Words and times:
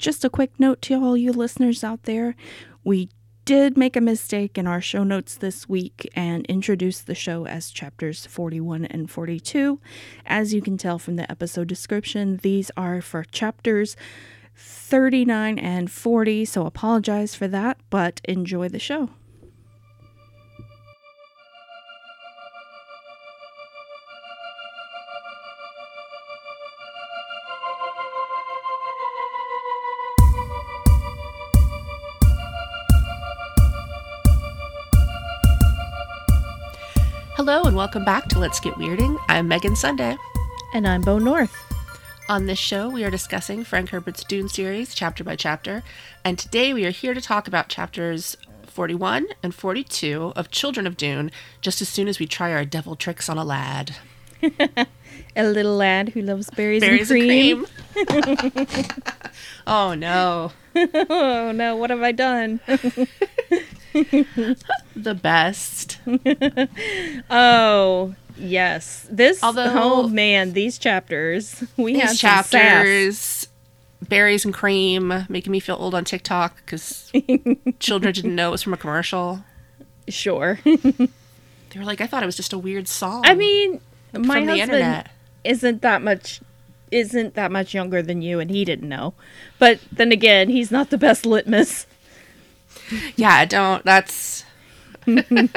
just 0.00 0.24
a 0.24 0.30
quick 0.30 0.58
note 0.58 0.80
to 0.82 0.94
all 0.94 1.16
you 1.16 1.30
listeners 1.30 1.84
out 1.84 2.04
there. 2.04 2.34
We 2.82 3.10
did 3.44 3.76
make 3.76 3.96
a 3.96 4.00
mistake 4.00 4.56
in 4.56 4.66
our 4.66 4.80
show 4.80 5.04
notes 5.04 5.36
this 5.36 5.68
week 5.68 6.08
and 6.14 6.46
introduced 6.46 7.06
the 7.06 7.14
show 7.14 7.46
as 7.46 7.70
chapters 7.70 8.24
41 8.24 8.86
and 8.86 9.10
42. 9.10 9.78
As 10.24 10.54
you 10.54 10.62
can 10.62 10.78
tell 10.78 10.98
from 10.98 11.16
the 11.16 11.30
episode 11.30 11.68
description, 11.68 12.38
these 12.38 12.70
are 12.76 13.02
for 13.02 13.24
chapters 13.24 13.94
39 14.56 15.58
and 15.58 15.90
40, 15.90 16.44
so 16.44 16.64
apologize 16.64 17.34
for 17.34 17.48
that, 17.48 17.78
but 17.90 18.20
enjoy 18.24 18.68
the 18.68 18.78
show. 18.78 19.10
And 37.70 37.76
welcome 37.76 38.04
back 38.04 38.26
to 38.26 38.40
Let's 38.40 38.58
Get 38.58 38.74
Weirding. 38.74 39.16
I'm 39.28 39.46
Megan 39.46 39.76
Sunday. 39.76 40.16
And 40.74 40.88
I'm 40.88 41.02
Bo 41.02 41.20
North. 41.20 41.54
On 42.28 42.46
this 42.46 42.58
show, 42.58 42.88
we 42.88 43.04
are 43.04 43.12
discussing 43.12 43.62
Frank 43.62 43.90
Herbert's 43.90 44.24
Dune 44.24 44.48
series 44.48 44.92
chapter 44.92 45.22
by 45.22 45.36
chapter, 45.36 45.84
and 46.24 46.36
today 46.36 46.74
we 46.74 46.84
are 46.84 46.90
here 46.90 47.14
to 47.14 47.20
talk 47.20 47.46
about 47.46 47.68
chapters 47.68 48.36
41 48.66 49.28
and 49.40 49.54
42 49.54 50.32
of 50.34 50.50
Children 50.50 50.84
of 50.84 50.96
Dune 50.96 51.30
just 51.60 51.80
as 51.80 51.88
soon 51.88 52.08
as 52.08 52.18
we 52.18 52.26
try 52.26 52.52
our 52.52 52.64
devil 52.64 52.96
tricks 52.96 53.28
on 53.28 53.38
a 53.38 53.44
lad. 53.44 53.94
A 55.36 55.44
little 55.44 55.76
lad 55.76 56.08
who 56.08 56.22
loves 56.22 56.50
berries, 56.50 56.80
Berries 56.80 57.08
and 57.12 57.20
cream. 57.20 57.66
and 57.96 58.34
cream. 58.34 58.86
oh 59.68 59.94
no. 59.94 60.50
oh 60.74 61.52
no, 61.54 61.76
what 61.76 61.90
have 61.90 62.02
I 62.02 62.10
done? 62.10 62.58
The 64.96 65.14
best. 65.14 65.98
oh, 67.30 68.14
yes. 68.36 69.06
This 69.10 69.42
Although- 69.42 69.72
oh 69.74 70.08
man, 70.08 70.52
these 70.52 70.78
chapters. 70.78 71.64
We 71.76 71.94
These 71.94 72.20
sass. 72.20 72.50
chapters, 72.50 73.48
berries 74.08 74.44
and 74.44 74.52
cream, 74.54 75.26
making 75.28 75.52
me 75.52 75.60
feel 75.60 75.76
old 75.78 75.94
on 75.94 76.04
TikTok 76.04 76.56
because 76.56 77.10
children 77.78 78.12
didn't 78.12 78.34
know 78.34 78.48
it 78.48 78.52
was 78.52 78.62
from 78.62 78.74
a 78.74 78.78
commercial. 78.78 79.42
Sure. 80.08 80.58
They 80.64 81.78
were 81.78 81.84
like, 81.84 82.00
I 82.00 82.06
thought 82.06 82.22
it 82.22 82.26
was 82.26 82.36
just 82.36 82.52
a 82.52 82.58
weird 82.58 82.88
song. 82.88 83.22
I 83.24 83.34
mean, 83.34 83.80
my 84.12 84.40
the 84.40 84.46
husband 84.46 84.60
internet. 84.60 85.10
isn't 85.44 85.82
that 85.82 86.02
much 86.02 86.40
isn't 86.90 87.34
that 87.34 87.52
much 87.52 87.72
younger 87.72 88.02
than 88.02 88.20
you 88.20 88.40
and 88.40 88.50
he 88.50 88.64
didn't 88.64 88.88
know. 88.88 89.14
But 89.60 89.78
then 89.92 90.10
again, 90.10 90.48
he's 90.48 90.72
not 90.72 90.90
the 90.90 90.98
best 90.98 91.24
litmus. 91.24 91.86
Yeah, 93.16 93.44
don't. 93.44 93.84
That's. 93.84 94.44
it 95.06 95.50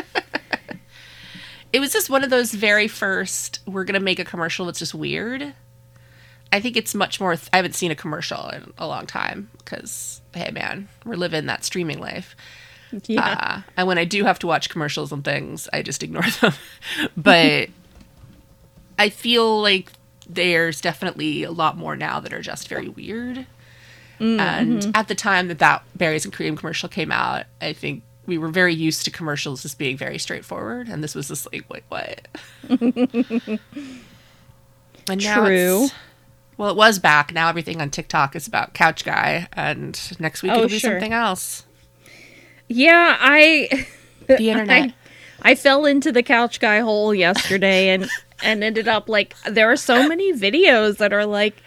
was 1.74 1.92
just 1.92 2.10
one 2.10 2.24
of 2.24 2.30
those 2.30 2.54
very 2.54 2.88
first. 2.88 3.60
We're 3.66 3.84
gonna 3.84 4.00
make 4.00 4.20
a 4.20 4.26
commercial 4.26 4.66
that's 4.66 4.80
just 4.80 4.94
weird. 4.94 5.54
I 6.52 6.60
think 6.60 6.78
it's 6.78 6.94
much 6.94 7.20
more. 7.20 7.34
I 7.52 7.56
haven't 7.56 7.76
seen 7.76 7.92
a 7.92 7.96
commercial 7.96 8.50
in 8.50 8.74
a 8.78 8.88
long 8.88 9.08
time 9.08 9.50
because 9.58 10.22
hey, 10.34 10.52
man, 10.52 10.88
we're 11.06 11.16
living 11.16 11.46
that 11.48 11.64
streaming 11.64 12.00
life. 12.00 12.36
Yeah. 13.08 13.38
Uh, 13.40 13.62
and 13.76 13.88
when 13.88 13.98
I 13.98 14.06
do 14.06 14.24
have 14.24 14.40
to 14.40 14.48
watch 14.48 14.70
commercials 14.70 15.12
and 15.12 15.24
things, 15.24 15.68
I 15.74 15.82
just 15.82 16.04
ignore 16.04 16.24
them. 16.42 16.54
but 17.18 17.70
I 19.00 19.10
feel 19.10 19.62
like 19.62 19.92
there's 20.30 20.80
definitely 20.80 21.44
a 21.44 21.52
lot 21.52 21.78
more 21.78 21.96
now 21.96 22.20
that 22.20 22.34
are 22.34 22.42
just 22.42 22.68
very 22.68 22.88
weird. 22.88 23.48
Mm, 24.24 24.40
and 24.40 24.80
mm-hmm. 24.80 24.92
at 24.96 25.10
the 25.10 25.16
time 25.16 25.50
that 25.50 25.60
that 25.60 25.84
berries 25.96 26.24
and 26.24 26.34
cream 26.34 26.56
commercial 26.56 26.88
came 26.88 27.12
out, 27.12 27.46
I 27.60 27.74
think 27.74 28.04
we 28.26 28.38
were 28.38 28.48
very 28.48 28.74
used 28.74 29.04
to 29.04 29.12
commercials 29.12 29.64
just 29.64 29.78
being 29.78 29.98
very 29.98 30.18
straightforward, 30.18 30.88
and 30.88 31.04
this 31.04 31.14
was 31.14 31.28
just 31.28 31.52
like, 31.52 31.70
wait, 31.70 31.84
what? 31.90 32.26
and 35.10 35.20
True. 35.20 35.88
well, 36.56 36.70
it 36.70 36.78
was 36.78 37.00
back. 37.00 37.34
Now 37.34 37.50
everything 37.50 37.82
on 37.82 37.90
TikTok 37.90 38.34
is 38.38 38.48
about 38.48 38.74
Couch 38.74 39.04
Guy, 39.04 39.50
and 39.52 40.00
next 40.22 40.42
week 40.42 40.54
Oh, 40.54 40.60
it'll 40.60 40.70
be 40.70 40.80
sure. 40.80 40.92
something 40.92 41.12
else. 41.12 41.66
yeah, 42.70 43.18
I 43.20 43.86
The 44.28 44.50
internet. 44.50 44.94
I, 45.42 45.52
I 45.52 45.56
fell 45.56 45.86
into 45.86 46.14
the 46.14 46.24
couch 46.24 46.62
guy 46.62 46.80
hole 46.80 47.14
yesterday 47.14 47.90
and 47.90 48.08
and 48.42 48.64
ended 48.64 48.88
up 48.88 49.10
like 49.10 49.36
there 49.44 49.70
are 49.70 49.76
so 49.76 50.08
many 50.08 50.32
videos 50.32 50.96
that 51.00 51.12
are 51.12 51.26
like 51.26 51.62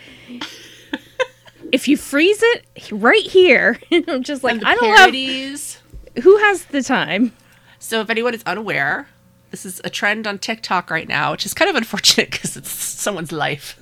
if 1.73 1.89
you 1.89 1.97
freeze 1.97 2.41
it 2.43 2.91
right 2.93 3.23
here 3.25 3.79
i'm 4.09 4.23
just 4.23 4.43
like 4.45 4.63
i 4.65 4.75
don't 4.75 4.95
parodies. 4.97 5.81
have 6.15 6.25
who 6.25 6.37
has 6.39 6.65
the 6.67 6.83
time 6.83 7.33
So, 7.79 8.01
if 8.01 8.09
anyone 8.11 8.35
is 8.35 8.43
unaware, 8.47 9.07
this 9.51 9.65
is 9.67 9.81
a 9.85 9.91
trend 9.91 10.27
on 10.27 10.39
TikTok 10.39 10.91
right 10.91 11.07
now, 11.07 11.33
which 11.33 11.45
is 11.47 11.53
kind 11.55 11.69
of 11.69 11.77
unfortunate 11.77 12.31
because 12.33 12.57
it's 12.57 12.71
someone's 12.71 13.31
life. 13.33 13.79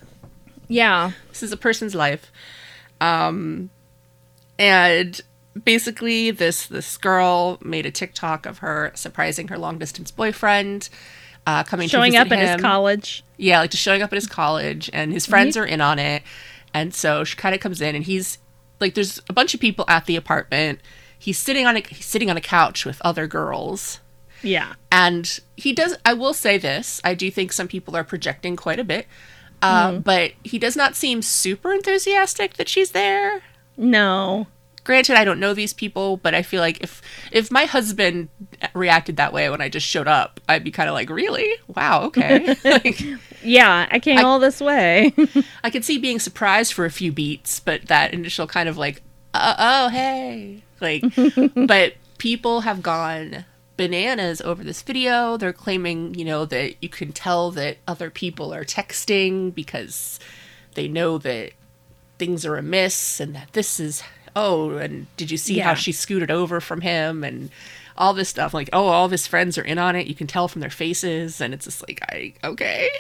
yeah 0.69 1.13
This 1.31 1.43
is 1.43 1.53
a 1.53 1.57
person's 1.57 1.95
life, 1.95 2.31
um, 3.01 3.71
and 4.59 5.21
basically, 5.65 6.31
this 6.31 6.67
this 6.67 6.97
girl 6.97 7.59
made 7.63 7.87
a 7.87 7.91
TikTok 7.91 8.47
of 8.47 8.59
her 8.59 8.91
surprising 8.95 9.49
her 9.49 9.59
long 9.59 9.79
distance 9.79 10.11
boyfriend, 10.11 10.89
uh, 11.47 11.63
coming 11.65 11.89
showing 11.89 12.13
to 12.13 12.19
up 12.19 12.33
at 12.33 12.39
his 12.39 12.61
college 12.61 13.25
Yeah, 13.37 13.61
like 13.61 13.71
just 13.71 13.83
showing 13.83 14.03
up 14.03 14.13
at 14.13 14.17
his 14.17 14.27
college, 14.27 14.91
and 14.93 15.13
his 15.13 15.27
friends 15.27 15.57
are 15.57 15.65
in 15.67 15.81
on 15.81 15.99
it. 15.99 16.23
And 16.75 16.93
so 16.93 17.25
she 17.25 17.37
kind 17.37 17.55
of 17.55 17.61
comes 17.61 17.81
in, 17.81 17.95
and 17.95 18.05
he's 18.05 18.39
like, 18.81 18.95
there's 18.95 19.21
a 19.31 19.33
bunch 19.33 19.55
of 19.55 19.61
people 19.61 19.85
at 19.89 20.07
the 20.07 20.17
apartment. 20.17 20.81
He's 21.19 21.39
sitting 21.39 21.65
on 21.67 21.77
a 21.77 21.81
he's 21.81 22.05
sitting 22.05 22.29
on 22.29 22.37
a 22.37 22.41
couch 22.43 22.85
with 22.85 23.01
other 23.03 23.27
girls, 23.27 24.01
yeah 24.43 24.75
and 24.93 25.41
he 25.57 25.73
does. 25.73 25.97
I 26.05 26.13
will 26.13 26.35
say 26.35 26.59
this: 26.59 27.01
I 27.03 27.15
do 27.15 27.31
think 27.31 27.53
some 27.53 27.69
people 27.69 27.97
are 27.97 28.05
projecting 28.05 28.57
quite 28.57 28.79
a 28.79 28.85
bit, 28.85 29.07
uh, 29.63 29.93
but 29.99 30.33
he 30.43 30.59
does 30.59 30.77
not 30.77 30.95
seem 30.97 31.23
super 31.23 31.73
enthusiastic 31.73 32.55
that 32.55 32.69
she's 32.69 32.91
there. 32.91 33.43
no 33.77 34.47
Granted, 34.85 35.17
I 35.17 35.25
don't 35.25 35.41
know 35.41 35.55
these 35.55 35.73
people, 35.73 36.19
but 36.19 36.35
I 36.35 36.43
feel 36.43 36.61
like 36.61 36.83
if 36.83 37.03
if 37.33 37.51
my 37.51 37.65
husband 37.65 38.29
reacted 38.75 39.17
that 39.17 39.33
way 39.33 39.49
when 39.51 39.61
I 39.61 39.69
just 39.69 39.87
showed 39.87 40.07
up, 40.07 40.41
I'd 40.49 40.63
be 40.63 40.71
kind 40.71 40.89
of 40.89 40.95
like, 40.95 41.09
really? 41.11 41.51
Wow, 41.75 42.03
okay. 42.05 42.55
like, 42.65 43.03
yeah 43.43 43.87
i 43.91 43.99
came 43.99 44.19
I- 44.19 44.23
all 44.23 44.39
this 44.39 44.59
way 44.61 45.13
I 45.65 45.69
could 45.71 45.85
see 45.85 45.99
being 45.99 46.19
surprised 46.19 46.73
for 46.73 46.85
a 46.85 46.91
few 46.91 47.13
beats, 47.13 47.61
but 47.61 47.87
that 47.87 48.15
initial 48.15 48.47
kind 48.47 48.69
of 48.69 48.77
like, 48.77 49.03
uh, 49.35 49.55
oh, 49.59 49.89
hey. 49.89 50.63
Like, 50.81 51.05
but 51.67 51.95
people 52.19 52.61
have 52.63 52.83
gone 52.83 53.45
bananas 53.77 54.41
over 54.41 54.63
this 54.63 54.83
video. 54.83 55.37
They're 55.37 55.53
claiming, 55.53 56.15
you 56.15 56.25
know, 56.25 56.45
that 56.47 56.77
you 56.83 56.89
can 56.89 57.13
tell 57.13 57.51
that 57.53 57.79
other 57.89 58.11
people 58.11 58.55
are 58.55 58.65
texting 58.65 59.55
because 59.55 60.21
they 60.75 60.89
know 60.89 61.19
that 61.19 61.53
things 62.19 62.47
are 62.47 62.57
amiss 62.57 63.19
and 63.21 63.35
that 63.35 63.53
this 63.53 63.81
is, 63.81 64.03
oh, 64.37 64.71
and 64.77 65.07
did 65.17 65.31
you 65.31 65.37
see 65.37 65.57
Yeah. 65.57 65.65
how 65.65 65.75
she 65.75 65.93
scooted 65.93 66.31
over 66.31 66.61
from 66.61 66.81
him 66.81 67.23
and 67.25 67.51
all 67.97 68.15
this 68.15 68.29
stuff? 68.29 68.53
Like, 68.55 68.69
oh, 68.73 68.87
all 68.89 69.05
of 69.07 69.11
his 69.11 69.27
friends 69.27 69.57
are 69.59 69.63
in 69.63 69.79
on 69.79 69.95
it. 69.97 70.07
You 70.07 70.15
can 70.15 70.27
tell 70.27 70.49
from 70.49 70.61
their 70.61 70.71
faces. 70.71 71.41
And 71.41 71.55
it's 71.55 71.65
just 71.67 71.87
like, 71.89 72.01
I, 72.11 72.35
okay. 72.43 72.91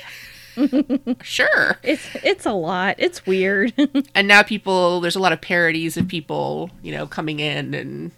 sure. 1.22 1.78
it's 1.82 2.06
it's 2.22 2.46
a 2.46 2.52
lot 2.52 2.94
it's 2.98 3.26
weird 3.26 3.72
and 4.14 4.28
now 4.28 4.40
people 4.40 5.00
there's 5.00 5.16
a 5.16 5.20
lot 5.20 5.32
of 5.32 5.40
parodies 5.40 5.96
of 5.96 6.06
people 6.06 6.70
you 6.80 6.92
know 6.92 7.08
coming 7.08 7.40
in 7.40 7.74
and 7.74 8.12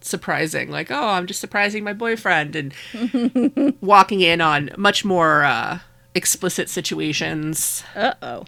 surprising 0.00 0.70
like 0.70 0.90
oh 0.90 1.08
i'm 1.08 1.26
just 1.26 1.38
surprising 1.38 1.84
my 1.84 1.92
boyfriend 1.92 2.56
and 2.56 3.76
walking 3.82 4.22
in 4.22 4.40
on 4.40 4.70
much 4.78 5.04
more 5.04 5.44
uh 5.44 5.78
explicit 6.14 6.70
situations 6.70 7.84
uh-oh 7.94 8.44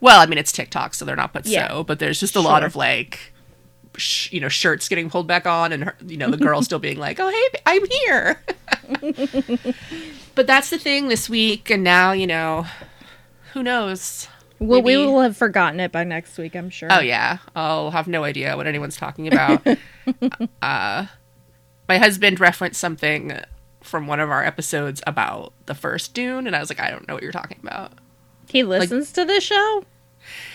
well 0.00 0.20
i 0.20 0.26
mean 0.26 0.38
it's 0.38 0.52
tiktok 0.52 0.94
so 0.94 1.04
they're 1.04 1.16
not 1.16 1.32
but 1.32 1.46
Yeah. 1.46 1.68
so 1.68 1.84
but 1.84 1.98
there's 1.98 2.20
just 2.20 2.36
a 2.36 2.40
lot 2.40 2.62
of 2.64 2.76
like 2.76 3.32
sh- 3.96 4.32
you 4.32 4.40
know 4.40 4.48
shirts 4.48 4.88
getting 4.88 5.08
pulled 5.10 5.26
back 5.26 5.46
on 5.46 5.72
and 5.72 5.84
her, 5.84 5.96
you 6.06 6.16
know 6.16 6.30
the 6.30 6.36
girl 6.36 6.62
still 6.62 6.78
being 6.78 6.98
like 6.98 7.18
oh 7.20 7.28
hey 7.30 7.60
i'm 7.66 7.84
here 7.86 8.40
but 10.34 10.46
that's 10.46 10.70
the 10.70 10.78
thing 10.78 11.08
this 11.08 11.28
week 11.28 11.70
and 11.70 11.82
now 11.82 12.12
you 12.12 12.26
know 12.26 12.66
who 13.52 13.62
knows 13.62 14.28
well 14.58 14.82
we 14.82 14.96
will 14.96 15.20
have 15.20 15.36
forgotten 15.36 15.80
it 15.80 15.92
by 15.92 16.04
next 16.04 16.36
week 16.38 16.54
i'm 16.54 16.70
sure 16.70 16.88
Oh 16.90 17.00
yeah, 17.00 17.38
I'll 17.54 17.90
have 17.90 18.08
no 18.08 18.24
idea 18.24 18.56
what 18.56 18.66
anyone's 18.66 18.96
talking 18.96 19.28
about. 19.28 19.66
uh, 20.62 21.06
my 21.88 21.98
husband 21.98 22.40
referenced 22.40 22.80
something 22.80 23.38
from 23.82 24.06
one 24.06 24.18
of 24.20 24.30
our 24.30 24.42
episodes 24.44 25.02
about 25.06 25.52
the 25.66 25.74
first 25.74 26.14
Dune, 26.14 26.46
and 26.46 26.56
I 26.56 26.60
was 26.60 26.70
like, 26.70 26.80
I 26.80 26.90
don't 26.90 27.06
know 27.06 27.14
what 27.14 27.22
you're 27.22 27.32
talking 27.32 27.58
about. 27.62 27.92
He 28.48 28.62
listens 28.62 29.12
to 29.12 29.24
this 29.24 29.44
show 29.44 29.84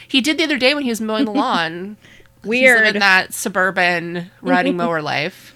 He 0.08 0.22
did 0.22 0.38
the 0.38 0.44
other 0.44 0.58
day 0.58 0.74
when 0.74 0.84
he 0.84 0.90
was 0.90 1.02
mowing 1.02 1.26
the 1.26 1.32
lawn. 1.44 1.98
He's 2.42 2.50
weird 2.50 2.86
living 2.86 3.00
that 3.00 3.34
suburban 3.34 4.32
riding 4.42 4.76
mower 4.78 5.02
life. 5.14 5.56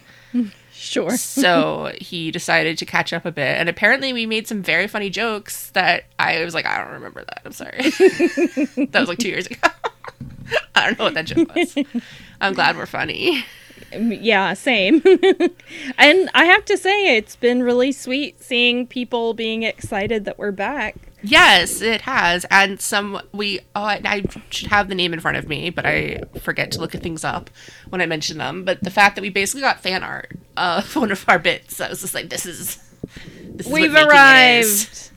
sure 0.72 1.18
So 1.18 1.92
he 2.00 2.32
decided 2.32 2.78
to 2.78 2.86
catch 2.86 3.12
up 3.14 3.26
a 3.26 3.32
bit, 3.32 3.58
and 3.60 3.68
apparently 3.70 4.14
we 4.14 4.26
made 4.26 4.48
some 4.48 4.62
very 4.62 4.88
funny 4.88 5.10
jokes 5.10 5.72
that 5.72 6.06
I 6.20 6.44
was 6.44 6.54
like, 6.54 6.66
I 6.66 6.78
don't 6.84 6.94
remember 6.94 7.24
that. 7.26 7.42
I'm 7.46 7.52
sorry. 7.54 7.72
that 8.92 9.00
was 9.00 9.10
like 9.10 9.18
two 9.20 9.30
years 9.30 9.48
ago. 9.48 9.58
I 10.76 10.86
don't 10.86 11.00
know 11.00 11.06
what 11.06 11.14
that 11.16 11.26
joke 11.26 11.56
was. 11.56 11.76
I'm 12.40 12.54
glad 12.54 12.78
we're 12.78 12.86
funny. 12.86 13.44
Um, 13.94 14.12
yeah, 14.12 14.54
same. 14.54 15.02
and 15.98 16.30
I 16.34 16.46
have 16.46 16.66
to 16.66 16.78
say, 16.78 17.18
it's 17.18 17.36
been 17.36 17.64
really 17.64 17.92
sweet 17.92 18.42
seeing 18.44 18.86
people 18.86 19.34
being 19.34 19.64
excited 19.64 20.26
that 20.26 20.38
we're 20.38 20.52
back. 20.52 20.96
Yes, 21.26 21.82
it 21.82 22.02
has. 22.02 22.46
And 22.52 22.80
some 22.82 23.22
we 23.32 23.60
oh 23.76 23.84
I, 23.84 24.02
I 24.06 24.24
should 24.50 24.68
have 24.70 24.88
the 24.90 24.96
name 24.96 25.14
in 25.14 25.20
front 25.20 25.38
of 25.38 25.48
me, 25.48 25.70
but 25.70 25.86
I 25.86 26.22
forget 26.42 26.72
to 26.74 26.80
look 26.80 26.94
at 26.96 27.02
things 27.02 27.24
up 27.24 27.50
when 27.90 28.02
I 28.02 28.06
mention 28.06 28.38
them. 28.38 28.64
But 28.64 28.84
the 28.84 28.92
fact 28.92 29.16
that 29.16 29.22
we 29.22 29.30
basically 29.30 29.62
got 29.62 29.82
fan 29.82 30.04
art 30.04 30.32
of 30.58 30.96
one 30.96 31.12
of 31.12 31.26
our 31.28 31.40
bits, 31.40 31.80
I 31.82 31.90
was 31.90 32.02
just 32.02 32.14
like, 32.14 32.30
this 32.30 32.46
is 32.46 32.78
this 33.46 33.68
is 33.68 33.72
We've 33.74 33.92
making 33.92 34.08
it 34.08 34.60
is. 34.60 34.84
arrived. 34.84 35.12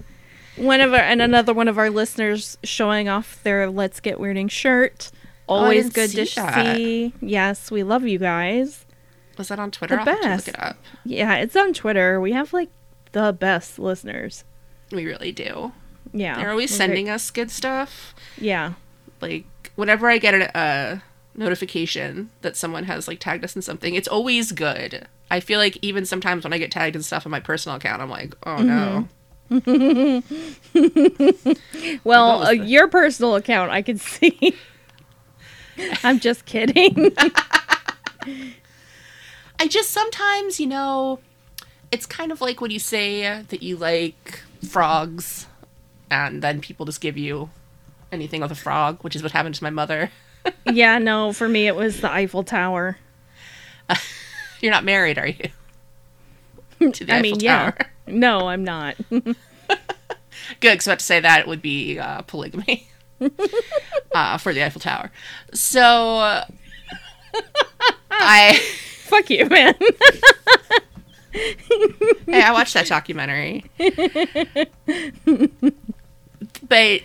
One 0.56 0.80
of 0.80 0.92
our 0.92 1.00
and 1.00 1.22
another 1.22 1.52
one 1.54 1.68
of 1.68 1.78
our 1.78 1.90
listeners 1.90 2.58
showing 2.64 3.08
off 3.08 3.40
their 3.44 3.70
"Let's 3.70 4.00
Get 4.00 4.18
Weirding" 4.18 4.50
shirt. 4.50 5.10
Oh, 5.48 5.54
Always 5.64 5.84
didn't 5.90 5.94
good 5.94 6.10
to 6.10 6.26
see 6.26 6.40
that. 6.40 6.76
see. 6.76 7.14
Yes, 7.20 7.70
we 7.70 7.82
love 7.82 8.02
you 8.06 8.18
guys. 8.18 8.84
Was 9.38 9.48
that 9.48 9.58
on 9.58 9.70
Twitter? 9.70 9.94
The 9.96 10.00
I'll 10.00 10.06
have 10.06 10.20
to 10.20 10.28
best. 10.28 10.46
look 10.48 10.56
it 10.56 10.62
up. 10.62 10.76
Yeah, 11.04 11.36
it's 11.36 11.54
on 11.56 11.72
Twitter. 11.72 12.20
We 12.20 12.32
have 12.32 12.52
like 12.52 12.70
the 13.12 13.32
best 13.32 13.78
listeners. 13.78 14.44
We 14.90 15.06
really 15.06 15.32
do. 15.32 15.72
Yeah, 16.12 16.36
They're 16.36 16.50
always 16.50 16.70
very- 16.70 16.78
sending 16.78 17.08
us 17.10 17.30
good 17.30 17.50
stuff. 17.50 18.14
Yeah, 18.38 18.74
Like 19.20 19.44
whenever 19.76 20.08
I 20.10 20.18
get 20.18 20.34
a, 20.34 20.58
a 20.58 21.02
notification 21.36 22.30
that 22.42 22.56
someone 22.56 22.84
has 22.84 23.06
like 23.08 23.20
tagged 23.20 23.44
us 23.44 23.54
in 23.56 23.62
something, 23.62 23.94
it's 23.94 24.08
always 24.08 24.52
good. 24.52 25.06
I 25.30 25.40
feel 25.40 25.58
like 25.58 25.76
even 25.82 26.06
sometimes 26.06 26.44
when 26.44 26.52
I 26.52 26.58
get 26.58 26.70
tagged 26.70 26.96
in 26.96 27.02
stuff 27.02 27.26
on 27.26 27.30
my 27.32 27.40
personal 27.40 27.76
account, 27.76 28.00
I'm 28.02 28.10
like, 28.10 28.34
oh 28.44 28.62
no. 28.62 29.08
Well, 32.04 32.38
was 32.40 32.48
uh, 32.48 32.50
the- 32.50 32.56
your 32.66 32.88
personal 32.88 33.34
account, 33.36 33.70
I 33.70 33.82
can 33.82 33.98
see. 34.16 34.54
I'm 36.02 36.18
just 36.20 36.44
kidding. 36.46 37.12
I 39.60 39.66
just 39.68 39.90
sometimes, 39.90 40.58
you 40.60 40.66
know, 40.66 41.18
it's 41.90 42.06
kind 42.06 42.30
of 42.32 42.40
like 42.40 42.60
when 42.60 42.70
you 42.70 42.78
say 42.78 43.42
that 43.42 43.62
you 43.62 43.76
like 43.76 44.40
frogs, 44.68 45.46
and 46.10 46.42
then 46.42 46.60
people 46.60 46.86
just 46.86 47.00
give 47.00 47.16
you 47.16 47.50
anything 48.12 48.40
with 48.40 48.50
a 48.50 48.56
frog, 48.56 49.02
which 49.02 49.16
is 49.16 49.22
what 49.22 49.32
happened 49.32 49.54
to 49.56 49.64
my 49.64 49.70
mother. 49.70 50.10
yeah, 50.66 50.98
no, 50.98 51.32
for 51.32 51.48
me 51.48 51.66
it 51.66 51.76
was 51.76 52.00
the 52.00 52.10
Eiffel 52.10 52.44
Tower. 52.44 52.98
You're 54.60 54.72
not 54.72 54.84
married, 54.84 55.18
are 55.18 55.28
you? 55.28 55.48
to 56.92 57.04
the 57.04 57.12
I 57.12 57.16
Eiffel 57.16 57.22
mean, 57.22 57.40
yeah. 57.40 57.70
Tower. 57.70 57.90
No, 58.06 58.48
I'm 58.48 58.64
not. 58.64 58.96
Good, 59.10 59.36
because 60.60 60.88
I 60.88 60.92
about 60.92 60.98
to 61.00 61.04
say 61.04 61.20
that 61.20 61.40
it 61.40 61.46
would 61.46 61.60
be 61.60 61.98
uh, 61.98 62.22
polygamy 62.22 62.88
uh, 64.12 64.38
for 64.38 64.54
the 64.54 64.64
Eiffel 64.64 64.80
Tower. 64.80 65.10
So 65.52 65.80
uh, 66.18 66.46
I 68.10 68.58
Fuck 69.08 69.30
you, 69.30 69.46
man. 69.46 69.74
hey, 71.32 72.42
I 72.42 72.52
watched 72.52 72.74
that 72.74 72.86
documentary. 72.86 73.64
But 76.68 77.02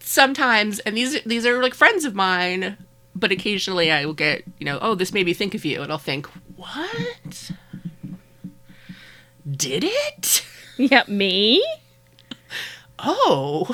sometimes, 0.00 0.78
and 0.80 0.96
these 0.96 1.22
these 1.24 1.46
are 1.46 1.62
like 1.62 1.74
friends 1.74 2.04
of 2.04 2.14
mine, 2.14 2.76
but 3.14 3.32
occasionally 3.32 3.90
I 3.90 4.06
will 4.06 4.14
get, 4.14 4.44
you 4.58 4.64
know, 4.66 4.78
oh, 4.80 4.94
this 4.94 5.12
made 5.12 5.26
me 5.26 5.34
think 5.34 5.54
of 5.54 5.64
you, 5.64 5.82
and 5.82 5.90
I'll 5.92 5.98
think, 5.98 6.26
what? 6.56 7.50
Did 9.50 9.84
it? 9.84 10.46
yeah, 10.76 11.02
me? 11.08 11.64
Oh, 12.98 13.68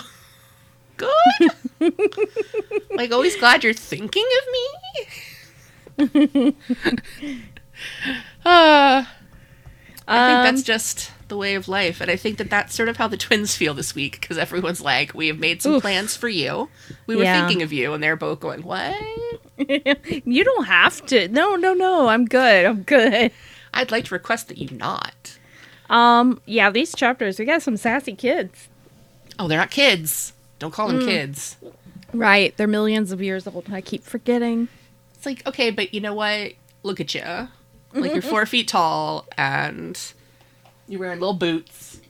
good. 0.97 1.11
like, 2.91 3.13
always 3.13 3.37
glad 3.37 3.63
you're 3.63 3.75
thinking 3.75 4.25
of 5.99 6.05
me. 6.09 6.55
uh, 8.45 9.05
I 10.07 10.27
think 10.27 10.43
that's 10.43 10.61
Um, 10.61 10.65
just 10.65 11.11
the 11.29 11.37
way 11.37 11.55
of 11.55 11.69
life, 11.69 12.01
and 12.01 12.11
I 12.11 12.17
think 12.17 12.39
that 12.39 12.51
that's 12.51 12.75
sort 12.75 12.89
of 12.89 12.97
how 12.97 13.07
the 13.09 13.17
twins 13.17 13.55
feel 13.57 13.75
this 13.75 13.95
week 13.95 14.21
because 14.21 14.39
everyone's 14.39 14.81
like, 14.81 15.15
"We 15.15 15.29
have 15.29 15.39
made 15.39 15.63
some 15.63 15.73
Oof. 15.75 15.83
plans 15.83 16.17
for 16.17 16.29
you. 16.29 16.69
We 17.07 17.17
were 17.17 17.25
Yeah. 17.25 17.39
thinking 17.47 17.63
of 17.63 17.73
you," 17.73 17.93
and 17.93 18.03
they're 18.03 18.17
both 18.17 18.41
going, 18.41 18.63
"What?" 18.63 18.97
you 19.59 20.45
don't 20.45 20.65
have 20.65 21.05
to. 21.07 21.29
No, 21.29 21.57
no, 21.57 21.75
no. 21.75 22.09
I'm 22.09 22.25
good. 22.25 22.65
I'm 22.67 22.83
good. 22.83 23.31
I'd 23.75 23.91
like 23.91 24.07
to 24.07 24.15
request 24.15 24.49
that 24.49 24.59
you 24.59 24.69
not. 24.77 25.39
Um, 25.91 26.41
yeah, 26.47 26.71
these 26.71 26.95
chapters, 26.95 27.39
we 27.39 27.45
got 27.45 27.63
some 27.63 27.77
sassy 27.77 28.15
kids. 28.15 28.69
Oh, 29.39 29.49
they're 29.49 29.59
not 29.59 29.71
kids. 29.71 30.33
Don't 30.59 30.73
call 30.73 30.89
them 30.89 31.01
kids. 31.01 31.57
Right. 32.13 32.57
They're 32.57 32.67
millions 32.67 33.13
of 33.13 33.23
years 33.23 33.47
old. 33.47 33.67
I 33.73 33.81
keep 33.81 34.03
forgetting. 34.05 34.69
It's 35.15 35.27
like, 35.27 35.47
okay, 35.47 35.71
but 35.71 35.95
you 35.95 36.01
know 36.01 36.15
what? 36.15 36.53
Look 36.83 37.01
at 37.01 37.15
you. 37.15 37.23
Like 37.95 38.13
you're 38.13 38.23
four 38.23 38.45
feet 38.47 38.69
tall 38.69 39.27
and 39.37 39.99
you're 40.89 41.01
wearing 41.01 41.21
little 41.21 41.35
boots. 41.35 42.01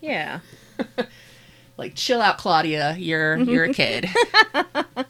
Yeah. 0.00 0.40
Like, 1.76 1.94
chill 1.94 2.20
out, 2.20 2.36
Claudia. 2.36 2.94
You're 2.98 3.38
mm-hmm. 3.38 3.48
you're 3.48 3.64
a 3.64 3.72
kid. 3.72 4.06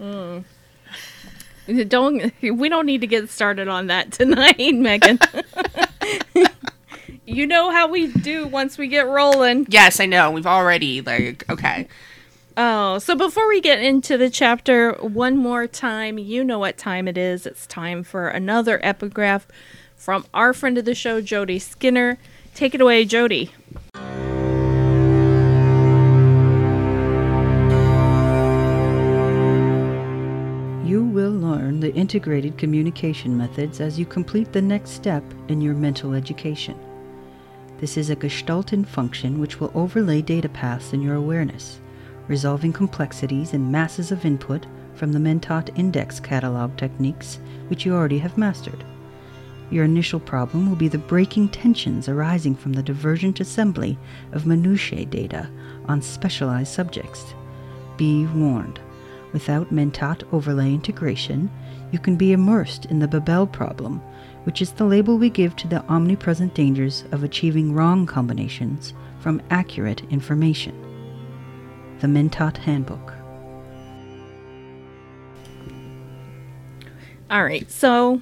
Mm. 0.00 0.44
Don't 1.88 2.32
we 2.42 2.68
don't 2.68 2.84
need 2.84 3.00
to 3.00 3.06
get 3.06 3.30
started 3.30 3.68
on 3.68 3.86
that 3.86 4.12
tonight, 4.12 4.74
Megan. 4.74 5.18
you 7.24 7.46
know 7.46 7.70
how 7.70 7.88
we 7.88 8.08
do 8.08 8.46
once 8.46 8.76
we 8.76 8.88
get 8.88 9.06
rolling. 9.06 9.66
yes, 9.70 10.00
I 10.00 10.04
know. 10.04 10.30
We've 10.30 10.46
already 10.46 11.00
like 11.00 11.48
okay. 11.48 11.88
Oh, 12.56 12.98
so 12.98 13.16
before 13.16 13.48
we 13.48 13.62
get 13.62 13.82
into 13.82 14.18
the 14.18 14.28
chapter 14.28 14.92
one 15.00 15.38
more 15.38 15.66
time, 15.66 16.18
you 16.18 16.44
know 16.44 16.58
what 16.58 16.76
time 16.76 17.08
it 17.08 17.16
is. 17.16 17.46
It's 17.46 17.66
time 17.66 18.02
for 18.02 18.28
another 18.28 18.78
epigraph 18.84 19.46
from 20.04 20.26
our 20.34 20.52
friend 20.52 20.76
of 20.76 20.84
the 20.84 20.94
show, 20.94 21.22
Jody 21.22 21.58
Skinner. 21.58 22.18
Take 22.54 22.74
it 22.74 22.80
away, 22.82 23.06
Jody. 23.06 23.50
You 30.84 31.04
will 31.04 31.32
learn 31.32 31.80
the 31.80 31.90
integrated 31.94 32.58
communication 32.58 33.34
methods 33.34 33.80
as 33.80 33.98
you 33.98 34.04
complete 34.04 34.52
the 34.52 34.60
next 34.60 34.90
step 34.90 35.24
in 35.48 35.62
your 35.62 35.74
Mentat 35.74 36.14
education. 36.14 36.78
This 37.78 37.96
is 37.96 38.10
a 38.10 38.16
Gestalten 38.16 38.86
function 38.86 39.40
which 39.40 39.58
will 39.58 39.72
overlay 39.74 40.20
data 40.20 40.50
paths 40.50 40.92
in 40.92 41.00
your 41.00 41.14
awareness, 41.14 41.80
resolving 42.28 42.74
complexities 42.74 43.54
and 43.54 43.72
masses 43.72 44.12
of 44.12 44.26
input 44.26 44.66
from 44.96 45.12
the 45.12 45.18
Mentat 45.18 45.76
index 45.78 46.20
catalog 46.20 46.76
techniques 46.76 47.38
which 47.68 47.86
you 47.86 47.94
already 47.94 48.18
have 48.18 48.36
mastered. 48.36 48.84
Your 49.70 49.84
initial 49.84 50.20
problem 50.20 50.68
will 50.68 50.76
be 50.76 50.88
the 50.88 50.98
breaking 50.98 51.48
tensions 51.48 52.08
arising 52.08 52.54
from 52.54 52.74
the 52.74 52.82
divergent 52.82 53.40
assembly 53.40 53.98
of 54.32 54.46
minutiae 54.46 55.04
data 55.04 55.48
on 55.86 56.02
specialized 56.02 56.72
subjects. 56.72 57.34
Be 57.96 58.26
warned. 58.26 58.80
Without 59.32 59.72
Mentat 59.72 60.22
overlay 60.32 60.72
integration, 60.72 61.50
you 61.90 61.98
can 61.98 62.16
be 62.16 62.32
immersed 62.32 62.84
in 62.86 63.00
the 63.00 63.08
Babel 63.08 63.46
problem, 63.46 64.00
which 64.44 64.62
is 64.62 64.72
the 64.72 64.84
label 64.84 65.18
we 65.18 65.30
give 65.30 65.56
to 65.56 65.68
the 65.68 65.82
omnipresent 65.86 66.54
dangers 66.54 67.04
of 67.10 67.24
achieving 67.24 67.72
wrong 67.72 68.06
combinations 68.06 68.94
from 69.18 69.42
accurate 69.50 70.02
information. 70.10 70.74
The 72.00 72.06
Mentat 72.06 72.58
Handbook. 72.58 73.12
All 77.30 77.42
right, 77.42 77.68
so 77.70 78.20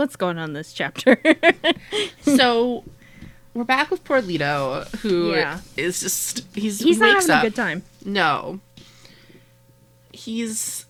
what's 0.00 0.16
going 0.16 0.38
on 0.38 0.52
this 0.54 0.72
chapter? 0.72 1.20
So 2.22 2.84
we're 3.54 3.64
back 3.64 3.90
with 3.90 4.04
poor 4.04 4.20
Leto, 4.20 4.84
who 5.02 5.32
is 5.32 5.36
Yeah. 5.36 5.60
just 5.76 6.44
he's 6.54 6.78
He's 6.80 6.96
he 6.96 7.00
not 7.00 7.14
wakes 7.14 7.26
having 7.26 7.36
up. 7.36 7.42
a 7.42 7.46
good 7.46 7.56
time. 7.56 7.82
No. 8.04 8.60
He's 10.12 10.86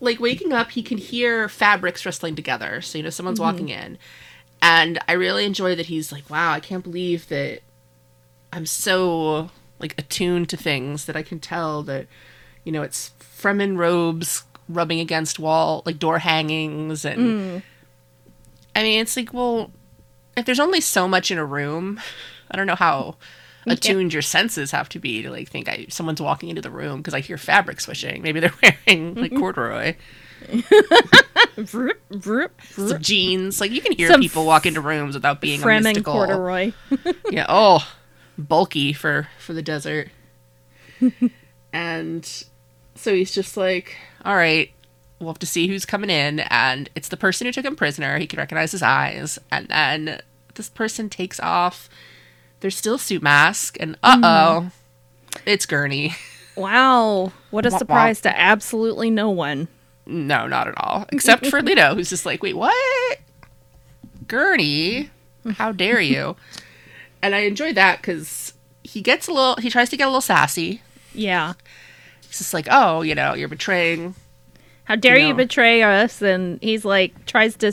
like 0.00 0.20
waking 0.20 0.52
up, 0.52 0.70
he 0.72 0.82
can 0.82 0.98
hear 0.98 1.48
fabrics 1.48 2.04
rustling 2.04 2.34
together. 2.36 2.80
So, 2.80 2.98
you 2.98 3.04
know, 3.04 3.10
someone's 3.10 3.38
Mm-hmm. 3.38 3.44
walking 3.52 3.68
in. 3.70 3.98
And 4.62 4.98
I 5.08 5.12
really 5.12 5.44
enjoy 5.44 5.74
that 5.76 5.86
he's 5.86 6.10
like, 6.12 6.28
wow, 6.30 6.52
I 6.52 6.60
can't 6.60 6.82
believe 6.82 7.28
that 7.28 7.60
I'm 8.52 8.66
so 8.66 9.50
like 9.78 9.94
attuned 9.98 10.48
to 10.50 10.56
things 10.56 11.04
that 11.06 11.16
I 11.16 11.22
can 11.22 11.38
tell 11.40 11.82
that, 11.84 12.06
you 12.64 12.72
know, 12.72 12.82
it's 12.82 13.10
Fremen 13.20 13.76
robes 13.76 14.44
rubbing 14.68 15.00
against 15.00 15.38
wall, 15.38 15.82
like 15.84 15.98
door 15.98 16.18
hangings. 16.20 17.04
And 17.04 17.18
Mm. 17.20 17.62
I 18.76 18.82
mean, 18.82 19.00
it's 19.00 19.16
like, 19.16 19.32
well, 19.32 19.70
if 20.36 20.44
there's 20.44 20.60
only 20.60 20.80
so 20.80 21.06
much 21.08 21.30
in 21.30 21.38
a 21.38 21.44
room, 21.44 22.00
I 22.50 22.56
don't 22.56 22.66
know 22.66 22.74
how 22.74 23.16
attuned 23.66 24.12
your 24.12 24.22
senses 24.22 24.72
have 24.72 24.88
to 24.90 24.98
be 24.98 25.22
to 25.22 25.30
like 25.30 25.48
think 25.48 25.68
I 25.68 25.86
someone's 25.88 26.20
walking 26.20 26.50
into 26.50 26.60
the 26.60 26.70
room 26.70 26.98
because 26.98 27.14
I 27.14 27.20
hear 27.20 27.38
fabric 27.38 27.80
swishing. 27.80 28.22
Maybe 28.22 28.40
they're 28.40 28.52
wearing 28.86 29.14
like 29.14 29.30
mm-hmm. 29.30 29.38
corduroy, 29.40 29.94
Vroom, 31.56 31.92
vroom, 32.10 32.48
some 32.70 33.00
jeans. 33.00 33.60
Like 33.60 33.70
you 33.70 33.80
can 33.80 33.92
hear 33.92 34.08
Some 34.08 34.20
people 34.20 34.44
walk 34.44 34.66
into 34.66 34.80
rooms 34.80 35.14
without 35.14 35.40
being 35.40 35.62
a 35.62 35.66
mystical. 35.66 36.14
corduroy. 36.14 36.72
Yeah. 37.30 37.46
Oh, 37.48 37.86
bulky 38.36 38.92
for 38.92 39.28
for 39.38 39.52
the 39.52 39.62
desert. 39.62 40.10
and 41.72 42.44
So 42.94 43.14
he's 43.14 43.32
just 43.32 43.56
like, 43.56 43.96
all 44.24 44.36
right, 44.36 44.70
we'll 45.18 45.30
have 45.30 45.38
to 45.40 45.46
see 45.46 45.68
who's 45.68 45.84
coming 45.84 46.10
in. 46.10 46.40
And 46.40 46.88
it's 46.94 47.08
the 47.08 47.16
person 47.16 47.46
who 47.46 47.52
took 47.52 47.64
him 47.64 47.76
prisoner. 47.76 48.18
He 48.18 48.26
can 48.26 48.38
recognize 48.38 48.72
his 48.72 48.82
eyes. 48.82 49.38
And 49.50 49.68
then 49.68 50.20
this 50.54 50.68
person 50.68 51.08
takes 51.08 51.40
off 51.40 51.88
their 52.60 52.70
still 52.70 52.98
suit 52.98 53.22
mask. 53.22 53.76
And 53.80 53.96
uh 54.02 54.20
oh, 54.22 54.70
it's 55.46 55.66
Gurney. 55.66 56.14
Wow. 56.56 57.32
What 57.50 57.66
a 57.66 57.70
Womp 57.70 57.78
surprise 57.78 58.18
womp. 58.18 58.22
to 58.22 58.40
absolutely 58.40 59.10
no 59.10 59.30
one. 59.30 59.68
No, 60.06 60.46
not 60.46 60.68
at 60.68 60.74
all. 60.76 61.06
Except 61.10 61.46
for 61.46 61.60
Leto, 61.62 61.94
who's 61.94 62.10
just 62.10 62.26
like, 62.26 62.42
wait, 62.42 62.56
what? 62.56 63.18
Gurney? 64.28 65.10
How 65.56 65.72
dare 65.72 66.00
you? 66.00 66.36
and 67.22 67.34
I 67.34 67.40
enjoy 67.40 67.72
that 67.72 68.02
because 68.02 68.52
he 68.82 69.00
gets 69.00 69.28
a 69.28 69.32
little, 69.32 69.56
he 69.56 69.70
tries 69.70 69.88
to 69.90 69.96
get 69.96 70.04
a 70.04 70.08
little 70.08 70.20
sassy. 70.20 70.82
Yeah. 71.14 71.54
He's 72.26 72.38
just 72.38 72.52
like, 72.52 72.68
oh, 72.70 73.00
you 73.00 73.14
know, 73.14 73.32
you're 73.32 73.48
betraying. 73.48 74.14
How 74.84 74.96
dare 74.96 75.18
you, 75.18 75.32
betray 75.34 75.82
us? 75.82 76.20
And 76.20 76.62
he's 76.62 76.84
like, 76.84 77.24
tries 77.24 77.56
to, 77.56 77.72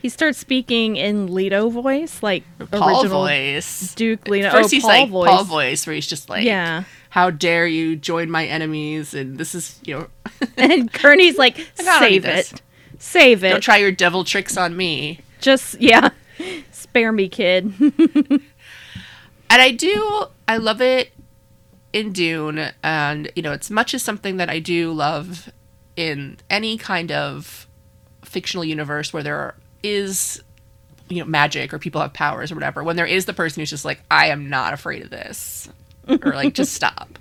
he 0.00 0.08
starts 0.08 0.38
speaking 0.38 0.96
in 0.96 1.34
Leto 1.34 1.68
voice, 1.70 2.22
like 2.22 2.44
Paul 2.70 3.00
original 3.00 3.22
voice. 3.22 3.94
Duke 3.94 4.28
Leto. 4.28 4.50
First 4.50 4.66
oh, 4.66 4.70
he's 4.70 4.82
Paul 4.82 4.90
like 4.90 5.08
voice. 5.10 5.28
Paul 5.28 5.44
voice, 5.44 5.86
where 5.86 5.94
he's 5.94 6.06
just 6.06 6.28
like, 6.28 6.44
Yeah. 6.44 6.84
how 7.10 7.30
dare 7.30 7.66
you 7.66 7.96
join 7.96 8.30
my 8.30 8.46
enemies? 8.46 9.12
And 9.12 9.38
this 9.38 9.54
is, 9.54 9.80
you 9.84 9.98
know, 9.98 10.06
And 10.56 10.92
Gurney's 10.92 11.36
like, 11.36 11.58
I 11.80 12.00
don't 12.00 12.10
need 12.10 12.60
save 12.98 13.42
it. 13.42 13.50
Don't 13.50 13.60
try 13.60 13.78
your 13.78 13.92
devil 13.92 14.22
tricks 14.22 14.56
on 14.56 14.76
me. 14.76 15.20
Just, 15.40 15.80
yeah. 15.80 16.10
Spare 16.70 17.10
me, 17.10 17.28
kid. 17.28 17.74
And 19.52 19.60
I 19.60 19.70
do, 19.72 20.26
I 20.48 20.56
love 20.56 20.80
it 20.80 21.12
in 21.92 22.12
Dune, 22.12 22.70
and 22.82 23.30
you 23.36 23.42
know, 23.42 23.52
it's 23.52 23.70
much 23.70 23.92
as 23.92 24.02
something 24.02 24.38
that 24.38 24.48
I 24.48 24.60
do 24.60 24.92
love 24.92 25.52
in 25.96 26.38
any 26.50 26.76
kind 26.78 27.12
of 27.12 27.66
fictional 28.24 28.64
universe 28.64 29.12
where 29.12 29.22
there 29.22 29.54
is, 29.82 30.42
you 31.08 31.20
know, 31.20 31.26
magic 31.26 31.72
or 31.74 31.78
people 31.78 32.00
have 32.00 32.12
powers 32.12 32.50
or 32.50 32.54
whatever. 32.54 32.82
When 32.82 32.96
there 32.96 33.06
is 33.06 33.26
the 33.26 33.32
person 33.34 33.60
who's 33.60 33.70
just 33.70 33.84
like, 33.84 34.00
I 34.10 34.28
am 34.28 34.48
not 34.48 34.72
afraid 34.72 35.02
of 35.02 35.10
this, 35.10 35.68
or 36.08 36.32
like, 36.32 36.54
just 36.54 36.72
stop. 36.72 37.18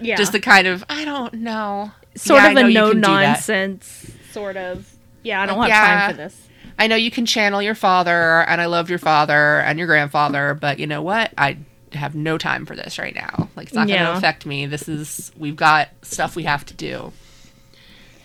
yeah. 0.00 0.16
Just 0.16 0.32
the 0.32 0.40
kind 0.40 0.66
of, 0.66 0.84
I 0.88 1.04
don't 1.04 1.34
know. 1.34 1.92
sort 2.16 2.42
Yeah, 2.42 2.50
of 2.50 2.56
a 2.56 2.62
no 2.70 2.88
can 2.92 2.96
do 2.96 3.00
that. 3.02 3.26
nonsense 3.36 4.10
sort 4.32 4.56
of. 4.56 4.90
Yeah, 5.22 5.42
I 5.42 5.46
don't 5.46 5.58
Like, 5.58 5.70
have 5.72 5.88
yeah. 5.88 6.00
time 6.06 6.10
for 6.12 6.16
this. 6.16 6.48
I 6.78 6.86
know 6.86 6.96
you 6.96 7.10
can 7.10 7.26
channel 7.26 7.60
your 7.60 7.74
father, 7.74 8.40
and 8.48 8.58
I 8.58 8.64
love 8.64 8.88
your 8.88 8.98
father 8.98 9.58
and 9.60 9.78
your 9.78 9.86
grandfather, 9.86 10.54
but 10.54 10.78
you 10.78 10.86
know 10.86 11.02
what? 11.02 11.30
I 11.36 11.58
have 11.92 12.14
no 12.14 12.38
time 12.38 12.64
for 12.64 12.74
this 12.74 12.98
right 12.98 13.14
now. 13.14 13.50
Like, 13.54 13.66
it's 13.66 13.74
not 13.76 13.86
going 13.86 14.00
to 14.00 14.14
affect 14.16 14.46
me. 14.46 14.64
This 14.64 14.88
is, 14.88 15.30
we've 15.36 15.56
got 15.56 15.88
stuff 16.00 16.36
we 16.36 16.44
have 16.44 16.64
to 16.66 16.74
do. 16.74 17.12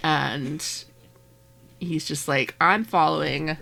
And 0.05 0.63
he's 1.79 2.05
just 2.05 2.27
like, 2.27 2.53
I'm 2.61 2.83
following 2.83 3.57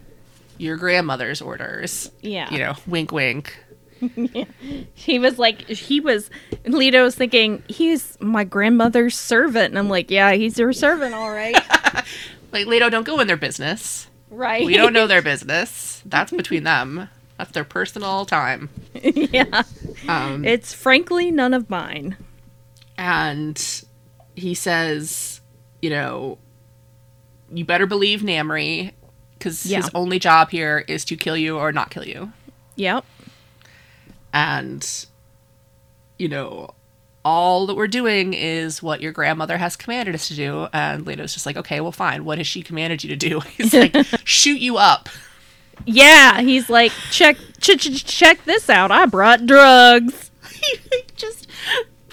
your 0.57 0.75
grandmother's 0.75 1.41
orders. 1.41 2.11
Yeah. 2.19 2.49
You 2.51 2.57
know, 2.59 2.73
wink, 2.85 3.13
wink. 3.13 3.57
He 4.93 5.17
was 5.19 5.39
like, 5.39 5.61
he 5.69 6.01
was, 6.01 6.29
Leto 6.65 7.03
was 7.05 7.15
thinking, 7.15 7.63
he's 7.69 8.17
my 8.19 8.43
grandmother's 8.43 9.17
servant. 9.17 9.69
And 9.69 9.79
I'm 9.79 9.87
like, 9.87 10.11
yeah, 10.11 10.33
he's 10.33 10.59
your 10.59 10.73
servant, 10.73 11.15
all 11.15 11.31
right. 11.31 11.55
Like, 12.51 12.67
Leto, 12.67 12.89
don't 12.91 13.05
go 13.05 13.19
in 13.19 13.25
their 13.27 13.37
business. 13.37 14.07
right. 14.29 14.63
We 14.65 14.75
don't 14.75 14.93
know 14.93 15.07
their 15.07 15.21
business. 15.31 16.03
That's 16.05 16.31
between 16.31 16.63
them. 16.65 17.09
That's 17.37 17.51
their 17.51 17.63
personal 17.63 18.25
time. 18.25 18.69
yeah. 18.93 19.63
Um, 20.07 20.43
It's 20.45 20.71
frankly 20.73 21.31
none 21.31 21.53
of 21.55 21.69
mine. 21.69 22.15
and 22.97 23.83
he 24.35 24.53
says, 24.53 25.32
you 25.83 25.89
know, 25.89 26.37
you 27.53 27.65
better 27.65 27.85
believe 27.85 28.21
Namri 28.21 28.93
because 29.37 29.65
Yeah. 29.65 29.77
his 29.81 29.89
only 29.93 30.17
job 30.17 30.49
here 30.49 30.85
is 30.87 31.03
to 31.05 31.17
kill 31.17 31.35
you 31.35 31.57
or 31.57 31.73
not 31.73 31.89
kill 31.89 32.07
you. 32.07 32.31
Yep. 32.77 33.03
And, 34.31 35.05
you 36.17 36.29
know, 36.29 36.73
all 37.25 37.67
that 37.67 37.75
we're 37.75 37.87
doing 37.89 38.33
is 38.33 38.81
what 38.81 39.01
your 39.01 39.11
grandmother 39.11 39.57
has 39.57 39.75
commanded 39.75 40.15
us 40.15 40.29
to 40.29 40.35
do. 40.35 40.67
And 40.71 41.05
Leto's 41.05 41.33
just 41.33 41.45
like, 41.45 41.57
okay, 41.57 41.81
well, 41.81 41.91
fine. 41.91 42.23
What 42.23 42.37
has 42.37 42.47
she 42.47 42.61
commanded 42.63 43.03
you 43.03 43.09
to 43.09 43.15
do? 43.17 43.39
He's 43.57 43.73
like, 43.73 43.93
shoot 44.23 44.61
you 44.61 44.77
up. 44.77 45.09
Yeah. 45.85 46.39
He's 46.39 46.69
like, 46.69 46.93
check, 47.11 47.35
ch- 47.59 47.77
ch- 47.77 48.05
check 48.05 48.45
this 48.45 48.69
out. 48.69 48.89
I 48.89 49.05
brought 49.05 49.45
drugs. 49.45 50.31
he 50.61 51.03
just 51.17 51.47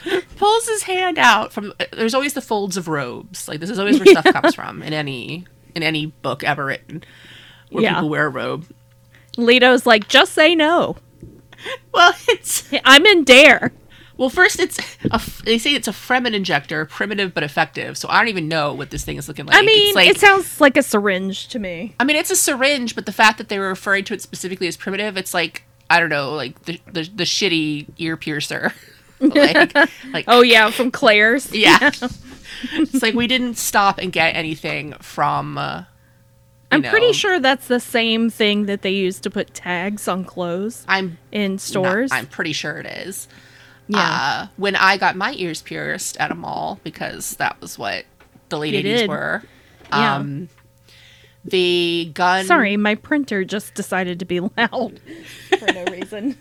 pulls 0.36 0.68
his 0.68 0.82
hand 0.84 1.18
out 1.18 1.52
from 1.52 1.72
uh, 1.80 1.84
there's 1.92 2.14
always 2.14 2.34
the 2.34 2.40
folds 2.40 2.76
of 2.76 2.88
robes 2.88 3.48
like 3.48 3.60
this 3.60 3.70
is 3.70 3.78
always 3.78 3.98
where 3.98 4.06
stuff 4.06 4.24
comes 4.32 4.54
from 4.54 4.82
in 4.82 4.92
any 4.92 5.46
in 5.74 5.82
any 5.82 6.06
book 6.06 6.42
ever 6.44 6.64
written 6.64 7.02
where 7.70 7.82
Yeah. 7.84 7.94
people 7.94 8.08
wear 8.10 8.26
a 8.26 8.30
robe 8.30 8.66
Leto's 9.36 9.86
like, 9.86 10.08
just 10.08 10.32
say 10.32 10.54
no. 10.56 10.96
well 11.94 12.12
it's 12.28 12.68
I'm 12.84 13.04
in 13.06 13.24
dare. 13.24 13.72
well 14.16 14.30
first 14.30 14.58
it's 14.58 14.78
a 15.10 15.20
they 15.44 15.58
say 15.58 15.74
it's 15.74 15.86
a 15.88 15.92
fremen 15.92 16.34
injector 16.34 16.84
primitive 16.86 17.32
but 17.34 17.42
effective 17.42 17.96
so 17.98 18.08
i 18.08 18.18
don't 18.18 18.28
even 18.28 18.48
know 18.48 18.72
what 18.72 18.90
this 18.90 19.04
thing 19.04 19.16
is 19.18 19.28
looking 19.28 19.44
like 19.46 19.56
I 19.56 19.62
mean, 19.62 19.94
like 19.94 20.08
it 20.08 20.18
sounds 20.18 20.60
like 20.60 20.76
a 20.78 20.82
syringe 20.82 21.48
to 21.48 21.58
me. 21.58 21.94
i 22.00 22.04
mean 22.04 22.16
it's 22.16 22.30
a 22.30 22.36
syringe 22.36 22.94
but 22.94 23.04
the 23.06 23.12
fact 23.12 23.36
that 23.38 23.48
they 23.50 23.58
were 23.58 23.68
referring 23.68 24.04
to 24.04 24.14
it 24.14 24.22
specifically 24.22 24.68
as 24.68 24.76
primitive 24.78 25.16
it's 25.18 25.34
like 25.34 25.64
i 25.90 26.00
don't 26.00 26.08
know 26.10 26.34
like 26.34 26.62
the 26.64 26.80
the, 26.86 27.02
the 27.14 27.24
shitty 27.24 27.86
ear 27.98 28.16
piercer 28.16 28.72
like, 29.34 29.74
like 30.12 30.24
Oh, 30.28 30.42
yeah, 30.42 30.70
from 30.70 30.90
Claire's. 30.90 31.52
Yeah. 31.54 31.90
it's 32.72 33.02
like 33.02 33.14
we 33.14 33.26
didn't 33.26 33.54
stop 33.56 33.98
and 33.98 34.12
get 34.12 34.34
anything 34.36 34.92
from. 35.00 35.56
Uh, 35.58 35.84
I'm 36.72 36.82
know, 36.82 36.90
pretty 36.90 37.12
sure 37.12 37.40
that's 37.40 37.66
the 37.68 37.80
same 37.80 38.30
thing 38.30 38.66
that 38.66 38.82
they 38.82 38.90
use 38.90 39.18
to 39.20 39.30
put 39.30 39.54
tags 39.54 40.06
on 40.06 40.24
clothes 40.24 40.84
I'm 40.88 41.18
in 41.32 41.52
not- 41.52 41.60
stores. 41.60 42.10
I'm 42.12 42.26
pretty 42.26 42.52
sure 42.52 42.76
it 42.78 42.86
is. 42.86 43.28
Yeah. 43.88 43.98
Uh, 43.98 44.46
when 44.56 44.76
I 44.76 44.96
got 44.98 45.16
my 45.16 45.32
ears 45.36 45.62
pierced 45.62 46.16
at 46.18 46.30
a 46.30 46.34
mall 46.36 46.78
because 46.84 47.34
that 47.36 47.60
was 47.60 47.76
what 47.76 48.04
the 48.48 48.58
late 48.58 48.74
80s 48.74 48.82
did. 48.82 49.08
were. 49.08 49.42
Yeah. 49.90 50.14
Um, 50.16 50.48
the 51.44 52.10
gun. 52.14 52.44
Sorry, 52.46 52.76
my 52.76 52.94
printer 52.94 53.42
just 53.44 53.74
decided 53.74 54.18
to 54.20 54.24
be 54.24 54.38
loud 54.40 55.00
for 55.58 55.72
no 55.72 55.84
reason. 55.86 56.36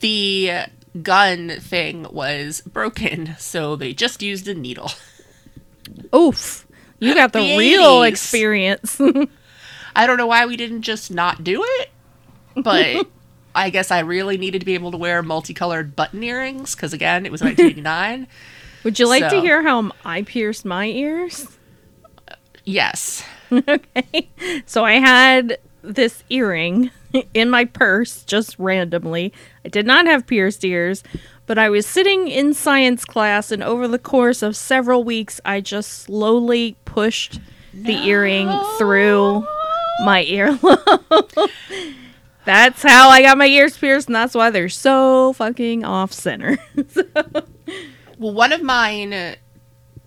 The 0.00 0.64
gun 1.00 1.50
thing 1.60 2.06
was 2.10 2.60
broken, 2.62 3.34
so 3.38 3.76
they 3.76 3.92
just 3.94 4.22
used 4.22 4.48
a 4.48 4.54
needle. 4.54 4.90
Oof. 6.14 6.66
You 6.98 7.14
got 7.14 7.32
the, 7.32 7.38
The 7.40 7.56
real 7.58 8.00
80s. 8.00 8.08
experience. 8.08 9.00
I 9.96 10.06
don't 10.06 10.16
know 10.16 10.26
why 10.26 10.46
we 10.46 10.56
didn't 10.56 10.82
just 10.82 11.10
not 11.10 11.44
do 11.44 11.62
it, 11.66 11.90
but 12.56 13.06
I 13.54 13.70
guess 13.70 13.90
I 13.90 14.00
really 14.00 14.38
needed 14.38 14.60
to 14.60 14.66
be 14.66 14.74
able 14.74 14.90
to 14.92 14.96
wear 14.96 15.22
multicolored 15.22 15.94
button 15.96 16.22
earrings 16.22 16.74
because 16.74 16.92
again, 16.92 17.26
it 17.26 17.32
was 17.32 17.42
1989. 17.42 18.26
Would 18.84 18.98
you 18.98 19.06
like 19.06 19.28
to 19.28 19.40
hear 19.40 19.62
how 19.62 19.92
I 20.04 20.22
pierced 20.22 20.64
my 20.64 20.86
ears? 20.86 21.46
yes. 22.64 23.24
okay. 23.52 24.28
So 24.66 24.84
I 24.84 24.94
had 24.94 25.58
this 25.82 26.24
earring 26.30 26.90
in 27.34 27.50
my 27.50 27.64
purse 27.64 28.22
just 28.24 28.58
randomly. 28.58 29.32
I 29.64 29.68
did 29.68 29.86
not 29.86 30.06
have 30.06 30.26
pierced 30.26 30.64
ears, 30.64 31.02
but 31.46 31.58
I 31.58 31.70
was 31.70 31.86
sitting 31.86 32.28
in 32.28 32.54
science 32.54 33.04
class, 33.04 33.50
and 33.50 33.62
over 33.62 33.88
the 33.88 33.98
course 33.98 34.42
of 34.42 34.56
several 34.56 35.04
weeks, 35.04 35.40
I 35.44 35.60
just 35.60 35.90
slowly 35.90 36.76
pushed 36.84 37.40
the 37.74 37.94
earring 37.94 38.50
through 38.78 39.46
my 40.04 40.24
earlobe. 40.24 41.50
that's 42.44 42.82
how 42.82 43.08
I 43.08 43.22
got 43.22 43.38
my 43.38 43.46
ears 43.46 43.76
pierced, 43.76 44.08
and 44.08 44.16
that's 44.16 44.34
why 44.34 44.50
they're 44.50 44.68
so 44.68 45.32
fucking 45.34 45.84
off 45.84 46.12
center. 46.12 46.58
Well, 48.22 48.34
one 48.34 48.52
of 48.52 48.62
mine 48.62 49.34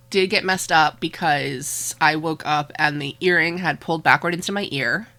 did 0.09 0.29
get 0.29 0.45
messed 0.45 0.71
up 0.71 1.01
because 1.01 1.95
I 2.00 2.15
woke 2.15 2.43
up 2.45 2.71
and 2.75 3.01
the 3.01 3.17
earring 3.19 3.57
had 3.57 3.81
pulled 3.81 4.03
backward 4.03 4.33
into 4.33 4.53
my 4.53 4.69
ear. 4.71 5.09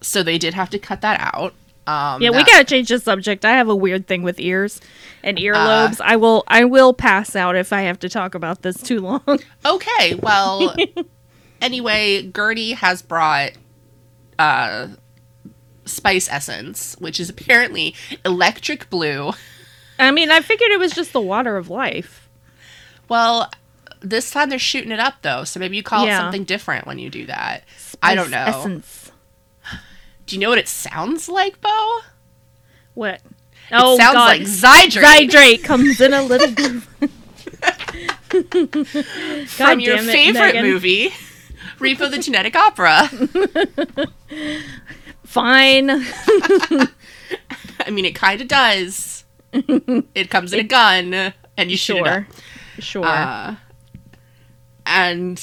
So 0.00 0.22
they 0.22 0.38
did 0.38 0.54
have 0.54 0.70
to 0.70 0.78
cut 0.78 1.00
that 1.00 1.20
out. 1.34 1.54
Um, 1.86 2.20
Yeah, 2.22 2.30
we 2.30 2.44
gotta 2.44 2.64
change 2.64 2.88
the 2.88 2.98
subject. 2.98 3.44
I 3.44 3.52
have 3.52 3.68
a 3.68 3.74
weird 3.76 4.06
thing 4.06 4.22
with 4.22 4.38
ears 4.38 4.80
and 5.22 5.38
earlobes. 5.38 6.00
I 6.04 6.16
will 6.16 6.44
I 6.46 6.64
will 6.64 6.92
pass 6.92 7.34
out 7.34 7.56
if 7.56 7.72
I 7.72 7.82
have 7.82 7.98
to 8.00 8.08
talk 8.08 8.34
about 8.34 8.62
this 8.62 8.82
too 8.82 9.00
long. 9.00 9.22
Okay, 9.64 10.14
well, 10.16 10.74
anyway, 11.62 12.22
Gurney 12.22 12.72
has 12.72 13.00
brought 13.02 13.52
uh, 14.38 14.88
spice 15.84 16.28
essence, 16.30 16.94
which 16.98 17.18
is 17.18 17.28
apparently 17.30 17.94
electric 18.24 18.88
blue. 18.90 19.32
I 19.98 20.10
mean, 20.10 20.30
I 20.30 20.40
figured 20.40 20.70
it 20.70 20.78
was 20.78 20.92
just 20.92 21.12
the 21.12 21.20
water 21.20 21.56
of 21.56 21.70
life. 21.70 22.28
Well, 23.08 23.50
this 24.00 24.30
time 24.30 24.48
they're 24.50 24.58
shooting 24.58 24.92
it 24.92 25.00
up 25.00 25.22
though, 25.22 25.44
so 25.44 25.58
maybe 25.58 25.76
you 25.76 25.82
call 25.82 26.06
Yeah. 26.06 26.18
it 26.18 26.20
something 26.20 26.44
different 26.44 26.86
when 26.86 26.98
you 26.98 27.10
do 27.10 27.26
that. 27.26 27.64
I 28.02 28.14
don't 28.14 28.30
know. 28.30 28.44
Essence. 28.46 29.07
Do 30.28 30.36
you 30.36 30.40
know 30.40 30.50
what 30.50 30.58
it 30.58 30.68
sounds 30.68 31.26
like, 31.30 31.58
Bo? 31.62 31.98
What? 32.92 33.14
It 33.14 33.22
oh 33.72 33.96
sounds 33.96 34.12
God. 34.12 34.26
like 34.26 34.42
Zydrate. 34.42 35.30
Zydrate 35.30 35.64
comes 35.64 36.02
in 36.02 36.12
a 36.12 36.22
little 36.22 36.50
blue. 36.54 36.80
From 39.46 39.80
your 39.80 39.96
damn 39.96 40.06
it, 40.06 40.12
favorite 40.12 40.54
Megan. 40.54 40.64
movie, 40.64 41.08
Repo 41.78 42.10
the 42.10 42.18
Genetic 42.18 42.54
Opera. 42.54 43.08
Fine. 45.24 45.88
I 45.90 46.88
mean, 47.90 48.04
it 48.04 48.14
kind 48.14 48.42
of 48.42 48.48
does. 48.48 49.24
it 49.52 50.28
comes 50.28 50.52
in 50.52 50.60
a 50.60 50.64
gun, 50.64 51.32
and 51.56 51.70
you 51.70 51.78
shoot 51.78 51.96
it 51.96 52.06
up. 52.06 52.24
Sure. 52.80 53.02
Sure. 53.02 53.06
Uh, 53.06 53.56
and 54.84 55.38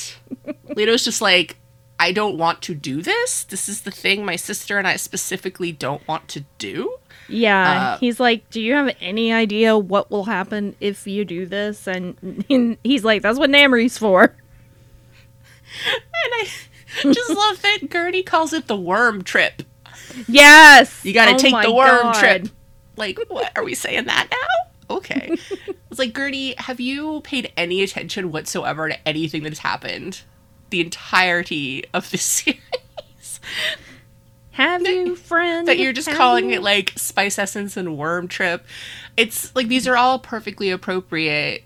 Leto's 0.67 1.03
just 1.03 1.21
like, 1.21 1.57
I 1.99 2.11
don't 2.11 2.37
want 2.37 2.61
to 2.63 2.75
do 2.75 3.01
this. 3.01 3.43
This 3.45 3.69
is 3.69 3.81
the 3.81 3.91
thing 3.91 4.25
my 4.25 4.35
sister 4.35 4.77
and 4.77 4.87
I 4.87 4.97
specifically 4.97 5.71
don't 5.71 6.05
want 6.07 6.27
to 6.29 6.43
do. 6.57 6.97
yeah. 7.29 7.93
uh, 7.93 7.97
he's 7.99 8.19
like, 8.19 8.49
Do 8.49 8.61
you 8.61 8.73
have 8.73 8.93
any 8.99 9.31
idea 9.31 9.77
what 9.77 10.11
will 10.11 10.25
happen 10.25 10.75
if 10.81 11.07
you 11.07 11.23
do 11.25 11.45
this? 11.45 11.87
And, 11.87 12.43
and 12.49 12.77
he's 12.83 13.03
like, 13.05 13.21
That's 13.21 13.39
what 13.39 13.49
Namri's 13.49 13.97
for. 13.97 14.23
And 14.23 14.33
I 16.33 16.47
just 17.03 17.29
love 17.35 17.61
that 17.61 17.89
Gurney 17.89 18.23
calls 18.23 18.53
it 18.53 18.67
the 18.67 18.77
worm 18.77 19.23
trip. 19.23 19.63
Yes. 20.27 21.03
You 21.03 21.13
got 21.13 21.25
to 21.25 21.35
Oh 21.35 21.37
take 21.37 21.61
the 21.63 21.73
worm 21.73 22.01
God. 22.03 22.15
trip. 22.15 22.47
Like, 22.97 23.19
what? 23.27 23.51
Are 23.57 23.63
we 23.63 23.75
saying 23.75 24.05
that 24.05 24.27
now? 24.31 24.95
Okay. 24.97 25.35
It's 25.91 25.99
like, 25.99 26.13
Gurney, 26.13 26.55
have 26.57 26.81
you 26.81 27.21
paid 27.21 27.53
any 27.55 27.81
attention 27.81 28.29
whatsoever 28.33 28.89
to 28.89 29.07
anything 29.07 29.43
that 29.43 29.49
has 29.53 29.59
happened 29.59 30.23
the 30.69 30.81
entirety 30.81 31.83
of 31.93 32.11
this 32.11 32.23
series? 32.23 33.39
Have 34.51 34.87
you, 34.87 35.15
friend? 35.15 35.67
that 35.67 35.77
you're 35.79 35.91
just 35.93 36.07
Have 36.07 36.17
calling 36.17 36.49
you? 36.49 36.57
it 36.57 36.63
like 36.63 36.93
spice 36.95 37.37
essence 37.37 37.75
and 37.75 37.97
worm 37.97 38.27
trip. 38.27 38.65
It's 39.17 39.53
like 39.55 39.67
these 39.67 39.87
are 39.87 39.97
all 39.97 40.17
perfectly 40.17 40.71
appropriate 40.71 41.63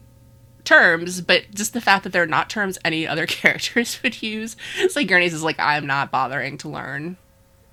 terms, 0.64 1.22
but 1.22 1.44
just 1.54 1.74
the 1.74 1.82
fact 1.82 2.04
that 2.04 2.14
they're 2.14 2.26
not 2.26 2.50
terms 2.50 2.78
any 2.84 3.08
other 3.08 3.26
characters 3.28 4.02
would 4.04 4.22
use. 4.22 4.56
It's 4.78 4.96
like 4.96 5.08
Gurney's 5.08 5.34
is 5.34 5.44
like, 5.44 5.60
I'm 5.60 5.86
not 5.86 6.12
bothering 6.12 6.58
to 6.60 6.70
learn 6.70 7.18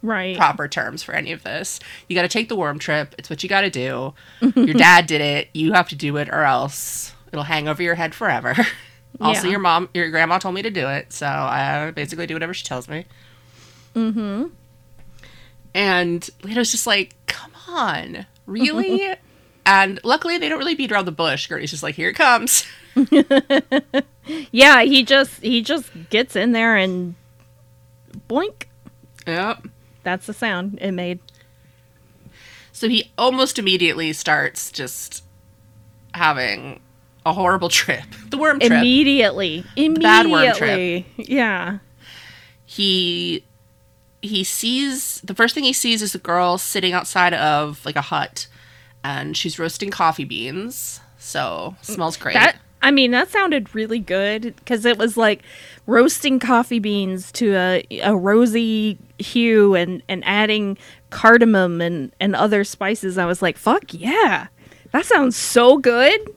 right. 0.03 0.37
proper 0.37 0.69
terms 0.69 1.03
for 1.03 1.15
any 1.15 1.33
of 1.33 1.43
this. 1.43 1.81
You 2.09 2.15
got 2.17 2.23
to 2.23 2.29
take 2.29 2.49
the 2.49 2.57
worm 2.57 2.79
trip. 2.79 3.15
It's 3.19 3.31
what 3.31 3.43
you 3.43 3.49
got 3.49 3.63
to 3.63 3.71
do. 3.71 4.15
Your 4.41 4.75
dad 4.75 5.07
did 5.07 5.21
it. 5.21 5.49
You 5.55 5.73
have 5.73 5.89
to 5.91 5.97
do 5.97 6.17
it, 6.19 6.29
or 6.29 6.43
else 6.43 7.15
it'll 7.33 7.45
hang 7.45 7.69
over 7.69 7.83
your 7.83 7.95
head 7.95 8.15
forever. 8.15 8.55
also, 9.21 9.45
Yeah. 9.45 9.51
your 9.53 9.61
mom, 9.61 9.89
your 9.95 10.11
grandma 10.11 10.39
told 10.39 10.55
me 10.55 10.63
to 10.63 10.71
do 10.71 10.89
it, 10.89 11.13
so 11.13 11.27
I 11.27 11.91
basically 11.95 12.27
do 12.27 12.35
whatever 12.35 12.55
she 12.55 12.65
tells 12.65 12.89
me. 12.89 13.07
Mm-hmm. 13.95 14.47
And 15.75 16.31
Leto's 16.43 16.71
just 16.71 16.87
like, 16.87 17.15
come 17.27 17.53
on, 17.69 18.27
really? 18.47 19.15
and 19.67 20.01
luckily, 20.05 20.39
they 20.39 20.49
don't 20.49 20.59
really 20.59 20.75
beat 20.75 20.93
around 20.93 21.05
the 21.05 21.13
bush. 21.13 21.47
Gurney's 21.47 21.71
just 21.71 21.83
like, 21.83 21.95
here 21.95 22.11
it 22.11 22.15
comes. 22.17 22.67
Yeah, 24.51 24.83
he 24.83 25.05
just 25.05 25.41
he 25.41 25.63
just 25.63 25.89
gets 26.11 26.35
in 26.35 26.51
there 26.53 26.75
and 26.77 27.15
boink. 28.29 28.65
Yep. 29.27 29.69
That's 30.03 30.27
the 30.27 30.33
sound 30.33 30.79
it 30.81 30.91
made. 30.91 31.21
So 32.73 32.89
he 32.89 33.13
almost 33.17 33.57
immediately 33.59 34.13
starts 34.13 34.73
just 34.73 35.23
having 36.13 36.81
a 37.27 37.33
horrible 37.33 37.69
trip. 37.69 38.05
The 38.31 38.39
worm 38.39 38.59
trip. 38.59 38.73
Immediately. 38.73 39.65
Immediately. 39.77 40.03
bad 40.03 40.27
worm 40.27 40.55
trip. 40.55 41.05
Yeah. 41.17 41.79
he 42.65 43.45
he 44.23 44.43
sees 44.43 45.21
the 45.21 45.35
first 45.35 45.55
thing 45.55 45.65
he 45.65 45.73
sees 45.73 46.03
is 46.03 46.15
a 46.15 46.19
girl 46.19 46.59
sitting 46.59 46.93
outside 46.93 47.33
of 47.35 47.85
like 47.85 47.97
a 47.97 48.01
hut 48.01 48.49
and 49.05 49.37
she's 49.37 49.59
roasting 49.59 49.91
coffee 49.91 50.25
beans 50.25 51.01
so 51.19 51.77
smells 51.83 52.17
great 52.17 52.35
That 52.35 52.57
I 52.83 52.91
mean, 52.93 53.11
that 53.13 53.29
sounded 53.31 53.75
really 53.75 53.99
good 53.99 54.55
because 54.57 54.85
it 54.85 54.97
was 54.97 55.17
like 55.17 55.43
roasting 55.87 56.39
coffee 56.39 56.79
beans 56.79 57.33
to 57.33 57.55
a, 57.57 57.85
a 58.03 58.15
rosy 58.15 58.99
hue 59.19 59.75
and, 59.75 60.03
and 60.09 60.23
adding 60.25 60.79
cardamom 61.11 61.81
and, 61.81 62.13
and 62.21 62.37
other 62.37 62.63
spices. 62.63 63.19
I 63.19 63.25
was 63.25 63.43
like, 63.43 63.57
fuck 63.57 63.93
yeah. 63.93 64.47
That 64.93 65.05
sounds 65.05 65.37
so 65.37 65.79
good. 65.79 66.33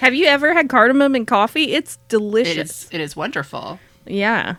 Have 0.00 0.14
you 0.14 0.26
ever 0.26 0.52
had 0.54 0.68
cardamom 0.68 1.14
in 1.16 1.26
coffee? 1.26 1.72
It's 1.74 1.98
delicious. 2.08 2.84
is 2.84 2.88
it 2.92 3.00
is 3.00 3.16
wonderful 3.16 3.78
Yeah. 4.06 4.56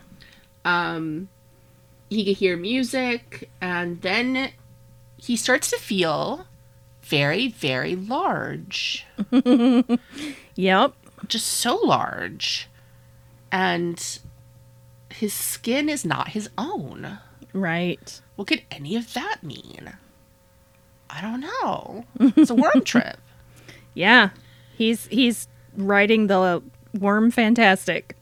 um 0.66 1.30
he 2.10 2.24
could 2.26 2.38
hear 2.38 2.56
music 2.58 3.50
and 3.62 4.02
then 4.02 4.50
he 5.18 5.36
starts 5.36 5.70
to 5.72 5.78
feel 5.78 6.46
very 7.02 7.48
very 7.48 7.96
large 7.96 9.06
Yep. 10.56 10.94
just 11.28 11.48
so 11.48 11.76
large 11.84 12.68
and 13.52 14.20
his 15.10 15.34
skin 15.34 15.90
is 15.90 16.04
not 16.06 16.30
his 16.30 16.50
own 16.58 17.20
Right. 17.54 18.22
What 18.36 18.48
could 18.50 18.62
any 18.70 18.96
of 18.96 19.14
that 19.14 19.38
mean? 19.42 19.94
I 21.10 21.22
don't 21.22 21.40
know. 21.40 22.06
It's 22.20 22.52
a 22.52 22.56
worm 22.56 22.82
trip. 22.86 23.18
Yeah. 23.96 24.30
He's 24.78 25.08
he's 25.08 25.48
writing 25.76 26.28
the 26.28 26.62
worm 27.00 27.32
fantastic. 27.32 28.16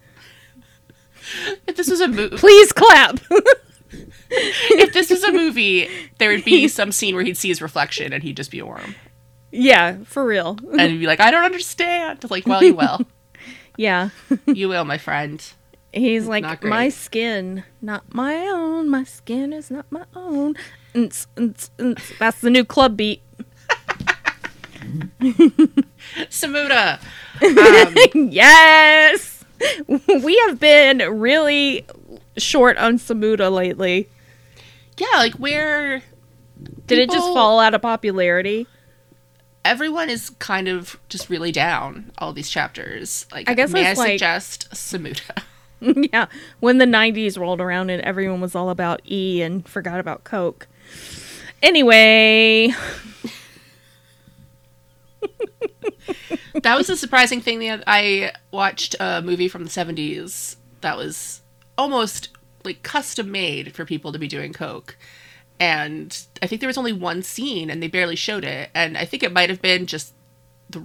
If 1.68 1.76
this 1.76 1.90
was 1.90 2.02
a 2.02 2.08
movie, 2.08 2.38
Please 2.38 2.72
clap. 2.72 3.20
if 4.30 4.94
this 4.94 5.10
was 5.10 5.24
a 5.24 5.32
movie, 5.32 5.90
there 6.18 6.30
would 6.30 6.46
be 6.46 6.68
some 6.80 6.92
scene 6.92 7.16
where 7.16 7.24
he'd 7.24 7.38
see 7.38 7.48
his 7.50 7.62
reflection 7.62 8.14
and 8.14 8.24
he'd 8.24 8.38
just 8.38 8.52
be 8.52 8.60
a 8.60 8.66
worm, 8.66 8.96
yeah, 9.52 9.98
for 10.06 10.26
real. 10.26 10.58
and 10.72 10.92
he'd 10.92 11.00
be 11.00 11.08
like, 11.08 11.20
"I 11.20 11.32
don't 11.32 11.44
understand." 11.44 12.30
Like, 12.30 12.46
well, 12.46 12.64
you 12.64 12.76
will, 12.76 13.02
Yeah. 13.78 14.10
you 14.46 14.70
will, 14.70 14.86
my 14.86 14.98
friend. 14.98 15.44
He's 15.92 16.24
Not 16.28 16.30
like, 16.30 16.64
my 16.64 16.90
skin, 16.90 17.64
not 17.82 18.14
my 18.14 18.36
own. 18.48 18.90
My 18.90 19.06
skin 19.06 19.54
is 19.54 19.72
not 19.72 19.86
my 19.90 20.04
own. 20.14 20.56
That's 20.94 21.28
the 22.42 22.50
new 22.50 22.66
club 22.66 22.98
beat. 22.98 23.22
Semuta. 26.30 27.00
Um, 28.16 28.30
yes! 28.30 29.44
We 30.24 30.38
have 30.48 30.58
been 30.60 31.00
really 31.20 31.86
short 32.38 32.78
on 32.78 32.98
Semuta 32.98 33.52
lately. 33.52 34.08
yeah, 34.98 35.18
like 35.18 35.34
where 35.34 36.02
Did 36.88 37.00
it 37.00 37.10
just 37.12 37.26
fall 37.34 37.60
out 37.60 37.74
of 37.74 37.82
popularity? 37.82 38.68
everyone 39.66 40.10
is 40.12 40.30
kind 40.30 40.68
of 40.68 40.98
just 41.10 41.28
really 41.30 41.52
down 41.52 42.12
all 42.20 42.32
these 42.32 42.50
chapters. 42.52 43.26
Like, 43.32 43.50
I 43.50 43.54
guess 43.56 43.72
may 43.72 43.86
I 43.88 43.94
like- 43.94 44.12
suggest 44.12 44.70
Semuta? 44.72 45.42
yeah. 46.14 46.28
When 46.60 46.78
the 46.78 46.86
90s 46.86 47.38
rolled 47.38 47.60
around 47.60 47.90
and 47.90 48.02
everyone 48.04 48.40
was 48.42 48.56
all 48.56 48.70
about 48.70 49.02
E 49.10 49.42
and 49.42 49.68
forgot 49.68 50.00
about 50.00 50.24
Coke. 50.24 50.68
Anyway, 51.64 52.70
that 56.62 56.78
was 56.78 56.90
a 56.90 56.98
surprising 56.98 57.42
thing. 57.42 57.60
The 57.60 57.84
I 57.88 58.32
watched 58.52 58.96
a 59.00 59.22
movie 59.22 59.48
from 59.48 59.64
the 59.64 59.70
seventies 59.70 60.58
that 60.82 60.98
was 60.98 61.42
almost 61.78 62.30
like 62.64 62.84
custom 62.84 63.32
made 63.32 63.74
for 63.74 63.86
people 63.86 64.12
to 64.12 64.20
be 64.20 64.28
doing 64.28 64.54
coke, 64.54 64.98
and 65.60 66.26
I 66.42 66.48
think 66.48 66.62
there 66.62 66.68
was 66.68 66.78
only 66.78 66.94
one 66.94 67.24
scene, 67.24 67.70
and 67.70 67.82
they 67.82 67.88
barely 67.88 68.16
showed 68.16 68.44
it. 68.44 68.70
And 68.74 68.98
I 68.98 69.06
think 69.06 69.24
it 69.24 69.34
might 69.34 69.50
have 69.50 69.62
been 69.62 69.86
just 69.86 70.14
the. 70.70 70.84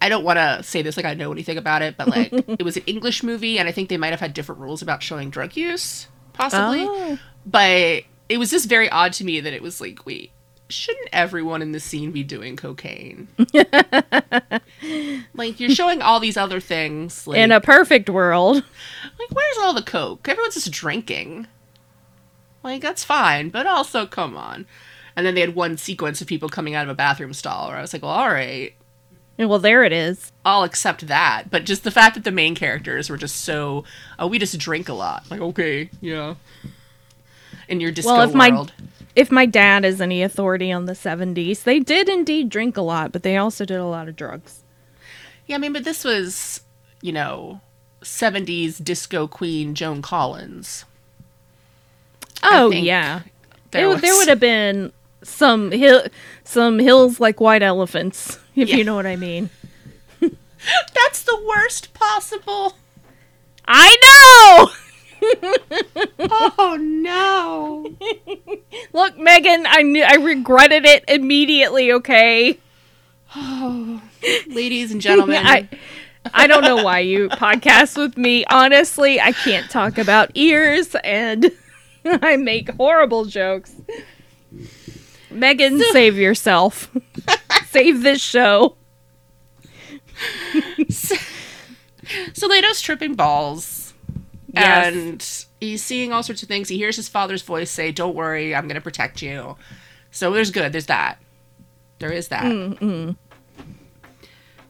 I 0.00 0.08
don't 0.08 0.24
want 0.24 0.38
to 0.38 0.62
say 0.64 0.82
this 0.82 0.96
like 0.96 1.06
I 1.06 1.14
know 1.14 1.30
anything 1.30 1.56
about 1.56 1.82
it, 1.82 1.96
but 1.96 2.08
like 2.08 2.32
it 2.48 2.64
was 2.64 2.76
an 2.76 2.82
English 2.86 3.22
movie, 3.22 3.58
and 3.58 3.68
I 3.68 3.72
think 3.72 3.88
they 3.88 3.96
might 3.96 4.10
have 4.10 4.20
had 4.20 4.34
different 4.34 4.60
rules 4.60 4.82
about 4.82 5.02
showing 5.02 5.30
drug 5.30 5.56
use, 5.56 6.08
possibly. 6.32 6.84
Oh. 6.88 7.18
But 7.46 8.04
it 8.28 8.38
was 8.38 8.50
just 8.50 8.68
very 8.68 8.88
odd 8.90 9.12
to 9.14 9.24
me 9.24 9.40
that 9.40 9.52
it 9.52 9.62
was 9.62 9.80
like, 9.80 10.04
wait, 10.06 10.32
shouldn't 10.72 11.08
everyone 11.12 11.62
in 11.62 11.72
the 11.72 11.80
scene 11.80 12.10
be 12.12 12.22
doing 12.24 12.56
cocaine? 12.56 13.28
like 15.34 15.60
you're 15.60 15.70
showing 15.70 16.02
all 16.02 16.20
these 16.20 16.36
other 16.36 16.60
things. 16.60 17.26
Like, 17.26 17.38
in 17.38 17.52
a 17.52 17.60
perfect 17.60 18.08
world. 18.10 18.56
like 18.56 19.30
where's 19.30 19.58
all 19.60 19.74
the 19.74 19.82
coke? 19.82 20.28
Everyone's 20.28 20.54
just 20.54 20.70
drinking. 20.70 21.46
Like 22.62 22.82
that's 22.82 23.04
fine, 23.04 23.48
but 23.50 23.66
also 23.66 24.06
come 24.06 24.36
on. 24.36 24.66
And 25.16 25.26
then 25.26 25.34
they 25.34 25.40
had 25.42 25.54
one 25.54 25.76
sequence 25.76 26.20
of 26.20 26.26
people 26.26 26.48
coming 26.48 26.74
out 26.74 26.84
of 26.84 26.90
a 26.90 26.94
bathroom 26.94 27.34
stall 27.34 27.68
where 27.68 27.76
I 27.76 27.80
was 27.82 27.92
like, 27.92 28.02
well, 28.02 28.12
all 28.12 28.30
right, 28.30 28.72
Well, 29.38 29.58
there 29.58 29.84
it 29.84 29.92
is. 29.92 30.32
I'll 30.44 30.62
accept 30.62 31.06
that. 31.08 31.50
But 31.50 31.64
just 31.66 31.84
the 31.84 31.90
fact 31.90 32.14
that 32.14 32.24
the 32.24 32.30
main 32.30 32.54
characters 32.54 33.10
were 33.10 33.18
just 33.18 33.36
so, 33.36 33.84
oh, 34.18 34.26
we 34.26 34.38
just 34.38 34.58
drink 34.58 34.88
a 34.88 34.94
lot. 34.94 35.30
Like, 35.30 35.40
okay, 35.40 35.90
yeah. 36.00 36.36
In 37.68 37.80
your 37.80 37.92
disco 37.92 38.12
Well, 38.12 38.28
if 38.28 38.34
my- 38.34 38.50
world. 38.50 38.72
If 39.14 39.30
my 39.30 39.44
dad 39.46 39.84
is 39.84 40.00
any 40.00 40.22
authority 40.22 40.72
on 40.72 40.86
the 40.86 40.92
70s, 40.94 41.64
they 41.64 41.78
did 41.80 42.08
indeed 42.08 42.48
drink 42.48 42.76
a 42.76 42.82
lot, 42.82 43.12
but 43.12 43.22
they 43.22 43.36
also 43.36 43.64
did 43.64 43.76
a 43.78 43.84
lot 43.84 44.08
of 44.08 44.16
drugs. 44.16 44.62
Yeah, 45.46 45.56
I 45.56 45.58
mean, 45.58 45.72
but 45.72 45.84
this 45.84 46.02
was, 46.04 46.62
you 47.02 47.12
know, 47.12 47.60
70s 48.02 48.82
disco 48.82 49.26
queen 49.28 49.74
Joan 49.74 50.00
Collins. 50.02 50.84
Oh, 52.42 52.70
yeah. 52.70 53.20
There, 53.70 53.82
There, 53.82 53.88
was, 53.90 54.00
there 54.00 54.14
would 54.14 54.28
have 54.28 54.40
been 54.40 54.92
some 55.22 55.70
hill, 55.70 56.04
some 56.44 56.78
hills 56.78 57.20
like 57.20 57.40
white 57.40 57.62
elephants, 57.62 58.38
if 58.56 58.68
Yeah. 58.68 58.76
you 58.76 58.84
know 58.84 58.94
what 58.94 59.06
I 59.06 59.16
mean. 59.16 59.50
That's 60.20 61.22
the 61.22 61.42
worst 61.46 61.92
possible. 61.94 62.76
I 63.66 63.96
know. 64.02 64.70
Oh 66.64 66.76
no. 66.80 67.94
Look, 68.92 69.18
Megan, 69.18 69.66
I 69.66 69.82
knew 69.82 70.02
I 70.02 70.14
regretted 70.14 70.84
it 70.84 71.04
immediately. 71.08 71.92
Okay. 71.92 72.58
Oh, 73.34 74.02
Ladies 74.48 74.92
and 74.92 75.00
gentlemen, 75.00 75.44
I 75.44 75.68
I 76.32 76.46
don't 76.46 76.62
know 76.62 76.82
why 76.82 77.00
you 77.00 77.28
podcast 77.28 77.96
with 77.98 78.16
me. 78.16 78.44
Honestly, 78.46 79.20
I 79.20 79.32
can't 79.32 79.70
talk 79.70 79.98
about 79.98 80.30
ears 80.34 80.94
and 81.02 81.50
I 82.04 82.36
make 82.36 82.70
horrible 82.70 83.24
jokes. 83.24 83.74
Megan, 85.30 85.80
save 85.92 86.16
yourself. 86.16 86.90
save 87.70 88.02
this 88.02 88.22
show. 88.22 88.76
so 90.90 92.46
Leto's 92.46 92.80
tripping 92.80 93.14
balls. 93.14 93.81
Yes. 94.52 94.94
And 94.94 95.46
he's 95.60 95.82
seeing 95.82 96.12
all 96.12 96.22
sorts 96.22 96.42
of 96.42 96.48
things. 96.48 96.68
He 96.68 96.76
hears 96.76 96.96
his 96.96 97.08
father's 97.08 97.42
voice 97.42 97.70
say, 97.70 97.90
Don't 97.92 98.14
worry, 98.14 98.54
I'm 98.54 98.64
going 98.68 98.74
to 98.74 98.80
protect 98.82 99.22
you. 99.22 99.56
So 100.10 100.30
there's 100.32 100.50
good. 100.50 100.72
There's 100.72 100.86
that. 100.86 101.18
There 101.98 102.12
is 102.12 102.28
that. 102.28 102.44
Mm-hmm. 102.44 103.12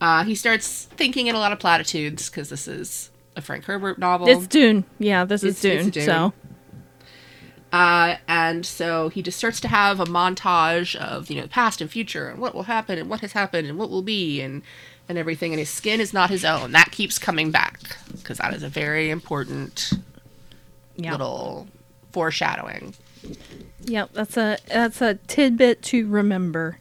Uh, 0.01 0.25
he 0.25 0.35
starts 0.35 0.85
thinking 0.97 1.29
in 1.29 1.35
a 1.35 1.39
lot 1.39 1.53
of 1.53 1.59
platitudes 1.59 2.29
because 2.29 2.49
this 2.49 2.67
is 2.67 3.11
a 3.37 3.41
Frank 3.41 3.65
Herbert 3.65 3.99
novel. 3.99 4.29
It's 4.29 4.47
Dune. 4.47 4.85
Yeah, 4.99 5.25
this 5.25 5.43
is 5.45 5.65
It's- 5.65 5.87
it's 5.87 5.95
Dune, 5.97 6.05
Dune. 6.05 6.05
So, 6.05 6.33
Uh, 7.73 8.17
and 8.29 8.67
so 8.67 9.09
he 9.09 9.23
just 9.23 9.39
starts 9.39 9.59
to 9.61 9.69
have 9.69 9.99
a 9.99 10.05
montage 10.05 10.95
of 10.97 11.31
you 11.31 11.41
know 11.41 11.47
past 11.47 11.81
and 11.81 11.91
future 11.91 12.29
and 12.29 12.39
what 12.39 12.55
will 12.55 12.65
happen 12.65 12.99
and 12.99 13.09
what 13.09 13.21
has 13.21 13.33
happened 13.33 13.67
and 13.67 13.79
what 13.79 13.89
will 13.89 14.03
be 14.03 14.43
and 14.43 14.63
and 15.13 15.19
everything. 15.19 15.53
And 15.53 15.61
his 15.61 15.69
skin 15.69 16.01
is 16.01 16.13
not 16.15 16.31
his 16.31 16.45
own. 16.45 16.73
That 16.73 16.91
keeps 16.91 17.19
coming 17.19 17.51
back 17.51 17.97
because 18.11 18.39
that 18.39 18.55
is 18.55 18.63
a 18.63 18.69
very 18.69 19.11
important 19.11 19.93
yeah. 20.97 21.13
little 21.13 21.69
foreshadowing. 22.13 22.95
Yep, 23.85 24.11
that's 24.15 24.37
a 24.37 24.59
that's 24.67 25.01
a 25.03 25.15
tidbit 25.27 25.83
to 25.83 26.09
remember. 26.09 26.79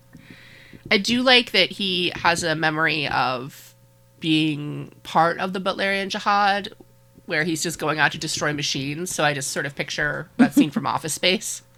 I 0.89 0.97
do 0.97 1.21
like 1.21 1.51
that 1.51 1.71
he 1.71 2.11
has 2.15 2.43
a 2.43 2.55
memory 2.55 3.07
of 3.07 3.75
being 4.19 4.91
part 5.03 5.39
of 5.39 5.53
the 5.53 5.59
Butlerian 5.59 6.09
Jihad, 6.09 6.69
where 7.25 7.43
he's 7.43 7.61
just 7.61 7.79
going 7.79 7.99
out 7.99 8.13
to 8.13 8.17
destroy 8.17 8.53
machines. 8.53 9.13
So 9.13 9.23
I 9.23 9.33
just 9.33 9.51
sort 9.51 9.65
of 9.65 9.75
picture 9.75 10.29
that 10.37 10.53
scene 10.53 10.71
from 10.71 10.87
Office 10.87 11.13
Space. 11.13 11.61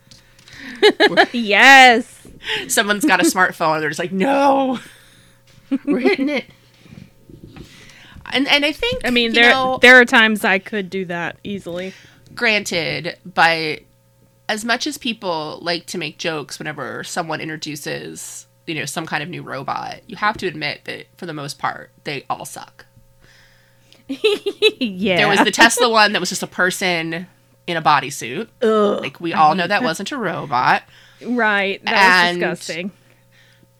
Yes. 1.34 2.28
Someone's 2.68 3.06
got 3.06 3.20
a 3.20 3.24
smartphone, 3.24 3.80
they're 3.80 3.89
just 3.89 4.00
like, 4.00 4.12
"No, 4.12 4.80
we're 5.86 5.99
hitting 5.99 6.30
it." 6.30 6.45
And 8.32 8.47
and 8.47 8.65
I 8.65 8.71
think 8.71 9.06
I 9.06 9.10
mean, 9.10 9.34
there 9.34 9.52
know, 9.52 9.80
there 9.82 9.99
are 9.99 10.06
times 10.06 10.43
I 10.43 10.60
could 10.60 10.89
do 10.89 11.06
that 11.06 11.38
easily. 11.43 11.93
granted, 12.34 13.17
by 13.26 13.82
as 14.49 14.65
much 14.65 14.88
as 14.88 14.97
people 14.97 15.60
like 15.62 15.86
to 15.88 15.97
make 15.97 16.17
jokes 16.17 16.60
whenever 16.60 17.04
someone 17.04 17.39
introduces 17.41 18.47
you 18.65 18.76
know 18.76 18.86
some 18.86 19.06
kind 19.06 19.23
of 19.23 19.30
new 19.30 19.41
robot, 19.41 20.02
you 20.08 20.15
have 20.15 20.38
to 20.38 20.47
admit 20.47 20.82
that 20.86 21.08
for 21.17 21.26
the 21.26 21.34
most 21.34 21.60
part 21.60 21.91
they 22.04 22.26
all 22.30 22.45
suck. 22.45 22.86
yeah. 24.08 25.17
There 25.17 25.28
was 25.28 25.43
the 25.43 25.52
Tesla 25.52 25.89
one 25.89 26.13
that 26.13 26.19
was 26.19 26.30
just 26.30 26.43
a 26.43 26.47
person 26.47 27.28
in 27.67 27.78
a 27.78 27.82
bodysuit. 27.82 28.47
Like 28.62 29.19
we 29.19 29.34
all 29.34 29.56
know 29.56 29.67
that 29.67 29.84
wasn't 29.84 30.12
a 30.12 30.17
robot. 30.17 30.84
right. 31.26 31.84
That 31.86 31.93
and 31.93 32.41
was 32.41 32.60
disgusting. 32.60 32.91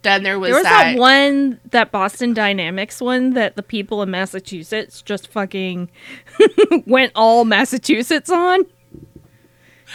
Then 0.04 0.24
there 0.24 0.38
was, 0.38 0.50
There 0.50 0.56
was 0.56 0.64
that, 0.64 0.94
that 0.94 1.00
one, 1.00 1.60
that 1.72 1.92
Boston 1.92 2.34
Dynamics 2.34 3.02
one 3.02 3.34
that 3.34 3.56
the 3.56 3.64
people 3.64 4.02
in 4.04 4.12
Massachusetts 4.12 5.02
just 5.02 5.30
fucking 5.30 5.90
went 6.86 7.14
all 7.16 7.46
Massachusetts 7.46 8.30
on. 8.30 8.66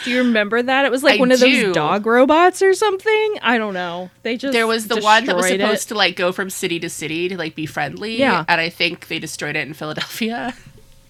Do 0.03 0.11
you 0.11 0.19
remember 0.19 0.61
that? 0.61 0.85
It 0.85 0.91
was 0.91 1.03
like 1.03 1.17
I 1.17 1.19
one 1.19 1.31
of 1.31 1.39
do. 1.39 1.65
those 1.65 1.75
dog 1.75 2.05
robots 2.05 2.61
or 2.61 2.73
something. 2.73 3.35
I 3.41 3.57
don't 3.57 3.73
know. 3.73 4.09
They 4.23 4.37
just 4.37 4.53
there 4.53 4.65
was 4.65 4.87
the 4.87 5.01
one 5.01 5.25
that 5.25 5.35
was 5.35 5.47
supposed 5.47 5.85
it. 5.85 5.89
to 5.89 5.95
like 5.95 6.15
go 6.15 6.31
from 6.31 6.49
city 6.49 6.79
to 6.79 6.89
city 6.89 7.27
to 7.29 7.37
like 7.37 7.53
be 7.53 7.65
friendly. 7.65 8.17
Yeah. 8.17 8.45
And 8.47 8.61
I 8.61 8.69
think 8.69 9.07
they 9.07 9.19
destroyed 9.19 9.55
it 9.55 9.67
in 9.67 9.73
Philadelphia. 9.73 10.53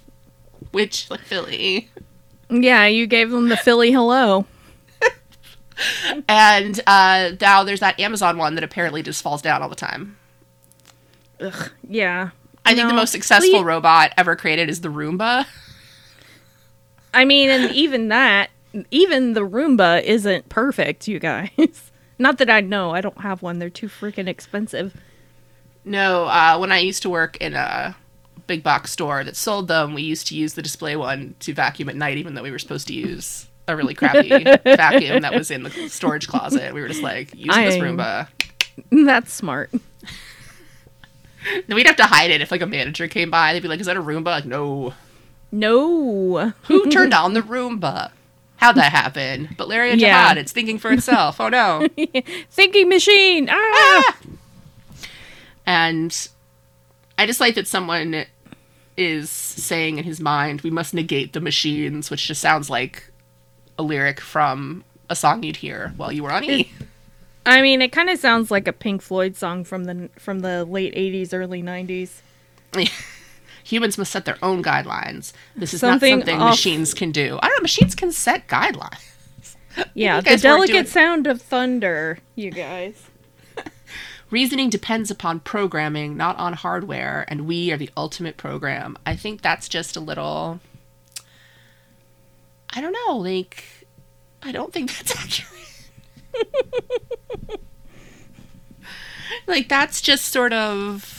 Which 0.71 1.09
like 1.09 1.21
Philly. 1.21 1.89
Yeah, 2.49 2.85
you 2.87 3.05
gave 3.07 3.29
them 3.29 3.49
the 3.49 3.57
Philly 3.57 3.91
hello. 3.91 4.45
And 6.27 6.79
uh 6.87 7.31
now 7.39 7.63
there's 7.63 7.79
that 7.79 7.99
Amazon 7.99 8.37
one 8.37 8.55
that 8.55 8.63
apparently 8.63 9.01
just 9.03 9.21
falls 9.23 9.41
down 9.41 9.61
all 9.61 9.69
the 9.69 9.75
time. 9.75 10.17
Yeah. 11.87 12.31
I 12.65 12.75
think 12.75 12.87
the 12.87 12.93
most 12.93 13.11
successful 13.11 13.49
please- 13.49 13.63
robot 13.63 14.13
ever 14.17 14.35
created 14.35 14.69
is 14.69 14.81
the 14.81 14.89
Roomba. 14.89 15.45
I 17.13 17.25
mean, 17.25 17.49
and 17.49 17.71
even 17.71 18.09
that, 18.09 18.51
even 18.91 19.33
the 19.33 19.47
Roomba 19.47 20.03
isn't 20.03 20.49
perfect, 20.49 21.07
you 21.07 21.17
guys. 21.19 21.91
Not 22.19 22.37
that 22.37 22.49
I 22.49 22.61
know. 22.61 22.91
I 22.91 23.01
don't 23.01 23.21
have 23.21 23.41
one. 23.41 23.57
They're 23.59 23.69
too 23.69 23.87
freaking 23.87 24.27
expensive. 24.27 24.95
No, 25.85 26.25
uh, 26.25 26.57
when 26.59 26.71
I 26.71 26.79
used 26.79 27.01
to 27.03 27.09
work 27.09 27.37
in 27.37 27.55
a 27.55 27.95
big 28.45 28.61
box 28.61 28.91
store 28.91 29.23
that 29.23 29.35
sold 29.35 29.69
them, 29.69 29.93
we 29.95 30.03
used 30.03 30.27
to 30.27 30.35
use 30.35 30.53
the 30.53 30.61
display 30.61 30.95
one 30.95 31.33
to 31.39 31.53
vacuum 31.53 31.89
at 31.89 31.95
night, 31.95 32.17
even 32.17 32.33
though 32.35 32.43
we 32.43 32.51
were 32.51 32.59
supposed 32.59 32.87
to 32.89 32.93
use 32.93 33.47
a 33.69 33.75
really 33.75 33.93
crappy 33.93 34.29
vacuum 34.63 35.21
that 35.21 35.33
was 35.33 35.51
in 35.51 35.63
the 35.63 35.69
storage 35.89 36.27
closet. 36.27 36.73
We 36.73 36.81
were 36.81 36.87
just 36.87 37.03
like 37.03 37.33
using 37.35 37.63
this 37.63 37.75
Roomba. 37.75 38.27
That's 38.91 39.31
smart. 39.31 39.71
Then 39.71 39.81
we'd 41.75 41.85
have 41.87 41.95
to 41.97 42.03
hide 42.03 42.31
it 42.31 42.41
if 42.41 42.51
like 42.51 42.61
a 42.61 42.65
manager 42.65 43.07
came 43.07 43.29
by. 43.29 43.53
They'd 43.53 43.61
be 43.61 43.67
like, 43.67 43.79
"Is 43.79 43.85
that 43.87 43.97
a 43.97 44.01
Roomba?" 44.01 44.25
Like, 44.25 44.45
no. 44.45 44.93
No. 45.51 46.53
Who 46.63 46.89
turned 46.89 47.13
on 47.13 47.33
the 47.33 47.41
Roomba? 47.41 48.11
How'd 48.57 48.75
that 48.75 48.91
happen? 48.91 49.47
Butlerian 49.57 49.99
Yeah. 49.99 50.21
Jihad, 50.23 50.37
it's 50.37 50.51
thinking 50.51 50.77
for 50.77 50.91
itself. 50.91 51.39
Oh 51.39 51.47
no. 51.49 51.87
Thinking 52.51 52.89
machine. 52.89 53.47
Ah! 53.49 54.17
And 55.65 56.27
I 57.17 57.25
just 57.25 57.39
like 57.39 57.55
that 57.55 57.67
someone 57.67 58.25
is 58.97 59.29
saying 59.29 59.97
in 59.97 60.03
his 60.03 60.19
mind, 60.19 60.61
we 60.61 60.69
must 60.69 60.93
negate 60.93 61.31
the 61.31 61.39
machines, 61.39 62.11
which 62.11 62.27
just 62.27 62.41
sounds 62.41 62.69
like 62.69 63.08
a 63.79 63.81
lyric 63.81 64.19
from 64.21 64.83
a 65.09 65.15
song 65.15 65.41
you'd 65.41 65.55
hear 65.55 65.93
while 65.97 66.11
you 66.11 66.21
were 66.21 66.31
on 66.31 66.43
E. 66.43 66.71
I 67.45 67.63
mean, 67.63 67.81
it 67.81 67.91
kind 67.91 68.09
of 68.11 68.19
sounds 68.19 68.51
like 68.51 68.67
a 68.67 68.73
Pink 68.73 69.01
Floyd 69.01 69.35
song 69.35 69.63
from 69.63 69.85
the 69.85 70.09
from 70.19 70.41
the 70.41 70.65
late 70.65 70.93
'80s, 70.93 71.33
early 71.33 71.63
'90s. 71.63 72.21
Humans 73.63 73.97
must 73.97 74.11
set 74.11 74.25
their 74.25 74.37
own 74.43 74.63
guidelines. 74.63 75.31
This 75.55 75.73
is 75.73 75.79
Something 75.79 76.19
not 76.19 76.25
something 76.27 76.41
off- 76.41 76.49
machines 76.51 76.93
can 76.93 77.11
do. 77.11 77.39
I 77.41 77.47
don't 77.47 77.57
know, 77.57 77.61
machines 77.63 77.95
can 77.95 78.11
set 78.11 78.47
guidelines. 78.47 79.05
Yeah, 79.93 80.19
the 80.19 80.35
delicate 80.35 80.73
doing- 80.73 80.85
sound 80.87 81.25
of 81.27 81.41
thunder, 81.41 82.17
you 82.35 82.51
guys. 82.51 83.01
Reasoning 84.29 84.69
depends 84.69 85.09
upon 85.09 85.39
programming, 85.39 86.17
not 86.17 86.35
on 86.37 86.53
hardware, 86.53 87.23
and 87.29 87.47
we 87.47 87.71
are 87.71 87.77
the 87.77 87.89
ultimate 87.95 88.35
program. 88.35 88.97
I 89.05 89.15
think 89.15 89.41
that's 89.41 89.69
just 89.69 89.95
a 89.95 89.99
little. 90.01 90.59
I 92.71 92.81
don't 92.81 92.95
know, 93.07 93.17
like. 93.17 93.63
I 94.41 94.51
don't 94.51 94.71
think 94.71 94.95
that's 94.95 95.11
accurate. 96.35 96.59
like, 99.47 99.67
that's 99.69 100.01
just 100.01 100.25
sort 100.25 100.53
of. 100.53 101.15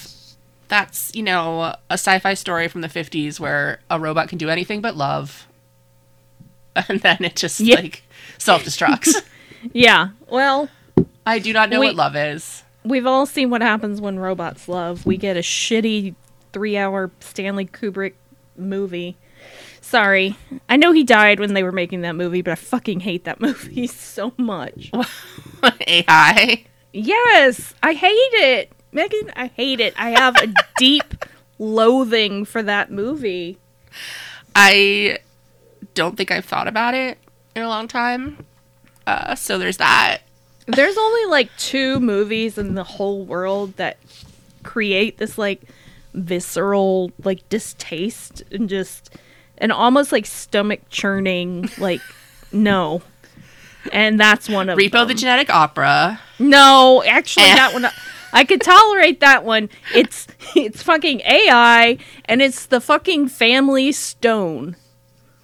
That's, 0.69 1.13
you 1.17 1.23
know, 1.25 1.63
a 1.63 1.95
sci 1.95 2.19
fi 2.21 2.35
story 2.35 2.69
from 2.69 2.81
the 2.81 2.89
50s 2.89 3.41
where 3.41 3.81
a 3.91 3.99
robot 3.99 4.29
can 4.29 4.39
do 4.39 4.49
anything 4.49 4.81
but 4.81 4.97
love. 4.97 5.47
And 6.89 7.01
then 7.01 7.19
it 7.25 7.35
just, 7.35 7.59
Yeah. 7.59 7.77
like, 7.77 8.05
self 8.39 8.65
destructs. 8.65 9.15
Yeah. 9.75 10.11
Well, 10.31 10.71
I 11.27 11.39
do 11.41 11.53
not 11.53 11.69
know 11.69 11.81
We- 11.81 11.87
what 11.89 11.97
love 11.97 12.17
is. 12.17 12.63
we've 12.85 13.05
all 13.07 13.27
seen 13.27 13.51
what 13.51 13.61
happens 13.61 14.01
when 14.01 14.19
robots 14.19 14.69
love. 14.69 15.05
We 15.05 15.19
get 15.19 15.37
a 15.37 15.41
shitty 15.41 16.15
three-hour 16.55 17.11
Stanley 17.21 17.67
Kubrick 17.67 18.15
movie. 18.57 19.17
Sorry, 19.91 20.37
I 20.69 20.77
know 20.77 20.93
he 20.93 21.03
died 21.03 21.41
when 21.41 21.53
they 21.53 21.65
were 21.65 21.73
making 21.73 22.03
that 22.03 22.15
movie, 22.15 22.43
but 22.43 22.53
I 22.53 22.55
fucking 22.55 23.01
hate 23.01 23.25
that 23.25 23.41
movie 23.41 23.89
so 23.89 24.33
much. 24.37 24.93
AI. 25.89 26.65
Yes, 26.93 27.75
I 27.83 27.95
hate 27.95 28.15
it, 28.15 28.73
Megan. 28.93 29.33
I 29.35 29.49
hate 29.49 29.81
it. 29.81 29.93
I 29.99 30.11
have 30.11 30.37
a 30.37 30.55
deep 30.77 31.25
loathing 31.59 32.45
for 32.45 32.63
that 32.63 32.93
movie. 32.93 33.59
I 34.55 35.19
don't 35.95 36.17
think 36.17 36.31
I've 36.31 36.45
thought 36.45 36.69
about 36.69 36.95
it 36.95 37.19
in 37.57 37.63
a 37.63 37.69
long 37.69 37.89
time. 37.89 38.47
Uh, 39.09 39.35
so 39.35 39.59
there's 39.59 39.79
that. 39.79 40.19
There's 40.69 40.97
only 40.97 41.25
like 41.25 41.51
two 41.57 41.99
movies 41.99 42.59
in 42.59 42.77
the 42.77 42.85
whole 42.85 43.25
world 43.25 43.77
that 43.77 43.97
create 44.63 45.19
this 45.19 45.37
like 45.37 45.63
visceral 46.15 47.11
like 47.25 47.49
distaste 47.49 48.45
and 48.53 48.69
just 48.69 49.17
and 49.61 49.71
almost 49.73 50.11
like 50.13 50.27
stomach 50.27 50.81
churning 50.91 51.69
like 51.79 52.01
no. 52.53 53.03
And 53.93 54.21
that's 54.21 54.49
one 54.49 54.69
of 54.69 54.79
Repo 54.79 54.91
them. 54.93 55.09
the 55.09 55.15
Genetic 55.15 55.49
Opera. 55.49 56.21
No, 56.39 57.03
actually 57.07 57.47
Eh. 57.47 57.55
that 57.55 57.73
one 57.73 57.87
I 58.33 58.45
could 58.45 58.61
tolerate 58.61 59.21
that 59.21 59.45
one. 59.45 59.69
It's 59.95 60.27
it's 60.55 60.83
fucking 60.83 61.21
AI 61.23 61.99
and 62.27 62.43
it's 62.43 62.67
the 62.67 62.81
fucking 62.81 63.29
family 63.29 63.91
stone. 63.93 64.77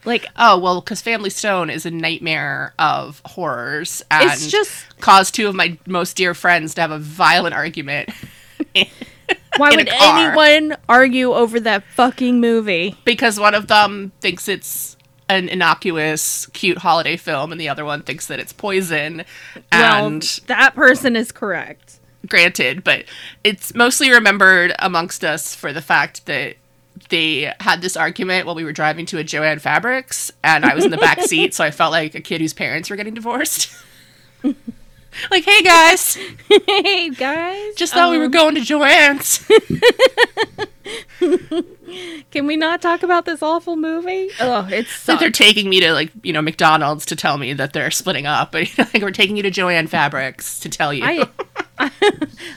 Like 0.04 0.26
Oh 0.36 0.58
well, 0.58 0.80
because 0.80 1.00
Family 1.02 1.30
Stone 1.30 1.68
is 1.70 1.84
a 1.84 1.90
nightmare 1.90 2.74
of 2.78 3.20
horrors, 3.24 4.02
and 4.10 4.30
It's 4.30 4.48
just- 4.48 4.84
caused 5.00 5.34
two 5.34 5.48
of 5.48 5.54
my 5.56 5.76
most 5.86 6.16
dear 6.16 6.32
friends 6.32 6.74
to 6.74 6.80
have 6.82 6.92
a 6.92 6.98
violent 6.98 7.54
argument 7.56 8.10
why 9.56 9.70
would 9.70 9.88
anyone 9.88 10.76
argue 10.88 11.32
over 11.32 11.60
that 11.60 11.84
fucking 11.94 12.40
movie? 12.40 12.96
because 13.04 13.38
one 13.38 13.54
of 13.54 13.66
them 13.68 14.12
thinks 14.20 14.48
it's 14.48 14.96
an 15.28 15.48
innocuous, 15.48 16.46
cute 16.46 16.78
holiday 16.78 17.16
film, 17.16 17.50
and 17.52 17.60
the 17.60 17.68
other 17.68 17.84
one 17.84 18.02
thinks 18.02 18.26
that 18.28 18.38
it's 18.38 18.52
poison. 18.52 19.24
And 19.72 20.22
well, 20.22 20.46
that 20.46 20.74
person 20.74 21.16
is 21.16 21.32
correct. 21.32 21.98
granted, 22.28 22.84
but 22.84 23.04
it's 23.42 23.74
mostly 23.74 24.10
remembered 24.10 24.74
amongst 24.78 25.24
us 25.24 25.54
for 25.54 25.72
the 25.72 25.82
fact 25.82 26.26
that 26.26 26.56
they 27.08 27.52
had 27.60 27.82
this 27.82 27.96
argument 27.96 28.46
while 28.46 28.54
we 28.54 28.64
were 28.64 28.72
driving 28.72 29.04
to 29.06 29.18
a 29.18 29.24
Joann 29.24 29.60
Fabrics, 29.60 30.32
and 30.42 30.64
I 30.64 30.74
was 30.74 30.84
in 30.84 30.90
the 30.90 30.96
back 30.96 31.20
seat, 31.22 31.54
so 31.54 31.64
I 31.64 31.70
felt 31.70 31.92
like 31.92 32.14
a 32.14 32.20
kid 32.20 32.40
whose 32.40 32.54
parents 32.54 32.88
were 32.88 32.96
getting 32.96 33.14
divorced. 33.14 33.70
like, 35.30 35.44
hey 35.44 35.62
guys, 35.62 36.14
hey 36.66 37.10
guys, 37.10 37.74
just 37.74 37.94
thought 37.94 38.10
we 38.10 38.18
were 38.18 38.26
um, 38.26 38.30
going 38.30 38.54
to 38.54 38.60
Joann's. 38.60 39.46
Can 42.30 42.46
we 42.46 42.56
not 42.56 42.82
talk 42.82 43.02
about 43.02 43.24
this 43.24 43.42
awful 43.42 43.76
movie? 43.76 44.28
Oh, 44.40 44.68
it's 44.70 44.90
So 44.90 45.16
they're 45.16 45.30
taking 45.30 45.68
me 45.68 45.80
to 45.80 45.92
like 45.92 46.10
you 46.22 46.32
know 46.32 46.42
McDonald's 46.42 47.06
to 47.06 47.16
tell 47.16 47.38
me 47.38 47.52
that 47.54 47.72
they're 47.72 47.90
splitting 47.90 48.26
up, 48.26 48.52
but 48.52 48.68
like 48.78 49.02
we're 49.02 49.10
taking 49.10 49.36
you 49.36 49.42
to 49.44 49.50
Joann 49.50 49.88
Fabrics 49.88 50.60
to 50.60 50.68
tell 50.68 50.92
you. 50.92 51.04
I, 51.04 51.90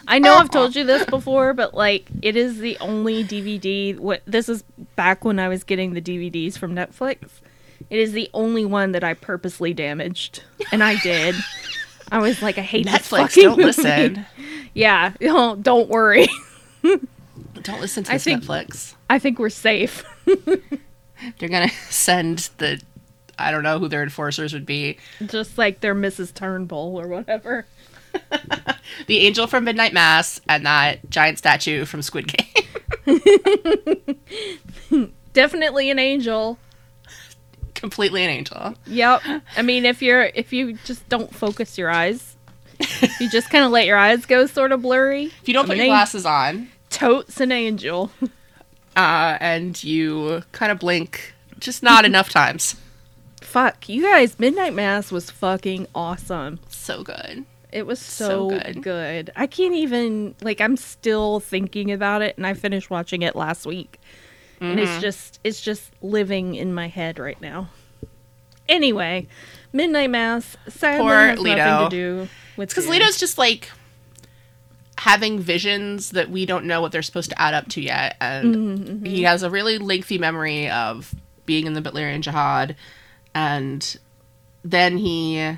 I 0.07 0.19
know 0.19 0.35
I've 0.35 0.51
told 0.51 0.75
you 0.75 0.83
this 0.83 1.05
before, 1.05 1.53
but 1.53 1.73
like 1.73 2.07
it 2.21 2.35
is 2.35 2.59
the 2.59 2.77
only 2.79 3.23
DVD. 3.23 3.97
What 3.97 4.21
this 4.25 4.49
is 4.49 4.63
back 4.95 5.23
when 5.23 5.39
I 5.39 5.47
was 5.47 5.63
getting 5.63 5.93
the 5.93 6.01
DVDs 6.01 6.57
from 6.57 6.75
Netflix. 6.75 7.29
It 7.89 7.97
is 7.97 8.11
the 8.11 8.29
only 8.33 8.65
one 8.65 8.91
that 8.91 9.03
I 9.03 9.13
purposely 9.15 9.73
damaged, 9.73 10.43
and 10.71 10.83
I 10.83 10.97
did. 10.99 11.35
I 12.11 12.19
was 12.19 12.41
like, 12.41 12.57
I 12.57 12.61
hate 12.61 12.85
this 12.85 12.93
Netflix, 12.95 13.17
fucking 13.19 13.43
don't 13.43 13.57
movie. 13.57 13.63
listen. 13.65 14.25
Yeah, 14.75 15.13
don't, 15.19 15.63
don't 15.63 15.89
worry. 15.89 16.27
Don't 16.83 17.81
listen 17.81 18.03
to 18.05 18.11
I 18.11 18.15
this 18.15 18.23
think- 18.23 18.43
Netflix. 18.43 18.93
I 19.09 19.17
think 19.19 19.39
we're 19.39 19.49
safe. 19.49 20.03
They're 20.25 21.49
gonna 21.49 21.69
send 21.89 22.49
the 22.59 22.79
I 23.37 23.51
don't 23.51 23.63
know 23.63 23.79
who 23.79 23.87
their 23.89 24.03
enforcers 24.03 24.53
would 24.53 24.65
be. 24.65 24.97
Just 25.25 25.57
like 25.57 25.81
they're 25.81 25.95
Mrs. 25.95 26.33
Turnbull 26.33 26.97
or 26.99 27.07
whatever. 27.07 27.65
The 29.07 29.17
angel 29.19 29.47
from 29.47 29.63
Midnight 29.65 29.91
Mass 29.93 30.39
and 30.47 30.65
that 30.65 31.09
giant 31.09 31.37
statue 31.39 31.83
from 31.85 32.01
Squid 32.01 32.27
Game. 32.27 32.45
Definitely 35.33 35.89
an 35.89 35.99
angel. 35.99 36.57
Completely 37.79 38.23
an 38.23 38.29
angel. 38.29 38.75
Yep. 38.87 39.21
I 39.57 39.61
mean, 39.61 39.85
if 39.85 40.01
you're 40.01 40.23
if 40.35 40.51
you 40.53 40.73
just 40.85 41.07
don't 41.09 41.33
focus 41.33 41.77
your 41.77 41.89
eyes, 41.89 42.35
you 43.19 43.29
just 43.29 43.49
kind 43.49 43.63
of 43.63 43.71
let 43.71 43.85
your 43.85 43.97
eyes 43.97 44.25
go 44.25 44.45
sort 44.45 44.71
of 44.71 44.81
blurry. 44.81 45.25
If 45.41 45.47
you 45.47 45.53
don't 45.53 45.65
I 45.65 45.67
put 45.67 45.77
mean, 45.77 45.85
your 45.87 45.95
glasses 45.95 46.25
on, 46.25 46.67
Totes 46.89 47.39
an 47.39 47.51
angel. 47.51 48.11
uh, 48.95 49.37
and 49.39 49.81
you 49.83 50.43
kind 50.51 50.71
of 50.71 50.79
blink 50.79 51.33
just 51.59 51.81
not 51.83 52.03
enough 52.05 52.29
times. 52.29 52.75
Fuck, 53.41 53.87
you 53.89 54.03
guys, 54.03 54.37
Midnight 54.39 54.73
Mass 54.73 55.11
was 55.11 55.29
fucking 55.31 55.87
awesome. 55.95 56.59
So 56.69 57.03
good. 57.03 57.45
It 57.71 57.85
was 57.85 57.99
So 57.99 58.49
so, 58.49 58.59
good. 58.59 58.81
good. 58.83 59.31
I 59.35 59.47
can't 59.47 59.75
even 59.75 60.35
like 60.41 60.59
I'm 60.59 60.75
still 60.75 61.39
thinking 61.39 61.91
about 61.91 62.21
it 62.21 62.35
and 62.35 62.45
I 62.45 62.53
finished 62.55 62.89
watching 62.89 63.21
it 63.21 63.35
last 63.35 63.65
week. 63.65 63.99
And 64.61 64.77
Mm-hmm. 64.77 64.79
it's 64.79 65.01
just 65.01 65.39
it's 65.43 65.61
just 65.61 65.91
living 66.01 66.55
in 66.55 66.73
my 66.73 66.87
head 66.87 67.17
right 67.19 67.39
now. 67.41 67.69
Anyway, 68.67 69.27
Midnight 69.73 70.09
Mass 70.09 70.57
sadly 70.67 70.99
Poor 71.03 71.13
has 71.15 71.39
Leto. 71.39 71.55
nothing 71.57 71.89
to 71.89 71.95
do 71.95 72.27
with 72.57 72.69
Because 72.69 72.87
Leto's 72.87 73.17
just 73.17 73.37
like 73.37 73.69
having 74.97 75.39
visions 75.39 76.09
that 76.11 76.29
we 76.29 76.45
don't 76.45 76.65
know 76.65 76.81
what 76.81 76.91
they're 76.91 77.01
supposed 77.01 77.29
to 77.29 77.41
add 77.41 77.53
up 77.53 77.67
to 77.69 77.81
yet. 77.81 78.17
And 78.19 78.55
Mm-hmm, 78.55 79.05
he 79.05 79.23
has 79.23 79.43
a 79.43 79.49
really 79.49 79.77
lengthy 79.77 80.17
memory 80.17 80.69
of 80.69 81.15
being 81.45 81.65
in 81.65 81.73
the 81.73 81.81
Butlerian 81.81 82.21
Jihad. 82.21 82.75
And 83.33 83.97
then 84.63 84.97
he. 84.97 85.55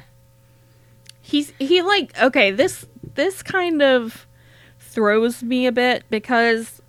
he's 1.21 1.51
he 1.59 1.81
like 1.81 2.17
okay 2.21 2.51
this 2.51 2.85
this 3.15 3.41
kind 3.41 3.81
of 3.81 4.27
throws 4.79 5.41
me 5.41 5.65
a 5.65 5.71
bit 5.71 6.03
because 6.09 6.80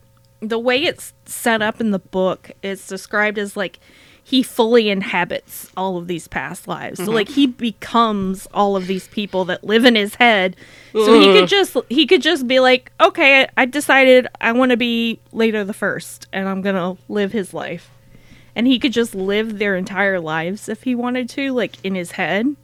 the 0.43 0.59
way 0.59 0.83
it's 0.83 1.13
set 1.25 1.63
up 1.63 1.81
in 1.81 1.93
the 1.93 1.99
book 1.99 2.51
it's 2.63 2.87
described 2.87 3.39
as 3.39 3.57
like 3.57 3.79
he 4.25 4.43
fully 4.43 4.89
inhabits 4.89 5.71
all 5.77 5.97
of 5.97 6.07
these 6.07 6.29
past 6.29 6.69
lives. 6.69 6.99
So 6.99 7.07
mm-hmm. 7.07 7.15
like 7.15 7.29
he 7.29 7.47
becomes 7.49 8.47
all 8.55 8.77
of 8.77 8.87
these 8.87 9.09
people 9.09 9.45
that 9.47 9.65
live 9.65 9.85
in 9.85 9.97
his 9.97 10.15
head. 10.15 10.55
So 10.93 11.19
he 11.19 11.27
could 11.33 11.49
just 11.49 11.77
he 11.89 12.07
could 12.07 12.23
just 12.23 12.47
be 12.47 12.61
like 12.61 12.93
okay 13.01 13.43
i, 13.43 13.49
I 13.57 13.65
decided 13.65 14.29
i 14.41 14.53
want 14.53 14.71
to 14.71 14.77
be 14.77 15.19
Leto 15.33 15.65
the 15.65 15.73
first 15.73 16.29
and 16.33 16.49
i'm 16.49 16.63
gonna 16.63 16.97
live 17.09 17.33
his 17.33 17.55
life. 17.55 17.91
And 18.55 18.67
he 18.67 18.79
could 18.79 18.93
just 18.93 19.15
live 19.15 19.59
their 19.59 19.77
entire 19.77 20.21
lives 20.21 20.69
if 20.69 20.83
he 20.83 20.95
wanted 20.95 21.29
to 21.31 21.53
like 21.53 21.83
in 21.85 21.95
his 21.95 22.13
head 22.13 22.55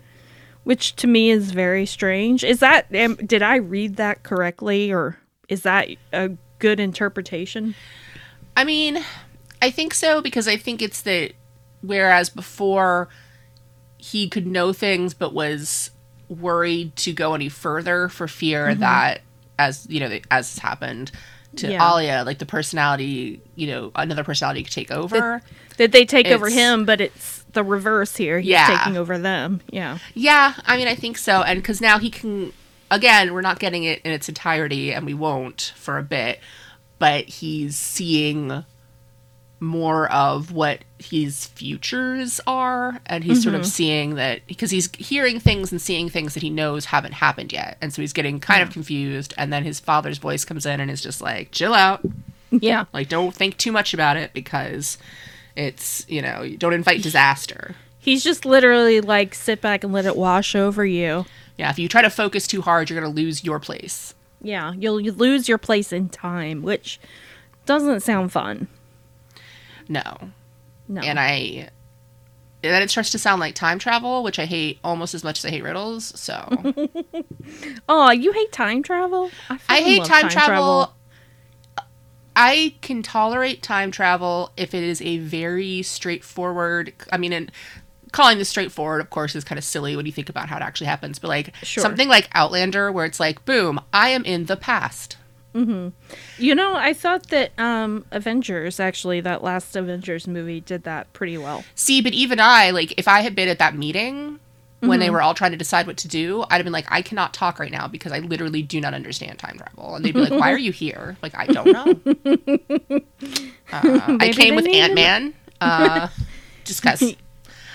which 0.65 0.95
to 0.97 1.07
me 1.07 1.31
is 1.31 1.51
very 1.53 1.87
strange. 1.87 2.45
Is 2.45 2.61
that 2.61 2.95
am, 2.95 3.15
did 3.15 3.41
I 3.41 3.57
read 3.57 3.97
that 3.97 4.23
correctly 4.23 4.93
or 4.93 5.19
is 5.49 5.63
that 5.63 5.89
a 6.13 6.33
good 6.59 6.81
interpretation? 6.81 7.75
I 8.57 8.65
mean, 8.65 9.05
I 9.63 9.71
think 9.71 9.95
so 9.95 10.21
because 10.21 10.49
I 10.49 10.57
think 10.57 10.83
it's 10.83 11.03
that 11.03 11.33
whereas 11.83 12.29
before 12.29 13.09
he 13.99 14.29
could 14.29 14.47
know 14.47 14.73
things 14.73 15.15
but 15.15 15.33
was 15.33 15.91
worried 16.29 16.95
to 16.97 17.13
go 17.13 17.35
any 17.35 17.49
further 17.49 18.09
for 18.09 18.29
fear 18.29 18.67
mm-hmm. 18.69 18.81
that 18.81 19.23
as 19.59 19.87
you 19.89 20.01
know 20.01 20.07
as 20.31 20.55
has 20.55 20.59
happened 20.59 21.11
to 21.57 21.71
Yeah. 21.71 21.93
Alia 21.93 22.23
like 22.25 22.39
the 22.39 22.47
personality 22.47 23.41
you 23.55 23.67
know 23.67 23.93
another 23.95 24.25
personality 24.25 24.63
could 24.63 24.73
take 24.73 24.91
over 24.91 25.43
That 25.79 25.93
they 25.93 26.05
take 26.05 26.27
over 26.27 26.49
him, 26.49 26.85
but 26.85 27.01
it's 27.01 27.45
the 27.53 27.63
reverse 27.63 28.17
here. 28.17 28.41
He's 28.41 28.51
Yeah. 28.51 28.79
taking 28.79 28.97
over 28.97 29.17
them. 29.17 29.61
Yeah. 29.71 29.99
yeah 30.15 30.55
I 30.67 30.77
mean 30.77 30.89
I 30.89 30.95
think 30.95 31.19
so 31.19 31.43
and 31.43 31.61
because 31.63 31.81
now 31.81 31.99
he 31.99 32.11
can 32.11 32.53
again 32.91 33.33
we're 33.33 33.41
not 33.41 33.59
getting 33.59 33.85
it 33.85 34.01
in 34.03 34.13
its 34.13 34.29
entirety 34.29 34.93
and 34.93 35.07
we 35.07 35.15
won't 35.15 35.73
for 35.77 35.99
a 35.99 36.03
bit 36.03 36.41
but 36.99 37.25
he's 37.27 37.77
seeing 37.77 38.65
more 39.61 40.11
of 40.13 40.53
what 40.53 40.85
his 40.99 41.47
futures 41.47 42.41
are 42.47 43.01
and 43.07 43.25
he's 43.25 43.43
sort 43.43 43.57
of 43.57 43.63
mm-hmm. 43.63 43.69
seeing 43.69 44.15
that 44.15 44.47
because 44.47 44.71
he's 44.71 44.89
hearing 44.97 45.41
things 45.41 45.73
and 45.73 45.83
seeing 45.83 46.09
things 46.09 46.35
that 46.35 46.43
he 46.45 46.51
knows 46.51 46.87
haven't 46.87 47.15
happened 47.15 47.53
yet 47.53 47.77
and 47.81 47.93
so 47.93 48.01
he's 48.01 48.13
getting 48.13 48.39
kind 48.39 48.63
of 48.63 48.71
confused 48.71 49.35
and 49.37 49.53
then 49.53 49.65
his 49.65 49.81
father's 49.81 50.19
voice 50.19 50.45
comes 50.45 50.65
in 50.65 50.79
and 50.79 50.91
is 50.91 51.01
just 51.01 51.21
like 51.21 51.51
chill 51.51 51.75
out 51.75 52.01
Yeah. 52.51 52.85
like 52.93 53.09
don't 53.09 53.35
think 53.35 53.57
too 53.57 53.73
much 53.73 53.93
about 53.93 54.17
it 54.17 54.33
because 54.33 54.97
it's 55.57 56.07
you 56.09 56.23
know 56.23 56.49
don't 56.57 56.73
invite 56.73 57.03
disaster 57.03 57.75
He's 58.09 58.25
just 58.25 58.47
literally 58.47 59.01
like 59.03 59.35
sit 59.35 59.61
back 59.61 59.85
and 59.85 59.93
let 59.93 60.07
it 60.07 60.17
wash 60.17 60.55
over 60.55 60.87
you. 60.87 61.27
Yeah 61.59 61.69
if 61.71 61.79
you 61.79 61.89
try 61.89 62.01
to 62.03 62.09
focus 62.11 62.47
too 62.47 62.63
hard 62.63 62.89
you're 62.89 62.99
going 63.01 63.13
to 63.15 63.21
lose 63.23 63.45
your 63.45 63.59
place 63.61 64.15
Yeah, 64.41 64.73
you'll 64.79 65.01
you 65.01 65.13
lose 65.13 65.49
your 65.49 65.59
place 65.59 65.93
in 65.93 66.09
time, 66.09 66.63
which 66.63 66.99
doesn't 67.67 68.01
sound 68.01 68.33
fun. 68.33 68.69
no 69.89 70.31
No. 70.89 71.01
and 71.03 71.19
I 71.21 71.69
and 72.63 72.73
then 72.73 72.83
it 72.83 72.91
starts 72.91 73.11
to 73.11 73.19
sound 73.21 73.39
like 73.41 73.55
time 73.55 73.79
travel, 73.79 74.25
which 74.25 74.39
I 74.41 74.45
hate 74.45 74.79
almost 74.83 75.15
as 75.15 75.23
much 75.23 75.39
as 75.39 75.45
I 75.45 75.51
hate 75.51 75.63
riddles. 75.63 76.13
So 76.19 76.35
oh, 77.89 78.11
you 78.11 78.33
hate 78.33 78.51
time 78.53 78.83
travel? 78.83 79.31
I 79.49 79.59
fucking 79.59 79.85
hate 79.85 79.99
love 80.01 80.09
time, 80.09 80.29
travel. 80.29 80.95
I 82.35 82.75
can 82.83 83.03
tolerate 83.03 83.63
time 83.63 83.91
travel 83.91 84.53
if 84.57 84.75
it 84.75 84.83
is 84.85 85.01
a 85.03 85.19
very 85.19 85.83
straightforward. 85.83 86.93
I 87.13 87.17
mean, 87.17 87.33
and 87.33 87.53
calling 88.13 88.39
this 88.39 88.49
straightforward, 88.49 89.01
of 89.01 89.11
course, 89.11 89.35
is 89.35 89.45
kind 89.45 89.59
of 89.59 89.65
silly 89.65 89.97
when 89.97 90.07
you 90.07 90.13
think 90.13 90.29
about 90.29 90.49
how 90.49 90.57
it 90.57 90.63
actually 90.63 90.87
happens. 90.89 91.19
But 91.19 91.29
like 91.29 91.55
Sure. 91.63 91.83
something 91.83 92.09
like 92.09 92.29
Outlander, 92.33 92.91
where 92.93 93.05
it's 93.05 93.21
like, 93.21 93.45
boom, 93.45 93.81
I 93.93 94.11
am 94.11 94.25
in 94.25 94.47
the 94.47 94.57
past. 94.57 95.17
You 96.39 96.55
know, 96.55 96.77
I 96.77 96.93
thought 96.93 97.31
that 97.31 97.51
um 97.59 98.05
Avengers 98.13 98.79
actually 98.79 99.21
that 99.23 99.43
last 99.43 99.75
Avengers 99.75 100.29
movie 100.29 100.61
did 100.61 100.85
that 100.85 101.13
pretty 101.13 101.37
well. 101.37 101.65
See, 101.75 102.01
but 102.01 102.13
even 102.13 102.39
I, 102.39 102.71
like, 102.71 102.95
if 102.97 103.09
I 103.09 103.23
had 103.23 103.35
been 103.35 103.49
at 103.49 103.59
that 103.59 103.75
meeting 103.75 104.39
when 104.81 105.01
they 105.01 105.11
were 105.11 105.21
all 105.21 105.35
trying 105.35 105.51
to 105.51 105.57
decide 105.57 105.89
what 105.89 105.97
to 105.97 106.07
do, 106.07 106.45
I'd 106.49 106.59
have 106.59 106.65
been 106.65 106.73
like, 106.73 106.87
I 106.89 107.03
cannot 107.03 107.35
talk 107.35 107.59
right 107.59 107.73
now 107.73 107.89
because 107.89 108.13
I 108.13 108.21
literally 108.21 108.63
do 108.63 108.81
not 108.81 108.95
understand 108.95 109.41
time 109.41 109.59
travel. 109.59 109.97
And 109.97 110.05
they'd 110.05 110.13
be 110.15 110.21
like, 110.21 110.31
Why 110.39 110.53
are 110.53 110.59
you 110.59 110.71
here? 110.71 111.17
Like, 111.23 111.35
I 111.37 111.47
don't 111.47 111.73
know. 111.73 113.01
Uh, 113.71 114.17
I 114.21 114.33
came 114.33 114.55
with 114.57 114.67
Ant 114.67 114.95
Man. 114.95 115.35
Uh, 115.61 116.09
just 116.65 116.81
because. 116.83 117.15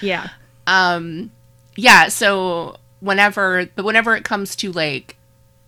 Yeah. 0.04 0.30
Um, 0.68 1.32
yeah, 1.76 2.08
so 2.10 2.78
whenever, 3.00 3.66
but 3.76 3.84
whenever 3.86 4.16
it 4.16 4.24
comes 4.24 4.56
to 4.58 4.72
like 4.72 5.18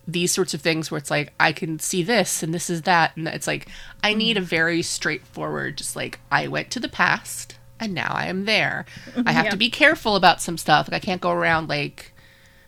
these 0.08 0.30
sorts 0.30 0.54
of 0.54 0.60
things 0.62 0.88
where 0.90 0.98
it's 0.98 1.10
like 1.10 1.32
I 1.40 1.50
can 1.52 1.80
see 1.80 2.02
this 2.04 2.42
and 2.44 2.54
this 2.54 2.70
is 2.70 2.82
that 2.82 3.16
and 3.16 3.26
it's 3.26 3.48
like 3.48 3.66
I 4.04 4.14
need 4.14 4.36
a 4.36 4.40
very 4.40 4.80
straightforward 4.82 5.76
just 5.76 5.96
like 5.96 6.20
I 6.30 6.46
went 6.46 6.70
to 6.70 6.80
the 6.80 6.88
past 6.88 7.56
and 7.80 7.92
now 7.92 8.12
I 8.12 8.26
am 8.26 8.44
there. 8.44 8.86
I 9.26 9.32
have 9.32 9.46
Yeah. 9.46 9.50
to 9.50 9.56
be 9.56 9.68
careful 9.68 10.14
about 10.14 10.40
some 10.40 10.58
stuff. 10.58 10.86
Like 10.88 11.02
I 11.02 11.04
can't 11.04 11.20
go 11.20 11.30
around 11.32 11.68
like 11.68 12.12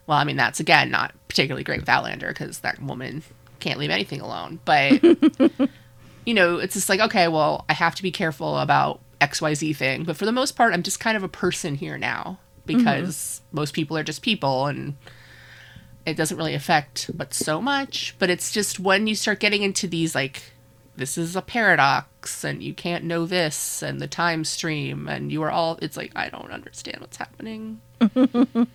well, 0.09 0.19
I 0.19 0.25
mean 0.25 0.37
that's 0.37 0.59
again 0.59 0.91
not 0.91 1.15
particularly 1.29 1.63
great 1.63 1.79
with 1.81 1.89
Outlander 1.89 2.33
cuz 2.33 2.59
that 2.59 2.83
woman 2.83 3.23
can't 3.61 3.79
leave 3.79 3.91
anything 3.91 4.21
alone. 4.21 4.59
But 4.65 5.01
you 6.27 6.35
know, 6.35 6.57
it's 6.59 6.75
just 6.75 6.89
like 6.89 6.99
okay, 7.01 7.29
well, 7.29 7.65
I 7.69 7.73
have 7.73 7.95
to 7.95 8.03
be 8.03 8.11
careful 8.11 8.59
about 8.59 9.01
XYZ 9.21 9.77
thing, 9.77 10.05
but 10.05 10.17
for 10.17 10.25
the 10.25 10.33
most 10.33 10.57
part 10.57 10.75
I'm 10.75 10.83
just 10.83 11.01
kind 11.01 11.17
of 11.17 11.23
a 11.23 11.29
person 11.29 11.75
here 11.75 11.99
now 11.99 12.39
because 12.67 13.41
most 13.51 13.73
people 13.73 13.97
are 13.97 14.03
just 14.03 14.23
people 14.23 14.67
and 14.67 14.97
it 16.05 16.17
doesn't 16.17 16.37
really 16.37 16.55
affect 16.55 17.11
but 17.15 17.35
so 17.35 17.61
much. 17.61 18.15
But 18.19 18.31
it's 18.31 18.53
just 18.53 18.79
when 18.79 19.07
you 19.07 19.15
start 19.15 19.41
getting 19.41 19.63
into 19.63 19.87
these 19.87 20.15
like 20.15 20.43
this 20.97 21.17
is 21.17 21.37
a 21.37 21.43
paradox 21.43 22.45
and 22.45 22.63
you 22.63 22.75
can't 22.75 23.05
know 23.05 23.25
this 23.25 23.83
and 23.83 24.01
the 24.01 24.09
time 24.09 24.45
stream 24.45 25.09
and 25.09 25.31
you 25.31 25.43
are 25.43 25.51
all 25.51 25.79
it's 25.81 25.97
like 25.97 26.11
i 26.17 26.29
don't 26.29 26.51
understand 26.51 27.01
what's 27.01 27.17
happening. 27.17 27.81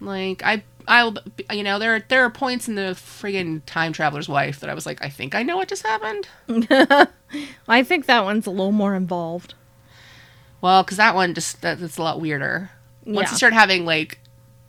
Like 0.00 0.42
i 0.44 0.62
i'll 0.88 1.14
you 1.52 1.62
know 1.62 1.78
there 1.78 1.94
are 1.94 2.00
there 2.08 2.24
are 2.24 2.30
points 2.30 2.66
in 2.68 2.74
the 2.74 2.92
friggin 2.96 3.60
time 3.66 3.92
traveler's 3.92 4.28
wife 4.28 4.58
that 4.60 4.68
i 4.70 4.74
was 4.74 4.86
like 4.86 5.02
i 5.04 5.08
think 5.08 5.34
i 5.34 5.42
know 5.42 5.56
what 5.56 5.68
just 5.68 5.86
happened 5.86 6.28
I 7.68 7.82
think 7.82 8.06
that 8.06 8.24
one's 8.24 8.46
a 8.46 8.50
little 8.50 8.72
more 8.72 8.94
involved. 8.94 9.52
well 10.62 10.82
because 10.82 10.96
that 10.96 11.14
one 11.14 11.34
just 11.34 11.60
that, 11.62 11.78
that's 11.78 11.98
a 11.98 12.02
lot 12.02 12.20
weirder 12.20 12.70
once 13.04 13.26
Yeah. 13.28 13.30
you 13.32 13.36
start 13.36 13.52
having 13.52 13.84
like 13.84 14.18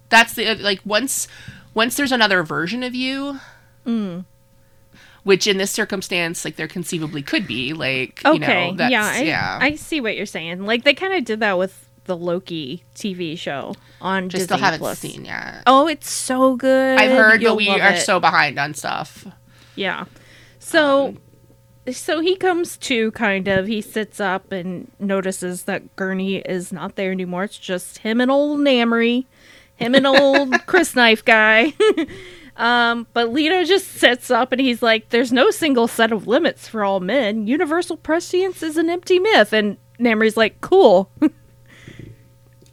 that's 0.09 0.33
the 0.33 0.55
like 0.55 0.81
once 0.85 1.27
once 1.73 1.95
there's 1.95 2.11
another 2.11 2.43
version 2.43 2.83
of 2.83 2.93
you 2.93 3.39
Mm. 3.85 4.25
which 5.23 5.47
in 5.47 5.57
this 5.57 5.71
circumstance 5.71 6.43
like 6.43 6.57
there 6.57 6.67
conceivably 6.67 7.21
could 7.23 7.47
be 7.47 7.73
like 7.73 8.21
you 8.25 8.31
Okay, 8.31 8.71
know 8.71 8.75
that's 8.75 8.91
yeah, 8.91 9.05
I, 9.05 9.21
yeah 9.21 9.59
I 9.61 9.75
see 9.75 10.01
what 10.01 10.17
you're 10.17 10.25
saying. 10.25 10.65
Like 10.65 10.83
they 10.83 10.93
kind 10.93 11.13
of 11.13 11.23
did 11.23 11.39
that 11.39 11.57
with 11.57 11.87
the 12.09 12.17
Loki 12.17 12.83
TV 12.93 13.37
show 13.37 13.73
on 14.01 14.25
which 14.25 14.35
I 14.35 14.37
Disney 14.39 14.45
still 14.45 14.57
haven't 14.57 14.79
Plus. 14.79 14.99
seen 14.99 15.23
yet 15.25 15.63
Oh, 15.65 15.87
it's 15.87 16.09
so 16.09 16.55
good. 16.57 16.97
i've 16.99 17.11
heard 17.11 17.41
You'll 17.41 17.51
but 17.53 17.57
we 17.57 17.69
are 17.69 17.93
it. 17.93 17.99
so 18.01 18.19
behind 18.19 18.59
on 18.59 18.73
stuff 18.73 19.25
Yeah. 19.75 20.05
So 20.59 21.07
Um, 21.07 21.17
so 21.93 22.19
he 22.19 22.35
comes 22.35 22.77
to 22.77 23.11
kind 23.11 23.47
of 23.47 23.65
he 23.65 23.81
sits 23.81 24.19
up 24.19 24.51
and 24.51 24.91
notices 24.99 25.63
that 25.63 25.95
Gurney 25.95 26.37
is 26.37 26.71
not 26.71 26.95
there 26.97 27.11
anymore. 27.11 27.45
It's 27.45 27.57
just 27.57 27.99
him 27.99 28.21
and 28.21 28.29
old 28.29 28.59
Namri, 28.59 29.25
Him 29.77 29.95
and 29.95 30.05
old 30.05 30.51
crysknife 30.67 31.23
guy. 31.25 31.73
um, 32.57 33.07
but 33.13 33.31
Leto 33.33 33.63
just 33.63 33.87
sits 33.87 34.29
up 34.29 34.51
and 34.51 34.61
he's 34.61 34.83
like, 34.83 35.09
There's 35.09 35.31
no 35.31 35.49
single 35.49 35.87
set 35.87 36.11
of 36.11 36.27
limits 36.27 36.67
for 36.67 36.83
all 36.83 36.99
men. 36.99 37.47
Universal 37.47 37.97
prescience 37.97 38.61
is 38.61 38.77
an 38.77 38.89
empty 38.89 39.17
myth. 39.17 39.51
And 39.53 39.77
Namri's 39.99 40.37
like, 40.37 40.61
Cool. 40.61 41.09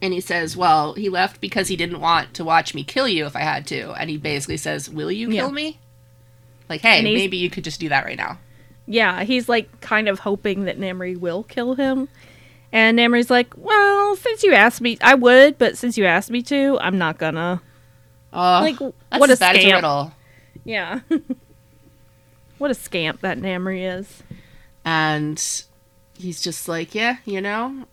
and 0.02 0.12
he 0.12 0.20
says 0.20 0.56
well 0.56 0.92
he 0.94 1.08
left 1.08 1.40
because 1.40 1.68
he 1.68 1.76
didn't 1.76 2.00
want 2.00 2.34
to 2.34 2.44
watch 2.44 2.74
me 2.74 2.84
kill 2.84 3.08
you 3.08 3.24
if 3.26 3.34
i 3.36 3.40
had 3.40 3.66
to 3.66 3.92
and 3.92 4.10
he 4.10 4.16
basically 4.16 4.56
says 4.56 4.88
will 4.90 5.10
you 5.10 5.30
Yeah. 5.30 5.42
kill 5.42 5.52
me 5.52 5.78
like 6.68 6.80
hey 6.82 7.02
maybe 7.02 7.36
you 7.36 7.48
could 7.50 7.64
just 7.64 7.80
do 7.80 7.88
that 7.88 8.04
right 8.04 8.18
now 8.18 8.38
Yeah, 8.86 9.24
he's 9.24 9.48
like 9.48 9.80
kind 9.80 10.08
of 10.08 10.20
hoping 10.20 10.64
that 10.66 10.78
Namri 10.78 11.18
will 11.18 11.42
kill 11.42 11.74
him. 11.74 12.08
And 12.72 12.96
Namri's 12.98 13.30
like, 13.30 13.52
Well, 13.56 14.14
since 14.16 14.44
you 14.44 14.52
asked 14.54 14.80
me, 14.80 14.96
I 15.00 15.14
would, 15.14 15.58
but 15.58 15.76
since 15.76 15.98
you 15.98 16.04
asked 16.06 16.30
me 16.30 16.40
to, 16.42 16.78
I'm 16.80 16.96
not 16.98 17.18
gonna. 17.18 17.60
oh 18.32 18.60
Like, 18.60 18.78
that's 18.78 19.20
what 19.20 19.30
a 19.30 19.34
scamp. 19.36 20.12
Yeah. 20.64 21.00
what 22.58 22.70
a 22.70 22.74
scamp 22.74 23.22
that 23.22 23.38
Namri 23.38 23.82
is. 23.98 24.22
and 24.84 25.38
he's 26.18 26.40
just 26.40 26.68
like 26.68 26.94
yeah 26.94 27.16
you 27.24 27.40
know 27.40 27.86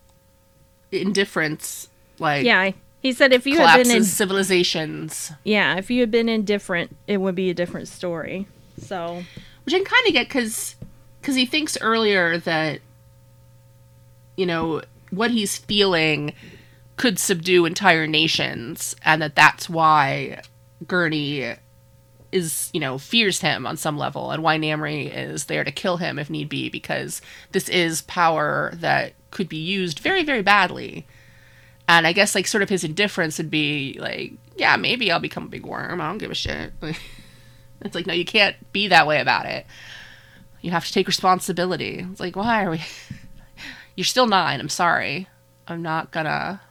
indifference 0.91 1.89
like 2.19 2.45
Yeah. 2.45 2.71
He 3.01 3.11
said 3.11 3.33
if 3.33 3.45
you 3.45 3.59
had 3.59 3.83
been 3.83 3.95
in 3.95 4.03
civilizations 4.05 5.31
Yeah, 5.43 5.75
if 5.77 5.91
you 5.91 5.99
had 5.99 6.11
been 6.11 6.29
indifferent, 6.29 6.95
it 7.07 7.17
would 7.17 7.35
be 7.35 7.49
a 7.49 7.53
different 7.53 7.87
story. 7.87 8.47
So 8.77 9.23
which 9.65 9.73
I 9.73 9.77
can 9.77 9.85
kind 9.85 10.07
of 10.07 10.13
get 10.13 10.27
because 10.27 10.75
because 11.21 11.35
he 11.35 11.45
thinks 11.45 11.77
earlier 11.81 12.37
that 12.39 12.79
you 14.35 14.45
know 14.45 14.81
what 15.09 15.31
he's 15.31 15.57
feeling 15.57 16.33
could 16.97 17.17
subdue 17.17 17.65
entire 17.65 18.07
nations, 18.07 18.95
and 19.03 19.21
that 19.21 19.35
that's 19.35 19.69
why 19.69 20.41
Gurney 20.87 21.55
is 22.31 22.69
you 22.73 22.79
know 22.79 22.97
fears 22.97 23.41
him 23.41 23.65
on 23.65 23.77
some 23.77 23.97
level, 23.97 24.31
and 24.31 24.43
why 24.43 24.57
Namri 24.57 25.13
is 25.13 25.45
there 25.45 25.63
to 25.63 25.71
kill 25.71 25.97
him 25.97 26.19
if 26.19 26.29
need 26.29 26.49
be, 26.49 26.69
because 26.69 27.21
this 27.51 27.69
is 27.69 28.01
power 28.03 28.71
that 28.75 29.13
could 29.31 29.49
be 29.49 29.57
used 29.57 29.99
very 29.99 30.23
very 30.23 30.41
badly. 30.41 31.05
And 31.87 32.07
I 32.07 32.13
guess 32.13 32.33
like 32.33 32.47
sort 32.47 32.63
of 32.63 32.69
his 32.69 32.83
indifference 32.83 33.37
would 33.37 33.51
be 33.51 33.97
like, 33.99 34.33
yeah, 34.55 34.77
maybe 34.77 35.11
I'll 35.11 35.19
become 35.19 35.45
a 35.45 35.49
big 35.49 35.65
worm. 35.65 35.99
I 35.99 36.07
don't 36.07 36.17
give 36.17 36.31
a 36.31 36.35
shit. 36.35 36.73
Like, 36.81 36.99
it's 37.81 37.95
like, 37.95 38.07
no, 38.07 38.13
you 38.13 38.25
can't 38.25 38.55
be 38.71 38.87
that 38.87 39.07
way 39.07 39.19
about 39.19 39.45
it. 39.45 39.65
You 40.61 40.71
have 40.71 40.85
to 40.85 40.93
take 40.93 41.07
responsibility. 41.07 42.05
It's 42.09 42.19
like, 42.19 42.35
why 42.35 42.63
are 42.63 42.71
we? 42.71 42.81
You're 43.95 44.05
still 44.05 44.27
nine. 44.27 44.59
I'm 44.59 44.69
sorry. 44.69 45.27
I'm 45.67 45.81
not 45.81 46.11
gonna. 46.11 46.61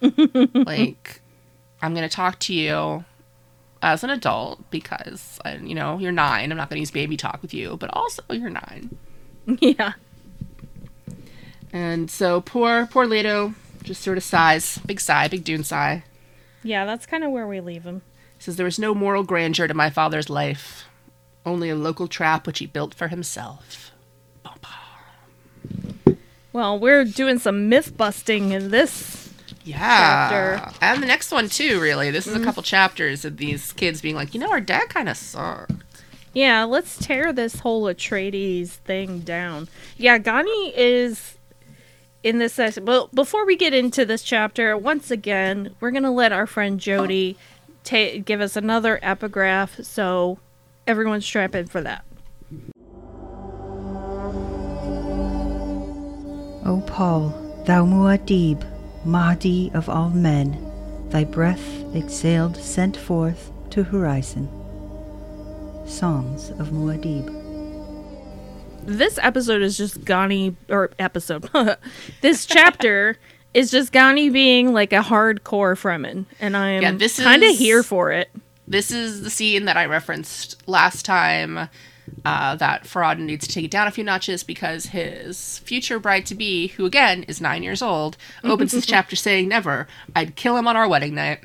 like, 0.54 1.20
I'm 1.80 1.94
gonna 1.94 2.08
talk 2.08 2.38
to 2.40 2.54
you 2.54 3.04
as 3.80 4.02
an 4.02 4.10
adult 4.10 4.68
because, 4.70 5.38
you 5.62 5.74
know, 5.74 5.98
you're 5.98 6.12
nine. 6.12 6.50
I'm 6.50 6.58
not 6.58 6.68
gonna 6.68 6.80
use 6.80 6.90
baby 6.90 7.16
talk 7.16 7.40
with 7.40 7.54
you, 7.54 7.76
but 7.76 7.90
also 7.92 8.22
you're 8.30 8.50
nine. 8.50 8.96
Yeah. 9.46 9.92
And 11.72 12.10
so 12.10 12.40
poor, 12.40 12.86
poor 12.86 13.06
Leto 13.06 13.54
just 13.88 14.02
sort 14.02 14.18
of 14.18 14.24
sighs. 14.24 14.78
Big 14.86 15.00
sigh, 15.00 15.26
big 15.28 15.44
Dune 15.44 15.64
sigh. 15.64 16.04
Yeah, 16.62 16.84
that's 16.84 17.06
kind 17.06 17.24
of 17.24 17.32
where 17.32 17.46
we 17.46 17.60
leave 17.60 17.84
him. 17.84 18.02
says 18.38 18.56
there 18.56 18.64
was 18.64 18.78
no 18.78 18.94
moral 18.94 19.24
grandeur 19.24 19.66
to 19.66 19.74
my 19.74 19.90
father's 19.90 20.30
life, 20.30 20.84
only 21.44 21.70
a 21.70 21.74
local 21.74 22.06
trap 22.06 22.46
which 22.46 22.60
he 22.60 22.66
built 22.66 22.94
for 22.94 23.08
himself. 23.08 23.92
Well, 26.52 26.78
we're 26.78 27.04
doing 27.04 27.38
some 27.38 27.68
myth 27.68 27.96
busting 27.96 28.52
in 28.52 28.70
this. 28.70 29.32
Yeah. 29.64 29.78
Chapter. 29.78 30.76
And 30.80 31.02
the 31.02 31.06
next 31.06 31.30
one 31.30 31.48
too, 31.48 31.80
really. 31.80 32.10
This 32.10 32.26
is 32.26 32.32
a 32.34 32.36
mm-hmm. 32.36 32.46
couple 32.46 32.62
chapters 32.64 33.24
of 33.24 33.36
these 33.36 33.72
kids 33.72 34.00
being 34.00 34.14
like, 34.16 34.34
you 34.34 34.40
know, 34.40 34.50
our 34.50 34.60
dad 34.60 34.88
kind 34.88 35.08
of 35.08 35.16
sucked. 35.16 35.70
Yeah, 36.32 36.64
let's 36.64 36.98
tear 36.98 37.32
this 37.32 37.60
whole 37.60 37.84
Atreides 37.84 38.70
thing 38.70 39.20
down. 39.20 39.68
Yeah, 39.96 40.18
Ghani 40.18 40.72
is 40.74 41.37
in 42.22 42.38
this 42.38 42.54
section. 42.54 42.84
But 42.84 43.14
before 43.14 43.46
we 43.46 43.56
get 43.56 43.74
into 43.74 44.04
this 44.04 44.22
chapter, 44.22 44.76
once 44.76 45.10
again, 45.10 45.74
we're 45.80 45.90
gonna 45.90 46.12
let 46.12 46.32
our 46.32 46.46
friend 46.46 46.78
Jody 46.80 47.36
ta- 47.84 48.18
give 48.24 48.40
us 48.40 48.56
another 48.56 48.98
epigraph. 49.02 49.82
So 49.82 50.38
everyone 50.86 51.20
strap 51.20 51.54
in 51.54 51.66
for 51.66 51.80
that. 51.82 52.04
O 56.64 56.82
Paul, 56.86 57.30
thou 57.64 57.84
Muad'Dib, 57.86 58.64
Mahdi 59.04 59.70
of 59.72 59.88
all 59.88 60.10
men, 60.10 60.58
thy 61.10 61.24
breath 61.24 61.64
exhaled 61.94 62.56
sent 62.56 62.96
forth 62.96 63.50
to 63.70 63.84
horizon. 63.84 64.48
Songs 65.86 66.50
of 66.58 66.68
Muad'Dib. 66.68 67.37
This 68.88 69.18
episode 69.20 69.60
is 69.60 69.76
just 69.76 70.02
Ghani 70.06 70.56
or 70.70 70.90
episode. 70.98 71.46
this 72.22 72.46
chapter 72.46 73.18
is 73.52 73.70
just 73.70 73.92
Ghani 73.92 74.32
being 74.32 74.72
like 74.72 74.94
a 74.94 75.00
hardcore 75.00 75.76
Fremen, 75.76 76.24
and 76.40 76.56
I 76.56 76.78
Yeah, 76.78 76.88
am 76.88 76.96
this 76.98 77.20
kind 77.20 77.42
of 77.42 77.54
here 77.54 77.82
for 77.82 78.10
it. 78.12 78.30
This 78.66 78.90
is 78.90 79.22
the 79.22 79.28
scene 79.28 79.66
that 79.66 79.76
I 79.76 79.84
referenced 79.84 80.66
last 80.66 81.04
time. 81.04 81.68
Uh, 82.24 82.56
that 82.56 82.84
Farad'n 82.84 83.26
needs 83.26 83.46
to 83.46 83.52
take 83.52 83.66
it 83.66 83.70
down 83.70 83.86
a 83.86 83.90
few 83.90 84.02
notches 84.02 84.42
because 84.42 84.86
his 84.86 85.58
future 85.58 85.98
bride 85.98 86.24
to 86.24 86.34
be, 86.34 86.68
who 86.68 86.86
again 86.86 87.24
is 87.24 87.38
nine 87.42 87.62
years 87.62 87.82
old, 87.82 88.16
opens 88.44 88.72
this 88.72 88.86
chapter 88.86 89.14
saying, 89.16 89.48
Never, 89.48 89.86
I'd 90.16 90.34
kill 90.34 90.56
him 90.56 90.66
on 90.66 90.74
our 90.76 90.88
wedding 90.88 91.14
night. 91.14 91.40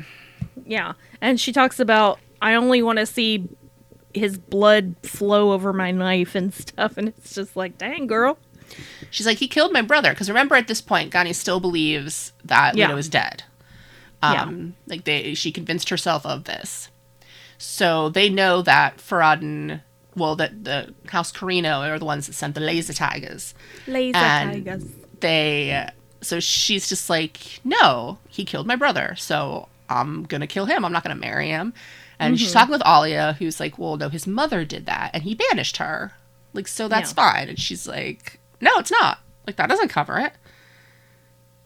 Yeah. 0.65 0.93
And 1.19 1.41
she 1.41 1.51
talks 1.51 1.81
about 1.81 2.19
I 2.41 2.53
only 2.53 2.81
want 2.81 2.99
to 2.99 3.05
see 3.05 3.49
his 4.13 4.37
blood 4.37 4.95
flow 5.03 5.51
over 5.51 5.73
my 5.73 5.91
knife 5.91 6.35
and 6.35 6.53
stuff 6.53 6.97
and 6.97 7.07
it's 7.09 7.33
just 7.35 7.55
like, 7.55 7.77
"Dang, 7.77 8.07
girl." 8.07 8.37
She's 9.11 9.27
like, 9.27 9.37
he 9.37 9.47
killed 9.47 9.71
my 9.71 9.83
brother. 9.83 10.11
Because 10.11 10.29
remember, 10.29 10.55
at 10.55 10.67
this 10.67 10.81
point, 10.81 11.13
Ghani 11.13 11.35
still 11.35 11.59
believes 11.59 12.33
that 12.45 12.75
Yeah. 12.75 12.87
Leto 12.87 12.97
is 12.97 13.09
dead. 13.09 13.43
Um, 14.23 14.75
Like 14.87 15.03
they, 15.03 15.33
she 15.35 15.51
convinced 15.51 15.89
herself 15.89 16.25
of 16.25 16.45
this. 16.45 16.89
So 17.59 18.09
they 18.09 18.29
know 18.29 18.61
that 18.63 18.97
Farad'n, 18.97 19.81
well, 20.15 20.35
that 20.37 20.63
the 20.63 20.93
House 21.09 21.31
Corrino 21.31 21.87
are 21.87 21.99
the 21.99 22.05
ones 22.05 22.25
that 22.27 22.33
sent 22.33 22.55
the 22.55 22.61
laser 22.61 22.93
tigers. 22.93 23.53
Laser 23.85 24.17
And- 24.17 24.65
tigers. 24.65 24.85
They, 25.19 25.87
so 26.21 26.39
she's 26.39 26.89
just 26.89 27.09
like, 27.09 27.59
no, 27.63 28.17
he 28.27 28.43
killed 28.43 28.65
my 28.65 28.75
brother. 28.75 29.13
So 29.17 29.69
I'm 29.93 30.23
gonna 30.23 30.47
kill 30.47 30.65
him. 30.65 30.83
I'm 30.85 30.91
not 30.91 31.03
gonna 31.03 31.15
marry 31.15 31.49
him. 31.49 31.73
And 32.19 32.39
she's 32.39 32.49
mm-hmm. 32.49 32.59
talking 32.59 32.71
with 32.71 32.85
Alia, 32.85 33.35
who's 33.39 33.59
like, 33.59 33.77
well, 33.77 33.97
no, 33.97 34.09
his 34.09 34.27
mother 34.27 34.63
did 34.63 34.85
that 34.85 35.11
and 35.13 35.23
he 35.23 35.35
banished 35.35 35.77
her. 35.77 36.13
Like, 36.53 36.67
so 36.67 36.87
that's 36.87 37.11
Yeah. 37.11 37.31
fine. 37.31 37.49
And 37.49 37.59
she's 37.59 37.87
like, 37.87 38.39
no, 38.61 38.71
it's 38.77 38.91
not. 38.91 39.19
Like, 39.45 39.57
that 39.57 39.67
doesn't 39.67 39.89
cover 39.89 40.19
it. 40.19 40.33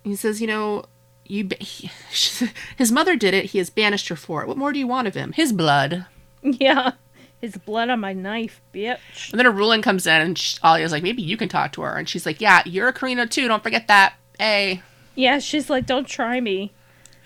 He 0.03 0.15
says, 0.15 0.41
you 0.41 0.47
know, 0.47 0.85
you 1.25 1.43
ba- 1.43 1.57
he, 1.59 1.91
his 2.77 2.91
mother 2.91 3.15
did 3.15 3.33
it. 3.33 3.45
He 3.45 3.57
has 3.57 3.69
banished 3.69 4.07
her 4.07 4.15
for 4.15 4.41
it. 4.41 4.47
What 4.47 4.57
more 4.57 4.71
do 4.73 4.79
you 4.79 4.87
want 4.87 5.07
of 5.07 5.13
him? 5.15 5.33
His 5.33 5.51
blood. 5.53 6.05
Yeah. 6.41 6.93
His 7.41 7.57
blood 7.57 7.89
on 7.89 7.99
my 7.99 8.13
knife, 8.13 8.61
bitch. 8.73 9.31
And 9.31 9.39
then 9.39 9.45
a 9.45 9.51
ruling 9.51 9.81
comes 9.83 10.07
in, 10.07 10.21
and 10.21 10.37
sh 10.37 10.57
Alia's 10.63 10.91
like, 10.91 11.03
maybe 11.03 11.21
you 11.21 11.37
can 11.37 11.49
talk 11.49 11.71
to 11.73 11.81
her. 11.81 11.95
And 11.95 12.09
she's 12.09 12.25
like, 12.25 12.41
yeah, 12.41 12.63
you're 12.65 12.87
a 12.87 12.93
Corrino 12.93 13.29
too. 13.29 13.47
Don't 13.47 13.61
forget 13.61 13.87
that. 13.89 14.15
Hey. 14.39 14.81
Yeah, 15.13 15.37
she's 15.39 15.69
like, 15.69 15.85
don't 15.85 16.07
try 16.07 16.39
me. 16.39 16.71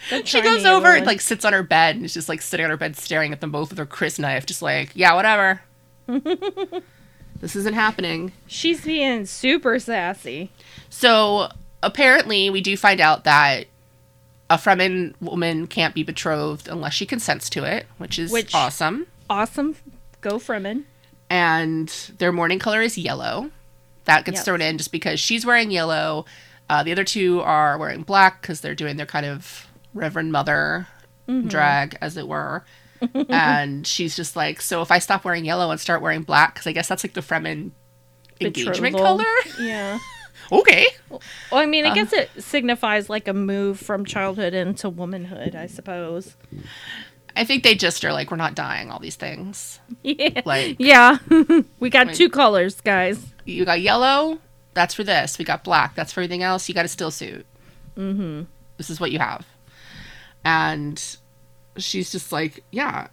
Don't 0.10 0.28
She 0.28 0.42
goes 0.42 0.66
over 0.66 0.94
and 0.96 1.06
like 1.06 1.22
sits 1.22 1.46
on 1.46 1.54
her 1.54 1.64
bed 1.64 1.96
and 1.96 2.06
is 2.06 2.14
just 2.14 2.28
like 2.30 2.42
sitting 2.42 2.64
on 2.64 2.70
her 2.70 2.78
bed 2.78 2.96
staring 2.98 3.32
at 3.34 3.40
them 3.42 3.52
both 3.52 3.70
with 3.70 3.78
her 3.78 3.86
crysknife, 3.86 4.46
just 4.46 4.62
like, 4.62 4.92
yeah, 4.96 5.14
whatever. 5.14 5.62
this 7.40 7.56
isn't 7.56 7.74
happening. 7.74 8.32
She's 8.48 8.84
being 8.84 9.26
super 9.26 9.80
sassy. 9.80 10.52
So 10.90 11.50
apparently, 11.84 12.50
we 12.50 12.62
do 12.62 12.76
find 12.78 13.00
out 13.00 13.24
that 13.24 13.68
a 14.50 14.58
Fremen 14.58 15.14
woman 15.22 15.68
can't 15.68 15.96
be 15.96 16.04
betrothed 16.04 16.68
unless 16.68 16.94
she 16.94 17.06
consents 17.06 17.50
to 17.52 17.64
it, 17.64 17.86
which 17.98 18.20
is 18.20 18.32
Which- 18.32 18.54
awesome. 18.54 19.08
Awesome. 19.30 19.76
Go 20.20 20.38
Fremen. 20.38 20.84
And 21.30 21.88
their 22.18 22.34
mourning 22.34 22.60
color 22.60 22.82
is 22.82 22.98
yellow. 22.98 23.50
That 24.06 24.26
gets 24.26 24.40
Yep. 24.40 24.46
thrown 24.46 24.62
in 24.62 24.78
just 24.78 24.92
because 24.92 25.20
she's 25.20 25.46
wearing 25.46 25.72
yellow. 25.72 26.26
Uh, 26.70 26.84
the 26.84 26.92
other 26.92 27.06
two 27.06 27.42
are 27.42 27.78
wearing 27.78 28.02
black 28.02 28.42
because 28.42 28.60
they're 28.62 28.76
doing 28.76 28.98
their 28.98 29.06
kind 29.06 29.26
of 29.26 29.68
Reverend 29.94 30.32
Mother 30.32 30.88
Mm-hmm. 31.30 31.48
drag, 31.50 31.98
as 32.02 32.18
it 32.18 32.28
were. 32.28 32.66
and 33.30 33.86
she's 33.88 34.16
just 34.16 34.36
like, 34.36 34.60
so 34.60 34.82
if 34.82 34.92
I 34.92 35.00
stop 35.00 35.24
wearing 35.24 35.46
yellow 35.46 35.72
and 35.72 35.80
start 35.80 36.02
wearing 36.02 36.24
black, 36.24 36.56
because 36.56 36.68
I 36.68 36.72
guess 36.72 36.88
that's 36.88 37.04
like 37.04 37.14
the 37.14 37.22
Fremen 37.22 37.72
engagement 38.42 38.96
color. 38.98 39.24
Yeah. 39.60 40.00
okay. 40.52 40.88
Well, 41.10 41.22
I 41.54 41.66
mean, 41.68 41.86
I 41.86 41.90
Uh. 41.90 41.94
guess 41.94 42.12
it 42.12 42.30
signifies 42.40 43.10
like 43.10 43.28
a 43.28 43.34
move 43.34 43.80
from 43.80 44.04
childhood 44.06 44.54
into 44.54 44.90
womanhood, 44.90 45.56
I 45.56 45.68
suppose. 45.68 46.36
I 47.36 47.46
think 47.46 47.64
they 47.64 47.76
just 47.76 48.04
are 48.04 48.12
like, 48.12 48.30
we're 48.32 48.38
not 48.38 48.56
dying, 48.56 48.92
all 48.92 49.00
these 49.00 49.16
things. 49.16 49.80
Yeah. 50.04 50.42
Like, 50.46 50.78
Yeah. 50.80 51.20
we 51.80 51.90
got 51.90 52.08
Like- 52.08 52.16
two 52.16 52.30
colors, 52.30 52.82
guys. 52.82 53.24
you 53.46 53.64
got 53.64 53.80
yellow, 53.80 54.40
that's 54.74 54.96
for 54.96 55.04
this. 55.04 55.38
We 55.38 55.46
got 55.46 55.64
black, 55.64 55.96
that's 55.96 56.12
for 56.12 56.20
everything 56.22 56.44
else. 56.44 56.68
You 56.68 56.76
got 56.76 56.86
a 56.86 56.90
stillsuit. 56.90 57.44
Mm-hmm. 57.96 58.44
This 58.78 58.90
is 58.90 59.00
what 59.00 59.12
you 59.12 59.20
have. 59.20 59.46
And 60.44 61.18
she's 61.78 62.12
just 62.12 62.32
like, 62.32 62.64
yeah. 62.72 63.08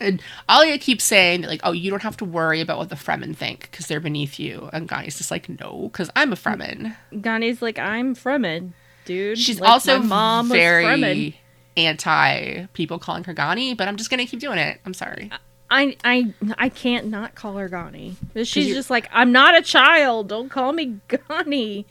And 0.00 0.22
Alia 0.50 0.78
keeps 0.78 1.04
saying, 1.04 1.42
like, 1.42 1.60
oh, 1.62 1.72
you 1.72 1.90
don't 1.90 2.02
have 2.02 2.16
to 2.18 2.24
worry 2.24 2.60
about 2.60 2.78
what 2.78 2.88
the 2.88 2.96
Fremen 2.96 3.36
think 3.36 3.68
because 3.70 3.86
they're 3.86 4.00
beneath 4.00 4.38
you. 4.38 4.68
And 4.72 4.88
Ghani's 4.88 5.18
just 5.18 5.30
like, 5.30 5.48
no, 5.48 5.88
because 5.92 6.10
I'm 6.16 6.32
a 6.32 6.36
Fremen. 6.36 6.96
Ghani's 7.12 7.62
like, 7.62 7.78
I'm 7.78 8.14
Fremen, 8.14 8.72
dude. 9.04 9.38
She's 9.38 9.60
Like, 9.60 9.70
also 9.70 10.00
mom 10.00 10.48
very 10.48 11.36
anti 11.76 12.66
people 12.74 12.98
calling 12.98 13.24
her 13.24 13.34
Ghani, 13.34 13.76
but 13.76 13.88
I'm 13.88 13.96
just 13.96 14.10
going 14.10 14.18
to 14.18 14.26
keep 14.26 14.40
doing 14.40 14.58
it. 14.58 14.80
I'm 14.84 14.94
sorry. 14.94 15.30
I 15.70 15.96
I 16.02 16.34
I 16.56 16.70
can't 16.70 17.08
not 17.08 17.34
call 17.34 17.56
her 17.58 17.68
Ghani. 17.68 18.14
She's 18.44 18.74
just 18.74 18.90
like, 18.90 19.08
I'm 19.12 19.32
not 19.32 19.56
a 19.56 19.62
child. 19.62 20.28
Don't 20.28 20.48
call 20.48 20.72
me 20.72 20.98
Ghani. 21.08 21.84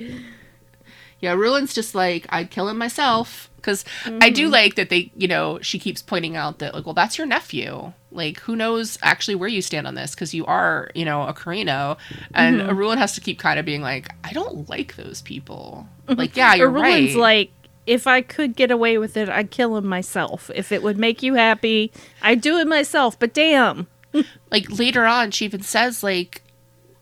Yeah, 1.20 1.34
Rulin's 1.36 1.74
just 1.74 1.96
like, 1.96 2.26
I'd 2.30 2.52
kill 2.52 2.70
him 2.70 2.78
myself. 2.78 3.50
Because 3.58 3.84
I 4.06 4.10
Mm-hmm. 4.10 4.34
do 4.34 4.48
like 4.50 4.76
that 4.76 4.90
they, 4.90 5.12
you 5.18 5.28
know, 5.28 5.60
she 5.62 5.78
keeps 5.80 6.02
pointing 6.02 6.36
out 6.38 6.60
that, 6.60 6.74
like, 6.74 6.86
well, 6.86 6.94
that's 6.94 7.18
your 7.18 7.28
nephew. 7.28 7.92
Like, 8.12 8.40
who 8.42 8.56
knows 8.56 8.98
actually 9.02 9.36
where 9.36 9.50
you 9.50 9.62
stand 9.62 9.88
on 9.88 9.96
this? 9.96 10.16
Because 10.16 10.34
you 10.34 10.46
are, 10.46 10.90
you 10.96 11.04
know, 11.04 11.24
a 11.24 11.34
Corrino. 11.34 11.98
And 12.34 12.62
Mm-hmm. 12.62 12.70
Irulan 12.70 12.98
has 12.98 13.14
to 13.16 13.22
keep 13.22 13.40
kind 13.40 13.60
of 13.60 13.66
being 13.66 13.82
like, 13.82 14.10
I 14.24 14.32
don't 14.32 14.70
like 14.70 14.96
those 14.96 15.22
people. 15.22 15.88
Like, 16.08 16.38
yeah, 16.38 16.54
you're 16.56 16.70
Rulin's 16.72 17.16
right. 17.16 17.22
like, 17.22 17.52
if 17.86 18.06
I 18.08 18.22
could 18.22 18.56
get 18.56 18.70
away 18.72 18.98
with 18.98 19.18
it, 19.18 19.28
I'd 19.28 19.50
kill 19.52 19.76
him 19.76 19.88
myself. 19.88 20.50
If 20.56 20.72
it 20.72 20.84
would 20.84 20.98
make 20.98 21.22
you 21.24 21.34
happy, 21.34 21.92
I'd 22.22 22.42
do 22.42 22.58
it 22.60 22.68
myself. 22.68 23.18
But 23.20 23.34
damn. 23.34 23.88
like, 24.52 24.70
later 24.70 25.06
on, 25.06 25.32
she 25.32 25.46
even 25.46 25.62
says, 25.64 26.04
like, 26.04 26.42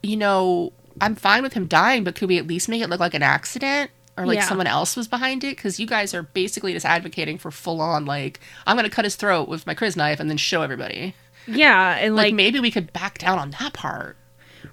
you 0.02 0.16
know, 0.18 0.72
I'm 1.02 1.16
fine 1.16 1.44
with 1.44 1.54
him 1.54 1.68
dying, 1.68 2.04
but 2.04 2.16
could 2.16 2.30
we 2.30 2.38
at 2.40 2.48
least 2.48 2.70
make 2.70 2.82
it 2.82 2.90
look 2.90 3.00
like 3.00 3.14
an 3.14 3.24
accident? 3.24 3.92
Or 4.18 4.26
like 4.26 4.38
Yeah. 4.38 4.48
someone 4.48 4.68
else 4.68 4.96
was 4.96 5.08
behind 5.10 5.44
it? 5.44 5.58
Because 5.58 5.80
you 5.80 5.86
guys 5.88 6.14
are 6.14 6.24
basically 6.24 6.72
just 6.74 6.86
advocating 6.86 7.38
for 7.38 7.52
full 7.52 7.82
on, 7.82 8.06
like, 8.06 8.40
I'm 8.66 8.78
going 8.78 8.90
to 8.90 8.96
cut 8.96 9.04
his 9.06 9.16
throat 9.18 9.50
with 9.50 9.68
my 9.68 9.76
crysknife 9.76 10.20
and 10.22 10.30
then 10.30 10.38
show 10.38 10.62
everybody. 10.62 11.14
Yeah, 11.48 11.98
and 11.98 12.16
like, 12.16 12.28
like, 12.28 12.34
maybe 12.36 12.60
we 12.60 12.72
could 12.72 12.94
back 12.94 13.18
down 13.18 13.38
on 13.40 13.52
that 13.60 13.74
part. 13.74 14.16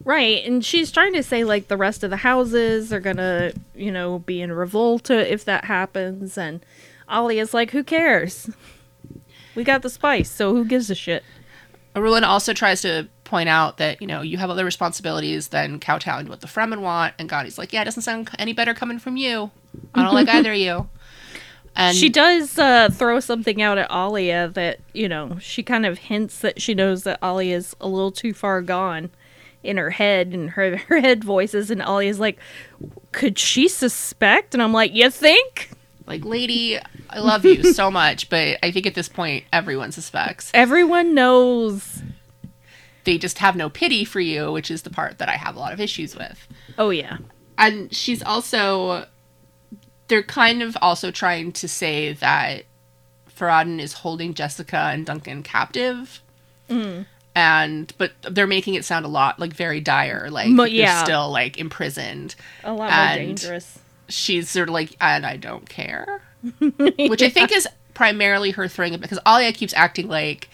right, 0.05 0.45
and 0.45 0.65
she's 0.65 0.91
trying 0.93 1.13
to 1.15 1.23
say 1.23 1.45
like 1.45 1.69
the 1.69 1.77
rest 1.77 2.03
of 2.05 2.11
the 2.11 2.17
houses 2.19 2.93
are 2.93 3.01
gonna, 3.01 3.53
you 3.75 3.91
know, 3.93 4.21
be 4.21 4.41
in 4.41 4.51
revolt 4.53 5.11
uh, 5.11 5.15
if 5.15 5.45
that 5.45 5.65
happens, 5.67 6.39
and 6.39 6.65
Ollie 7.09 7.39
is 7.41 7.53
like, 7.53 7.73
who 7.73 7.83
cares? 7.85 8.49
We 9.55 9.65
got 9.65 9.83
the 9.83 9.91
spice, 9.91 10.31
so 10.31 10.55
who 10.55 10.65
gives 10.65 10.89
a 10.89 10.95
shit? 10.95 11.25
Irulan 11.95 12.23
also 12.23 12.55
tries 12.55 12.81
to 12.83 13.09
point 13.33 13.49
out 13.49 13.79
that 13.79 13.99
you 14.03 14.07
know 14.07 14.21
you 14.21 14.37
have 14.37 14.51
other 14.51 14.63
responsibilities 14.63 15.49
than 15.49 15.81
kowtowing 15.81 16.27
to 16.27 16.31
what 16.31 16.43
the 16.43 16.47
Fremen 16.47 16.83
want, 16.83 17.15
and 17.19 17.31
Ghani's 17.31 17.57
like, 17.57 17.73
yeah, 17.73 17.81
it 17.81 17.87
doesn't 17.87 18.03
sound 18.03 18.29
any 18.39 18.53
better 18.53 18.75
coming 18.75 18.99
from 18.99 19.17
you. 19.17 19.51
I 19.95 20.03
don't 20.03 20.13
like 20.13 20.29
either 20.37 20.53
of 20.53 20.59
you. 20.59 20.91
And 21.75 21.97
she 21.97 22.11
does 22.11 22.59
uh, 22.59 22.91
throw 22.93 23.21
something 23.21 23.63
out 23.63 23.79
at 23.79 23.91
Alia 23.91 24.49
that 24.49 24.81
you 24.93 25.09
know 25.09 25.39
she 25.41 25.63
kind 25.63 25.87
of 25.87 25.97
hints 25.97 26.41
that 26.41 26.61
she 26.61 26.75
knows 26.75 27.05
that 27.05 27.19
Alia's 27.23 27.75
a 27.81 27.89
little 27.89 28.13
too 28.13 28.35
far 28.35 28.61
gone 28.61 29.09
in 29.63 29.79
her 29.79 29.91
head 29.91 30.35
and 30.35 30.51
her 30.51 30.77
her 30.89 31.01
head 31.01 31.25
voices, 31.25 31.71
and 31.71 31.81
Alia's 31.81 32.21
like, 32.21 32.39
could 33.13 33.39
she 33.39 33.67
suspect? 33.67 34.53
And 34.53 34.63
I'm 34.63 34.75
like, 34.75 34.93
you 34.93 35.09
think? 35.09 35.71
like, 36.07 36.25
lady, 36.25 36.79
I 37.09 37.21
love 37.21 37.47
you 37.47 37.73
so 37.73 37.91
much, 38.03 38.29
but 38.29 38.59
I 38.63 38.71
think 38.73 38.87
at 38.87 38.95
this 38.95 39.09
point 39.09 39.45
everyone 39.55 39.91
suspects. 39.93 40.51
Everyone 40.53 41.15
knows. 41.15 42.03
They 43.05 43.19
just 43.19 43.39
have 43.39 43.57
no 43.57 43.69
pity 43.69 44.05
for 44.05 44.21
you, 44.21 44.53
which 44.53 44.71
is 44.71 44.83
the 44.83 44.91
part 44.91 45.19
that 45.19 45.29
I 45.29 45.33
have 45.37 45.57
a 45.57 45.59
lot 45.59 45.73
of 45.73 45.81
issues 45.81 46.15
with. 46.17 46.47
Oh 46.79 46.91
yeah, 46.91 47.19
and 47.59 47.93
she's 47.95 48.23
also 48.23 49.07
they're 50.09 50.23
kind 50.23 50.63
of 50.63 50.77
also 50.83 51.11
trying 51.11 51.53
to 51.53 51.69
say 51.69 52.13
that 52.15 52.65
Farad'n 53.39 53.81
is 53.81 53.93
holding 53.95 54.35
Jessica 54.35 54.77
and 54.93 55.07
Duncan 55.07 55.43
captive. 55.43 56.21
Mm. 56.69 57.07
And 57.35 57.93
but 57.97 58.13
they're 58.31 58.47
making 58.47 58.75
it 58.75 58.85
sound 58.85 59.05
a 59.07 59.09
lot 59.09 59.39
like 59.41 59.55
very 59.55 59.81
dire, 59.81 60.29
like 60.31 60.49
Mo- 60.49 60.69
they're 60.69 61.03
still 61.05 61.31
like 61.31 61.57
imprisoned. 61.59 62.35
a 62.63 62.71
lot 62.73 62.79
more 62.79 62.89
And- 62.91 63.19
dangerous. 63.39 63.79
She's 64.09 64.51
sort 64.51 64.69
of 64.69 64.75
like, 64.75 64.95
and 65.01 65.25
I 65.25 65.39
don't 65.39 65.67
care, 65.67 66.21
which 66.59 67.23
I 67.23 67.31
think 67.31 67.51
is 67.51 67.67
primarily 67.95 68.51
her 68.51 68.69
throwing 68.69 68.93
it 68.93 69.01
because 69.01 69.19
Alia 69.27 69.53
keeps 69.55 69.73
acting 69.73 70.07
like, 70.09 70.51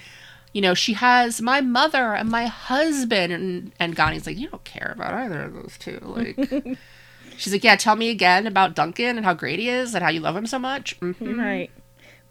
you 0.52 0.60
know, 0.60 0.74
she 0.74 0.94
has 0.94 1.40
my 1.40 1.60
mother 1.60 2.14
and 2.14 2.28
my 2.30 2.46
husband, 2.46 3.32
and 3.32 3.72
and 3.78 3.94
Ghani's 3.96 4.26
like, 4.26 4.38
you 4.38 4.48
don't 4.48 4.64
care 4.64 4.92
about 4.94 5.12
either 5.12 5.42
of 5.42 5.54
those 5.54 5.76
two. 5.78 5.98
Like, 6.02 6.36
she's 7.36 7.52
like, 7.52 7.64
yeah, 7.64 7.76
tell 7.76 7.96
me 7.96 8.10
again 8.10 8.46
about 8.46 8.74
Duncan 8.74 9.16
and 9.16 9.24
how 9.24 9.34
great 9.34 9.58
he 9.58 9.68
is 9.68 9.94
and 9.94 10.02
how 10.02 10.10
you 10.10 10.20
love 10.20 10.36
him 10.36 10.46
so 10.46 10.58
much. 10.58 10.94
hmm 11.00 11.38
Right. 11.38 11.70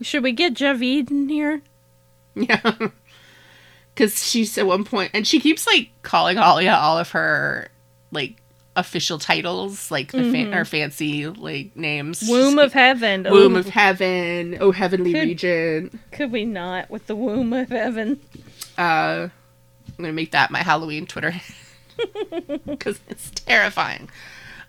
Should 0.02 0.24
we 0.24 0.32
get 0.32 0.54
Javid 0.54 1.10
in 1.10 1.30
here? 1.30 1.62
Yeah, 2.36 2.62
because 3.96 4.24
she's 4.24 4.58
at 4.58 4.68
one 4.68 4.84
point, 4.84 5.12
and 5.14 5.26
she 5.28 5.40
keeps 5.40 5.66
like 5.66 5.90
calling 6.04 6.38
Alia 6.38 6.74
all 6.74 6.98
of 7.00 7.12
her 7.12 7.70
like 8.12 8.36
official 8.78 9.20
titles, 9.20 9.92
like 9.92 10.12
the 10.14 10.32
fa- 10.32 10.58
or 10.58 10.64
fancy 10.64 11.28
like 11.28 11.76
names. 11.76 12.24
Womb 12.30 12.58
of 12.60 12.72
Heaven. 12.72 13.24
Womb 13.30 13.56
Oh, 13.56 13.60
of 13.60 13.68
Heaven, 13.68 14.58
oh 14.62 14.72
heavenly 14.72 15.12
Could- 15.12 15.22
region. 15.28 16.00
Could 16.12 16.32
we 16.32 16.46
not 16.46 16.90
with 16.90 17.08
the 17.08 17.16
Womb 17.16 17.52
of 17.54 17.70
Heaven? 17.70 18.20
Uh, 18.78 19.28
I'm 19.98 20.04
gonna 20.04 20.14
make 20.14 20.32
that 20.32 20.52
my 20.52 20.60
Halloween 20.60 21.06
Twitter 21.08 21.34
because 22.66 23.00
it's 23.10 23.32
terrifying. 23.32 24.10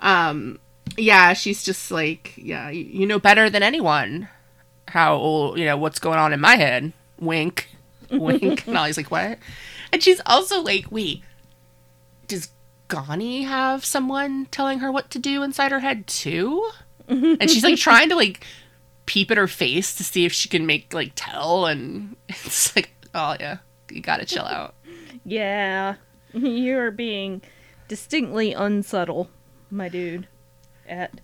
Um, 0.01 0.59
yeah, 0.97 1.33
she's 1.35 1.63
just 1.63 1.91
like, 1.91 2.33
yeah, 2.37 2.71
you, 2.71 2.85
you 2.85 3.07
know 3.07 3.19
better 3.19 3.51
than 3.51 3.63
anyone 3.63 4.29
how 4.89 5.15
old, 5.17 5.59
you 5.59 5.67
know 5.67 5.77
what's 5.77 5.99
going 5.99 6.19
on 6.19 6.33
in 6.33 6.41
my 6.41 6.57
head. 6.57 6.93
Wink, 7.21 7.69
wink. 8.11 8.67
and 8.67 8.79
Ollie's 8.79 8.97
like, 8.97 9.11
what? 9.11 9.39
And 9.93 10.03
she's 10.03 10.21
also 10.25 10.63
like, 10.63 10.87
wait, 10.91 11.23
Ghani 12.89 13.45
have 13.47 13.85
someone 13.85 14.47
telling 14.51 14.79
her 14.81 14.91
what 14.91 15.11
to 15.11 15.19
do 15.19 15.43
inside 15.43 15.73
her 15.73 15.81
head 15.81 16.07
too? 16.07 16.69
and 17.09 17.51
she's 17.51 17.65
like 17.65 17.79
trying 17.79 18.09
to 18.11 18.17
like 18.17 18.45
peep 19.07 19.31
at 19.31 19.37
her 19.39 19.47
face 19.49 19.95
to 19.95 20.05
see 20.05 20.27
if 20.27 20.33
she 20.33 20.49
can 20.49 20.67
make 20.67 20.93
like 20.93 21.13
tell 21.15 21.65
and 21.65 22.15
it's 22.29 22.77
like 22.77 22.91
oh 23.15 23.35
yeah 23.41 23.57
you 23.91 24.03
gotta 24.03 24.27
chill 24.27 24.45
out 24.45 24.75
Yeah. 25.25 25.95
You're 26.35 26.91
being 26.91 27.41
distinctly 27.89 28.53
unsubtle, 28.53 29.31
my 29.71 29.89
dude. 29.89 30.29
At 30.87 31.21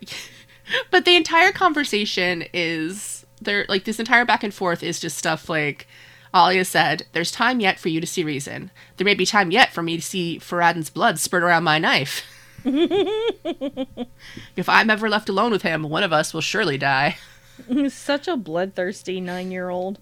but 0.90 1.04
the 1.06 1.16
entire 1.16 1.52
conversation 1.52 2.44
is 2.52 3.24
there 3.40 3.64
like 3.70 3.84
this 3.84 3.98
entire 3.98 4.24
back 4.26 4.42
and 4.44 4.52
forth 4.52 4.82
is 4.82 5.00
just 5.00 5.16
stuff 5.16 5.48
like 5.48 5.86
Alia 6.34 6.64
said, 6.64 7.06
There's 7.12 7.30
time 7.30 7.60
yet 7.60 7.78
for 7.78 7.88
you 7.88 8.00
to 8.00 8.06
see 8.06 8.24
reason. 8.24 8.70
There 8.96 9.04
may 9.04 9.14
be 9.14 9.26
time 9.26 9.50
yet 9.50 9.72
for 9.72 9.82
me 9.82 9.96
to 9.96 10.02
see 10.02 10.38
Farad'n's 10.40 10.90
blood 10.90 11.18
spurt 11.18 11.42
around 11.42 11.64
my 11.64 11.78
knife. 11.78 12.22
if 12.64 13.88
I'm 14.68 14.90
ever 14.90 15.08
left 15.08 15.28
alone 15.28 15.52
with 15.52 15.62
him, 15.62 15.84
one 15.84 16.02
of 16.02 16.12
us 16.12 16.32
will 16.34 16.40
surely 16.40 16.78
die. 16.78 17.16
He's 17.68 17.94
such 18.08 18.26
a 18.26 18.36
bloodthirsty 18.36 19.20
nine 19.20 19.52
year 19.52 19.68
old. 19.68 19.98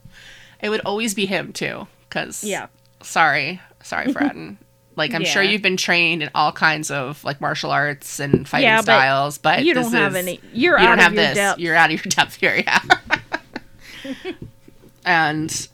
It 0.61 0.68
would 0.70 0.80
always 0.85 1.14
be 1.14 1.26
him 1.26 1.53
too, 1.53 1.87
because 2.09 2.45
Yeah. 2.45 2.68
sorry, 3.03 3.61
sorry, 3.83 4.07
Faradin. 4.14 4.57
like 4.97 5.12
I'm 5.12 5.24
sure 5.24 5.43
you've 5.43 5.61
been 5.62 5.76
trained 5.76 6.22
in 6.22 6.30
all 6.35 6.53
kinds 6.53 6.91
of 6.91 7.22
like 7.24 7.41
martial 7.41 7.70
arts 7.72 8.20
and 8.20 8.49
fighting 8.49 8.68
Yeah, 8.68 8.76
but 8.76 8.83
styles, 8.85 9.39
but 9.39 9.64
you 9.64 9.74
don't 9.74 9.93
have 9.93 10.12
is- 10.12 10.18
any. 10.26 10.41
You're 10.53 10.78
you 10.78 10.85
out 10.85 10.97
don't 10.97 10.99
of 10.99 11.05
have 11.05 11.14
your 11.14 11.22
this. 11.24 11.35
depth. 11.35 11.61
You're 11.61 11.74
out 11.74 11.93
of 11.93 12.05
your 12.05 12.11
depth 12.11 12.37
here, 12.37 12.62
yeah. 12.64 12.80
and 15.05 15.68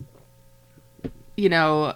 you 1.39 1.49
know, 1.49 1.95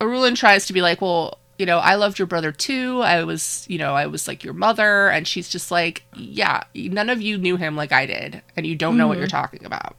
Irulan 0.00 0.36
tries 0.36 0.66
to 0.66 0.72
be 0.72 0.80
like, 0.80 1.00
well, 1.02 1.38
you 1.58 1.66
know, 1.66 1.78
I 1.78 1.96
loved 1.96 2.18
your 2.18 2.26
brother 2.26 2.52
too. 2.52 3.02
I 3.02 3.24
was, 3.24 3.66
you 3.68 3.76
know, 3.78 3.94
I 3.94 4.06
was 4.06 4.26
like 4.28 4.44
your 4.44 4.54
mother, 4.54 5.08
and 5.08 5.26
she's 5.26 5.48
just 5.48 5.70
like, 5.70 6.04
yeah, 6.16 6.62
none 6.74 7.10
of 7.10 7.20
you 7.20 7.36
knew 7.36 7.56
him 7.56 7.74
like 7.76 7.92
I 7.92 8.06
did, 8.06 8.40
and 8.56 8.64
you 8.66 8.76
don't 8.76 8.96
know 8.96 9.08
what 9.08 9.18
you're 9.18 9.26
Mm-hmm. 9.26 9.36
talking 9.36 9.64
about. 9.66 9.96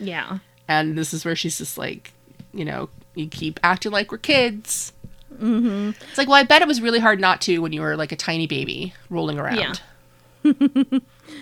yeah. 0.00 0.38
And 0.68 0.98
this 0.98 1.14
is 1.14 1.24
where 1.24 1.36
she's 1.36 1.58
just 1.58 1.78
like, 1.78 2.12
you 2.52 2.64
know, 2.64 2.88
you 3.14 3.28
keep 3.28 3.60
acting 3.62 3.92
like 3.92 4.10
we're 4.10 4.18
kids. 4.18 4.92
Mm-hmm. 5.32 5.90
It's 6.08 6.18
like, 6.18 6.26
well, 6.26 6.38
I 6.38 6.42
bet 6.42 6.60
it 6.62 6.66
was 6.66 6.80
really 6.80 6.98
hard 6.98 7.20
not 7.20 7.40
to 7.42 7.58
when 7.58 7.72
you 7.72 7.82
were 7.82 7.96
like 7.96 8.10
a 8.10 8.16
tiny 8.16 8.48
baby 8.48 8.92
rolling 9.10 9.38
around. 9.38 9.80
Yeah. 10.42 10.54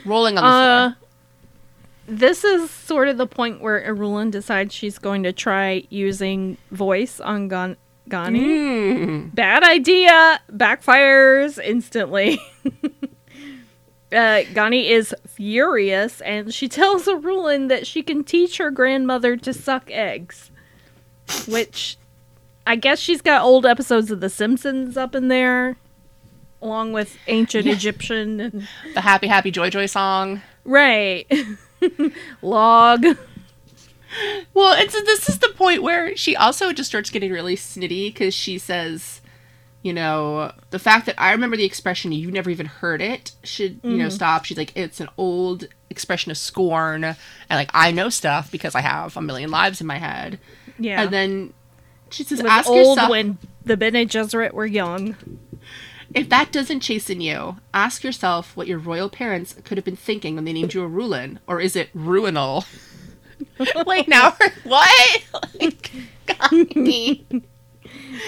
rolling 0.04 0.36
on 0.38 0.44
the 0.44 0.50
Uh, 0.50 0.88
floor. 0.94 1.03
This 2.06 2.44
is 2.44 2.70
sort 2.70 3.08
of 3.08 3.16
the 3.16 3.26
point 3.26 3.60
where 3.60 3.80
Irulan 3.80 4.30
decides 4.30 4.74
she's 4.74 4.98
going 4.98 5.22
to 5.22 5.32
try 5.32 5.84
using 5.88 6.58
voice 6.70 7.18
on 7.18 7.48
Gan- 7.48 7.76
Ghani. 8.10 8.40
Mm. 8.40 9.34
Bad 9.34 9.62
idea. 9.62 10.40
Backfires 10.52 11.58
instantly. 11.62 12.38
uh, 14.12 14.44
Ghani 14.52 14.90
is 14.90 15.14
furious 15.26 16.20
and 16.20 16.52
she 16.52 16.68
tells 16.68 17.06
Irulan 17.06 17.68
that 17.68 17.86
she 17.86 18.02
can 18.02 18.22
teach 18.22 18.58
her 18.58 18.70
grandmother 18.70 19.36
to 19.38 19.54
suck 19.54 19.90
eggs. 19.90 20.50
Which 21.48 21.96
I 22.66 22.76
guess 22.76 22.98
she's 22.98 23.22
got 23.22 23.42
old 23.42 23.64
episodes 23.64 24.10
of 24.10 24.20
The 24.20 24.28
Simpsons 24.28 24.98
up 24.98 25.14
in 25.14 25.28
there. 25.28 25.76
Along 26.60 26.92
with 26.92 27.16
ancient 27.28 27.66
Egyptian 27.66 28.40
and 28.40 28.68
The 28.92 29.00
happy, 29.00 29.26
happy, 29.26 29.50
joy, 29.50 29.70
joy 29.70 29.86
song. 29.86 30.42
Right. 30.64 31.30
Log. 32.42 33.04
Well, 34.52 34.74
it's 34.78 34.92
this 34.92 35.28
is 35.28 35.38
the 35.38 35.48
point 35.48 35.82
where 35.82 36.16
she 36.16 36.36
also 36.36 36.72
just 36.72 36.88
starts 36.88 37.10
getting 37.10 37.32
really 37.32 37.56
snitty 37.56 38.12
because 38.12 38.32
she 38.32 38.58
says, 38.58 39.20
you 39.82 39.92
know, 39.92 40.52
the 40.70 40.78
fact 40.78 41.06
that 41.06 41.20
I 41.20 41.32
remember 41.32 41.56
the 41.56 41.64
expression 41.64 42.12
you 42.12 42.30
never 42.30 42.50
even 42.50 42.66
heard 42.66 43.02
it 43.02 43.32
should 43.42 43.80
you 43.82 43.96
know 43.96 44.06
mm-hmm. 44.06 44.14
stop. 44.14 44.44
She's 44.44 44.56
like, 44.56 44.72
it's 44.76 45.00
an 45.00 45.08
old 45.16 45.66
expression 45.90 46.30
of 46.30 46.38
scorn, 46.38 47.04
and 47.04 47.16
like 47.50 47.70
I 47.74 47.90
know 47.90 48.08
stuff 48.08 48.50
because 48.50 48.74
I 48.74 48.80
have 48.80 49.16
a 49.16 49.20
million 49.20 49.50
lives 49.50 49.80
in 49.80 49.86
my 49.86 49.98
head. 49.98 50.38
Yeah. 50.78 51.02
And 51.02 51.12
then 51.12 51.52
she 52.10 52.24
says, 52.24 52.40
ask 52.40 52.68
old 52.68 52.96
yourself 52.96 53.10
when 53.10 53.38
the 53.64 53.76
Bene 53.76 54.06
Gesserit 54.06 54.52
were 54.52 54.66
young. 54.66 55.16
If 56.14 56.28
that 56.28 56.52
doesn't 56.52 56.80
chasten 56.80 57.20
you. 57.20 57.56
Ask 57.72 58.04
yourself 58.04 58.56
what 58.56 58.68
your 58.68 58.78
royal 58.78 59.08
parents 59.08 59.54
could 59.64 59.76
have 59.78 59.84
been 59.84 59.96
thinking 59.96 60.36
when 60.36 60.44
they 60.44 60.52
named 60.52 60.72
you 60.72 60.82
a 60.82 60.88
Rulin, 60.88 61.40
or 61.46 61.60
is 61.60 61.74
it 61.74 61.92
Ruinal? 61.94 62.64
like 63.86 64.06
now, 64.08 64.36
what? 64.64 65.24
like, 65.60 65.90
me. 66.76 67.26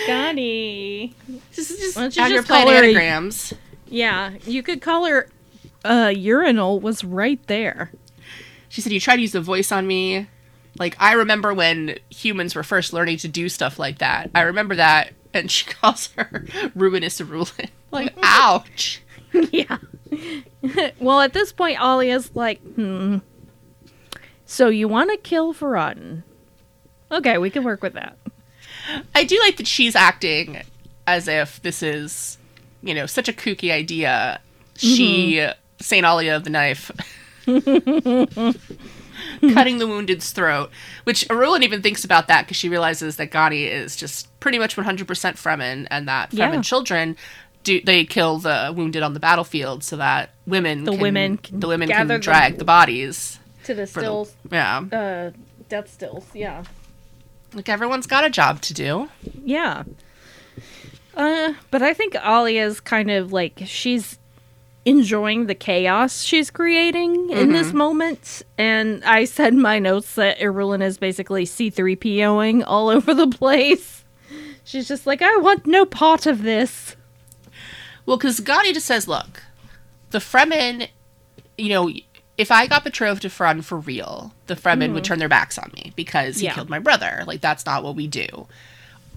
Ghani. 0.06 1.14
Just, 1.52 1.78
just 1.78 1.96
Why 1.96 2.02
don't 2.02 2.16
you 2.16 2.28
just 2.28 2.48
call 2.48 2.62
playing 2.62 2.76
her 2.76 2.84
a- 2.84 2.86
anagrams. 2.88 3.54
Yeah, 3.88 4.34
you 4.44 4.62
could 4.62 4.82
call 4.82 5.04
her 5.06 5.28
uh 5.84 6.12
urinal 6.14 6.80
was 6.80 7.04
right 7.04 7.44
there. 7.46 7.92
She 8.68 8.80
said, 8.80 8.92
You 8.92 9.00
tried 9.00 9.16
to 9.16 9.22
use 9.22 9.32
the 9.32 9.40
voice 9.40 9.70
on 9.70 9.86
me. 9.86 10.26
Like, 10.78 10.96
I 11.00 11.12
remember 11.12 11.54
when 11.54 11.98
humans 12.10 12.54
were 12.54 12.62
first 12.62 12.92
learning 12.92 13.18
to 13.18 13.28
do 13.28 13.48
stuff 13.48 13.78
like 13.78 13.98
that. 13.98 14.30
I 14.34 14.42
remember 14.42 14.74
that. 14.74 15.14
And 15.32 15.50
she 15.50 15.64
calls 15.70 16.08
her 16.16 16.44
Ruinous 16.74 17.20
Rulin. 17.20 17.70
Like, 17.90 18.14
ouch. 18.22 19.02
yeah. 19.52 19.78
well, 21.00 21.20
at 21.20 21.32
this 21.32 21.52
point 21.52 21.80
Alia's 21.80 22.30
like, 22.34 22.60
"Hmm. 22.74 23.18
So 24.46 24.68
you 24.68 24.88
want 24.88 25.10
to 25.10 25.16
kill 25.16 25.52
Farad'n? 25.52 26.22
Okay, 27.10 27.38
we 27.38 27.50
can 27.50 27.64
work 27.64 27.82
with 27.82 27.94
that. 27.94 28.16
I 29.14 29.24
do 29.24 29.38
like 29.40 29.56
that 29.56 29.66
she's 29.66 29.96
acting 29.96 30.62
as 31.06 31.26
if 31.28 31.60
this 31.62 31.82
is, 31.82 32.38
you 32.82 32.94
know, 32.94 33.06
such 33.06 33.28
a 33.28 33.32
kooky 33.32 33.70
idea. 33.72 34.40
She, 34.76 35.44
Saint 35.80 36.06
Alia 36.06 36.36
of 36.36 36.44
the 36.44 36.50
knife, 36.50 36.90
cutting 37.46 37.66
the 39.78 39.86
wounded's 39.86 40.30
throat, 40.30 40.70
which 41.04 41.26
Irulan 41.28 41.62
even 41.62 41.82
thinks 41.82 42.04
about 42.04 42.28
that 42.28 42.44
because 42.46 42.56
she 42.56 42.68
realizes 42.68 43.16
that 43.16 43.30
Ghani 43.30 43.68
is 43.68 43.96
just 43.96 44.28
pretty 44.40 44.58
much 44.58 44.76
100% 44.76 45.04
Fremen 45.04 45.86
and 45.90 46.08
that 46.08 46.30
Fremen 46.30 46.54
Yeah. 46.54 46.60
children 46.62 47.16
do 47.66 47.80
they 47.80 48.04
kill 48.04 48.38
the 48.38 48.72
wounded 48.76 49.02
on 49.02 49.12
the 49.12 49.20
battlefield 49.20 49.82
so 49.82 49.96
that 49.96 50.30
women 50.46 50.84
The 50.84 50.92
can, 50.92 51.00
women 51.00 51.36
can 51.38 51.60
the 51.60 51.66
women 51.68 51.88
can 51.88 52.06
drag 52.20 52.58
the 52.58 52.64
bodies 52.64 53.38
To 53.64 53.74
the 53.74 53.86
for 53.86 54.00
the- 54.00 54.06
stills, 54.06 54.34
yeah 54.50 54.78
uh, 54.92 55.30
death 55.68 55.92
stills. 55.92 56.24
Yeah. 56.32 56.62
like 57.54 57.68
everyone's 57.68 58.06
got 58.06 58.24
a 58.24 58.30
job 58.30 58.60
to 58.62 58.72
do 58.74 59.08
Yeah. 59.44 59.82
Uh, 61.16 61.54
but 61.70 61.82
I 61.82 61.94
think 61.94 62.14
Alia's 62.14 62.78
kind 62.80 63.10
of 63.10 63.32
like 63.32 63.62
she's 63.64 64.18
enjoying 64.84 65.46
the 65.46 65.54
chaos 65.54 66.20
she's 66.22 66.50
creating 66.50 67.30
in 67.30 67.52
this 67.52 67.72
moment. 67.72 68.42
And 68.58 69.02
I 69.04 69.24
said 69.24 69.54
in 69.54 69.60
my 69.62 69.78
notes 69.78 70.14
that 70.16 70.38
Irulan 70.38 70.82
is 70.82 70.98
basically 70.98 71.44
C3POing 71.46 72.64
all 72.66 72.88
over 72.96 73.14
the 73.14 73.26
place. 73.28 74.04
She's 74.64 74.86
just 74.88 75.06
like, 75.06 75.22
I 75.22 75.36
want 75.38 75.66
no 75.66 75.86
part 75.86 76.26
of 76.26 76.42
this. 76.42 76.95
Well, 78.06 78.16
because 78.16 78.40
Ghani 78.40 78.72
just 78.72 78.86
says, 78.86 79.08
look, 79.08 79.42
the 80.10 80.18
Fremen, 80.18 80.88
you 81.58 81.68
know, 81.68 81.90
if 82.38 82.50
I 82.50 82.66
got 82.66 82.84
betrothed 82.84 83.22
to 83.22 83.28
Fremen 83.28 83.64
for 83.64 83.78
real, 83.78 84.32
the 84.46 84.54
Fremen 84.54 84.92
would 84.92 85.02
mm-hmm. 85.02 85.02
turn 85.02 85.18
their 85.18 85.28
backs 85.28 85.58
on 85.58 85.70
me 85.74 85.92
because 85.96 86.38
he 86.38 86.46
Yeah. 86.46 86.54
killed 86.54 86.70
my 86.70 86.78
brother. 86.78 87.24
Like, 87.26 87.40
that's 87.40 87.66
not 87.66 87.82
what 87.82 87.96
we 87.96 88.06
do. 88.06 88.46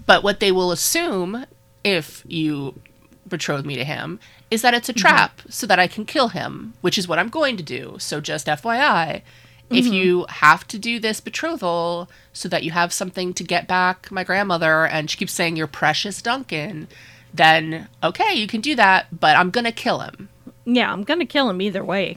But 0.06 0.22
what 0.22 0.40
they 0.40 0.50
will 0.50 0.72
assume 0.72 1.46
if 1.84 2.24
you 2.26 2.80
betroth 3.28 3.64
me 3.64 3.76
to 3.76 3.84
him 3.84 4.18
is 4.50 4.62
that 4.62 4.74
it's 4.74 4.88
a 4.88 4.92
mm-hmm. 4.92 5.00
trap 5.00 5.42
so 5.48 5.66
that 5.66 5.78
I 5.78 5.86
can 5.86 6.04
kill 6.04 6.28
him, 6.28 6.74
which 6.80 6.98
is 6.98 7.06
what 7.06 7.18
I'm 7.18 7.28
going 7.28 7.56
to 7.58 7.62
do. 7.62 7.96
So, 7.98 8.20
just 8.20 8.46
FYI. 8.46 9.22
If 9.70 9.84
mm-hmm. 9.84 9.94
you 9.94 10.26
have 10.28 10.66
to 10.66 10.78
do 10.80 10.98
this 10.98 11.20
betrothal 11.20 12.10
so 12.32 12.48
that 12.48 12.64
you 12.64 12.72
have 12.72 12.92
something 12.92 13.32
to 13.34 13.44
get 13.44 13.68
back 13.68 14.10
my 14.10 14.24
grandmother, 14.24 14.84
and 14.84 15.08
she 15.08 15.16
keeps 15.16 15.32
saying, 15.32 15.56
Your 15.56 15.68
precious 15.68 16.20
Duncan, 16.20 16.88
then 17.32 17.88
okay, 18.02 18.34
you 18.34 18.46
can 18.46 18.60
do 18.60 18.74
that, 18.76 19.06
but 19.18 19.36
I'm 19.36 19.50
gonna 19.50 19.72
kill 19.72 20.00
him. 20.00 20.28
Yeah, 20.64 20.92
I'm 20.92 21.04
gonna 21.04 21.26
kill 21.26 21.48
him 21.48 21.60
either 21.60 21.84
way. 21.84 22.16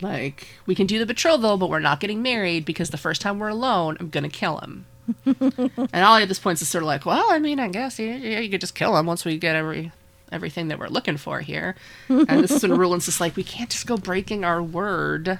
Like, 0.00 0.48
we 0.66 0.74
can 0.74 0.86
do 0.86 0.98
the 0.98 1.06
betrothal, 1.06 1.56
but 1.56 1.70
we're 1.70 1.78
not 1.78 2.00
getting 2.00 2.22
married 2.22 2.64
because 2.64 2.90
the 2.90 2.96
first 2.96 3.20
time 3.20 3.38
we're 3.38 3.48
alone, 3.48 3.96
I'm 4.00 4.10
gonna 4.10 4.28
kill 4.28 4.58
him. 4.58 4.86
and 5.26 5.94
Ollie 5.94 6.22
at 6.22 6.28
this 6.28 6.38
point 6.38 6.60
is 6.60 6.68
sort 6.68 6.82
of 6.82 6.86
like, 6.86 7.04
well, 7.06 7.26
I 7.30 7.38
mean, 7.38 7.60
I 7.60 7.68
guess 7.68 7.98
yeah, 7.98 8.16
yeah, 8.16 8.38
you 8.40 8.50
could 8.50 8.60
just 8.60 8.74
kill 8.74 8.96
him 8.96 9.06
once 9.06 9.24
we 9.24 9.38
get 9.38 9.56
every 9.56 9.92
everything 10.32 10.68
that 10.68 10.78
we're 10.78 10.88
looking 10.88 11.16
for 11.16 11.40
here. 11.40 11.76
And 12.08 12.42
this 12.42 12.50
is 12.50 12.62
when 12.62 12.76
Rulin's 12.76 13.04
just 13.06 13.20
like, 13.20 13.36
we 13.36 13.44
can't 13.44 13.70
just 13.70 13.86
go 13.86 13.96
breaking 13.96 14.44
our 14.44 14.62
word. 14.62 15.38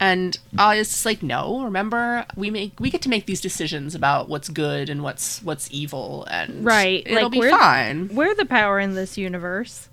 And 0.00 0.36
Ollie's 0.58 0.88
just 0.88 1.06
like, 1.06 1.22
no, 1.22 1.62
remember, 1.64 2.26
we 2.36 2.50
make 2.50 2.78
we 2.80 2.90
get 2.90 3.00
to 3.02 3.08
make 3.08 3.26
these 3.26 3.40
decisions 3.40 3.94
about 3.94 4.28
what's 4.28 4.48
good 4.48 4.90
and 4.90 5.02
what's 5.02 5.40
what's 5.42 5.68
evil, 5.70 6.26
and 6.30 6.64
Right, 6.64 7.02
it'll 7.06 7.24
like, 7.24 7.32
be 7.32 7.38
we're- 7.38 7.50
fine. 7.50 8.08
We're 8.12 8.34
the 8.34 8.44
power 8.46 8.80
in 8.80 8.94
this 8.94 9.16
universe. 9.16 9.88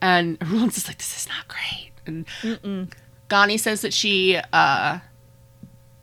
And 0.00 0.38
Rulin's 0.50 0.74
just 0.74 0.88
like, 0.88 0.98
this 0.98 1.16
is 1.16 1.28
not 1.28 1.46
great. 1.48 1.90
And 2.06 2.88
Gani 3.28 3.56
says 3.56 3.82
that 3.82 3.92
she 3.94 4.38
uh, 4.52 4.98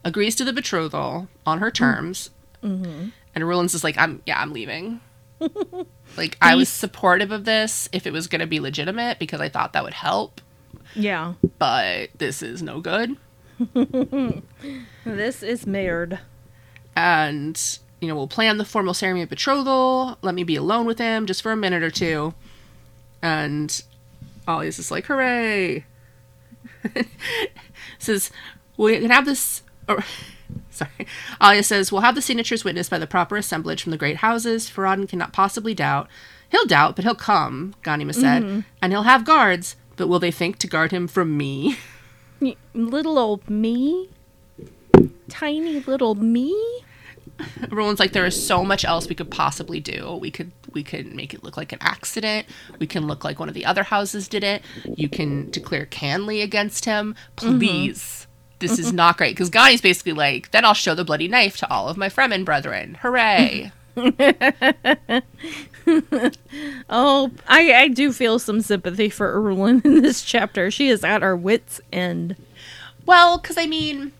agrees 0.05 0.35
to 0.37 0.45
the 0.45 0.53
betrothal 0.53 1.27
on 1.45 1.59
her 1.59 1.71
terms. 1.71 2.29
And 2.61 3.11
Rulin's 3.35 3.71
just 3.73 3.83
like, 3.83 3.97
I'm 3.97 4.21
yeah, 4.25 4.39
I'm 4.41 4.53
leaving. 4.53 4.99
like 6.17 6.37
I 6.41 6.55
was 6.55 6.67
supportive 6.69 7.31
of 7.31 7.45
this 7.45 7.87
if 7.93 8.05
it 8.05 8.11
was 8.13 8.27
going 8.27 8.41
to 8.41 8.47
be 8.47 8.59
legitimate 8.59 9.19
because 9.19 9.39
I 9.41 9.47
thought 9.49 9.73
that 9.73 9.83
would 9.83 9.93
help, 9.93 10.41
Yeah. 10.95 11.33
but 11.57 12.09
this 12.17 12.41
is 12.41 12.61
no 12.61 12.79
good. 12.81 13.15
This 15.05 15.41
is 15.41 15.65
Mayrd. 15.65 16.19
And 16.95 17.79
you 17.99 18.07
know, 18.07 18.15
we'll 18.15 18.27
plan 18.27 18.57
the 18.57 18.65
formal 18.65 18.93
ceremony 18.93 19.23
of 19.23 19.29
betrothal. 19.29 20.17
Let 20.21 20.35
me 20.35 20.43
be 20.43 20.55
alone 20.55 20.85
with 20.85 20.99
him 20.99 21.25
just 21.25 21.41
for 21.41 21.51
a 21.51 21.57
minute 21.57 21.83
or 21.83 21.91
two. 21.91 22.33
And 23.21 23.81
Ollie's 24.47 24.77
just 24.77 24.91
like, 24.91 25.05
hooray. 25.05 25.85
says 27.99 28.31
we 28.77 28.99
can 28.99 29.11
have 29.11 29.25
this. 29.25 29.63
Or, 29.87 30.03
sorry, 30.69 31.07
Alia 31.41 31.63
says 31.63 31.91
we'll 31.91 32.01
have 32.01 32.15
the 32.15 32.21
signatures 32.21 32.63
witnessed 32.63 32.89
by 32.89 32.99
the 32.99 33.07
proper 33.07 33.35
assemblage 33.35 33.83
from 33.83 33.91
the 33.91 33.97
great 33.97 34.17
houses. 34.17 34.69
Farad'n 34.69 35.09
cannot 35.09 35.33
possibly 35.33 35.73
doubt. 35.73 36.07
He'll 36.49 36.65
doubt, 36.65 36.95
but 36.95 37.05
he'll 37.05 37.15
come. 37.15 37.75
Ghanima 37.83 38.13
said, 38.13 38.43
mm-hmm. 38.43 38.59
and 38.81 38.91
he'll 38.91 39.03
have 39.03 39.25
guards. 39.25 39.75
But 39.99 40.07
will 40.07 40.19
they 40.19 40.31
think 40.31 40.59
to 40.59 40.67
guard 40.67 40.93
him 40.93 41.09
from 41.09 41.35
me? 41.35 41.77
Little 42.73 43.19
old 43.19 43.49
me? 43.49 44.07
Tiny 45.27 45.81
little 45.81 46.15
me? 46.15 46.55
Everyone's 47.61 47.99
like, 47.99 48.13
there 48.13 48.25
is 48.25 48.47
so 48.47 48.63
much 48.63 48.85
else 48.85 49.09
we 49.09 49.15
could 49.15 49.29
possibly 49.29 49.81
do. 49.81 50.15
We 50.15 50.31
could 50.31 50.53
we 50.71 50.83
could 50.83 51.13
make 51.13 51.33
it 51.33 51.43
look 51.43 51.57
like 51.57 51.73
an 51.73 51.79
accident. 51.81 52.47
We 52.79 52.87
can 52.87 53.07
look 53.07 53.25
like 53.25 53.41
one 53.41 53.49
of 53.49 53.55
the 53.55 53.65
other 53.65 53.83
houses 53.83 54.29
did 54.29 54.45
it. 54.45 54.61
You 54.85 55.09
can 55.09 55.49
declare 55.49 55.85
kanly 55.85 56.41
against 56.41 56.85
him. 56.85 57.13
Mm-hmm. 57.35 57.59
Please. 57.59 58.25
This 58.59 58.79
is 58.79 58.87
mm-hmm. 58.87 58.95
not 58.95 59.17
great. 59.17 59.35
Because 59.35 59.49
Ghani's 59.49 59.81
basically 59.81 60.13
like, 60.13 60.51
then 60.51 60.63
I'll 60.63 60.73
show 60.73 60.95
the 60.95 61.03
bloody 61.03 61.27
knife 61.27 61.57
to 61.57 61.69
all 61.69 61.89
of 61.89 61.97
my 61.97 62.07
Fremen 62.07 62.45
brethren. 62.45 62.97
Hooray. 63.01 63.73
Oh, 66.89 67.31
I, 67.47 67.73
I 67.73 67.87
do 67.87 68.11
feel 68.13 68.39
some 68.39 68.61
sympathy 68.61 69.09
for 69.09 69.31
Erlin 69.33 69.81
in 69.83 70.01
this 70.01 70.23
chapter. 70.23 70.69
She 70.71 70.89
is 70.89 71.03
at 71.03 71.21
her 71.21 71.35
wits' 71.35 71.81
end. 71.91 72.35
well, 73.05 73.37
because 73.37 73.57
I 73.57 73.65
mean, 73.65 74.11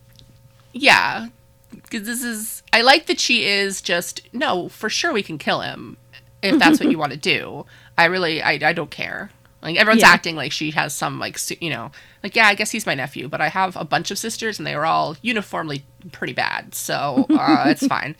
yeah. 0.72 1.28
Because 1.72 2.06
this 2.06 2.22
is, 2.24 2.62
I 2.72 2.82
like 2.82 3.06
that 3.06 3.20
she 3.20 3.44
is 3.46 3.80
just, 3.80 4.22
no, 4.32 4.68
for 4.68 4.88
sure 4.88 5.12
we 5.12 5.22
can 5.22 5.38
kill 5.38 5.60
him 5.60 5.96
if 6.42 6.58
that's 6.58 6.80
what 6.80 6.90
you 6.90 6.98
want 7.02 7.12
to 7.12 7.18
do. 7.18 7.66
I 7.96 8.06
really, 8.06 8.42
I, 8.42 8.52
I 8.62 8.72
don't 8.72 8.90
care. 8.90 9.30
Like 9.62 9.76
everyone's 9.76 10.02
Yeah. 10.02 10.08
acting 10.08 10.36
like 10.36 10.52
she 10.52 10.70
has 10.72 10.94
some 10.94 11.18
like 11.18 11.38
you 11.60 11.68
know 11.68 11.90
like 12.22 12.34
yeah 12.34 12.46
I 12.46 12.54
guess 12.54 12.70
he's 12.70 12.86
my 12.86 12.94
nephew 12.94 13.28
but 13.28 13.42
I 13.42 13.48
have 13.50 13.76
a 13.76 13.84
bunch 13.84 14.10
of 14.10 14.16
sisters 14.16 14.56
and 14.58 14.66
they 14.66 14.74
were 14.74 14.86
all 14.86 15.18
uniformly 15.20 15.84
pretty 16.12 16.32
bad 16.32 16.74
so 16.74 17.26
uh, 17.28 17.64
it's 17.66 17.86
fine. 17.86 18.16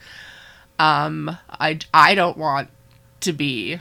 Um, 0.81 1.37
I 1.49 1.79
I 1.93 2.15
don't 2.15 2.37
want 2.37 2.69
to 3.21 3.33
be 3.33 3.79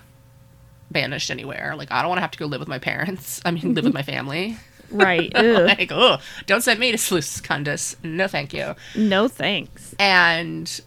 banished 0.90 1.30
anywhere. 1.30 1.74
Like 1.76 1.90
I 1.90 2.00
don't 2.02 2.08
want 2.08 2.18
to 2.18 2.22
have 2.22 2.32
to 2.32 2.38
go 2.38 2.46
live 2.46 2.60
with 2.60 2.68
my 2.68 2.78
parents. 2.78 3.40
I 3.44 3.50
mean 3.52 3.74
live 3.74 3.84
with 3.84 3.94
my 3.94 4.02
family. 4.02 4.56
Right. 4.92 5.30
Ugh. 5.36 5.66
like 5.66 5.92
oh 5.92 6.18
don't 6.46 6.62
send 6.62 6.80
me 6.80 6.90
to 6.90 6.98
Kundus. 6.98 7.94
No 8.02 8.26
thank 8.26 8.52
you 8.52 8.74
No 8.96 9.28
thanks. 9.28 9.94
and 10.00 10.80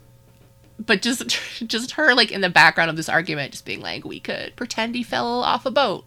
but 0.77 1.01
just 1.01 1.29
just 1.67 1.91
her 1.91 2.13
like 2.13 2.29
in 2.29 2.41
the 2.41 2.49
background 2.49 2.89
of 2.89 2.97
this 2.97 3.07
argument 3.07 3.53
just 3.53 3.63
being 3.65 3.79
like 3.79 4.03
we 4.03 4.19
could 4.19 4.57
pretend 4.57 4.95
he 4.95 5.03
fell 5.03 5.41
off 5.41 5.65
a 5.65 5.71
boat 5.71 6.03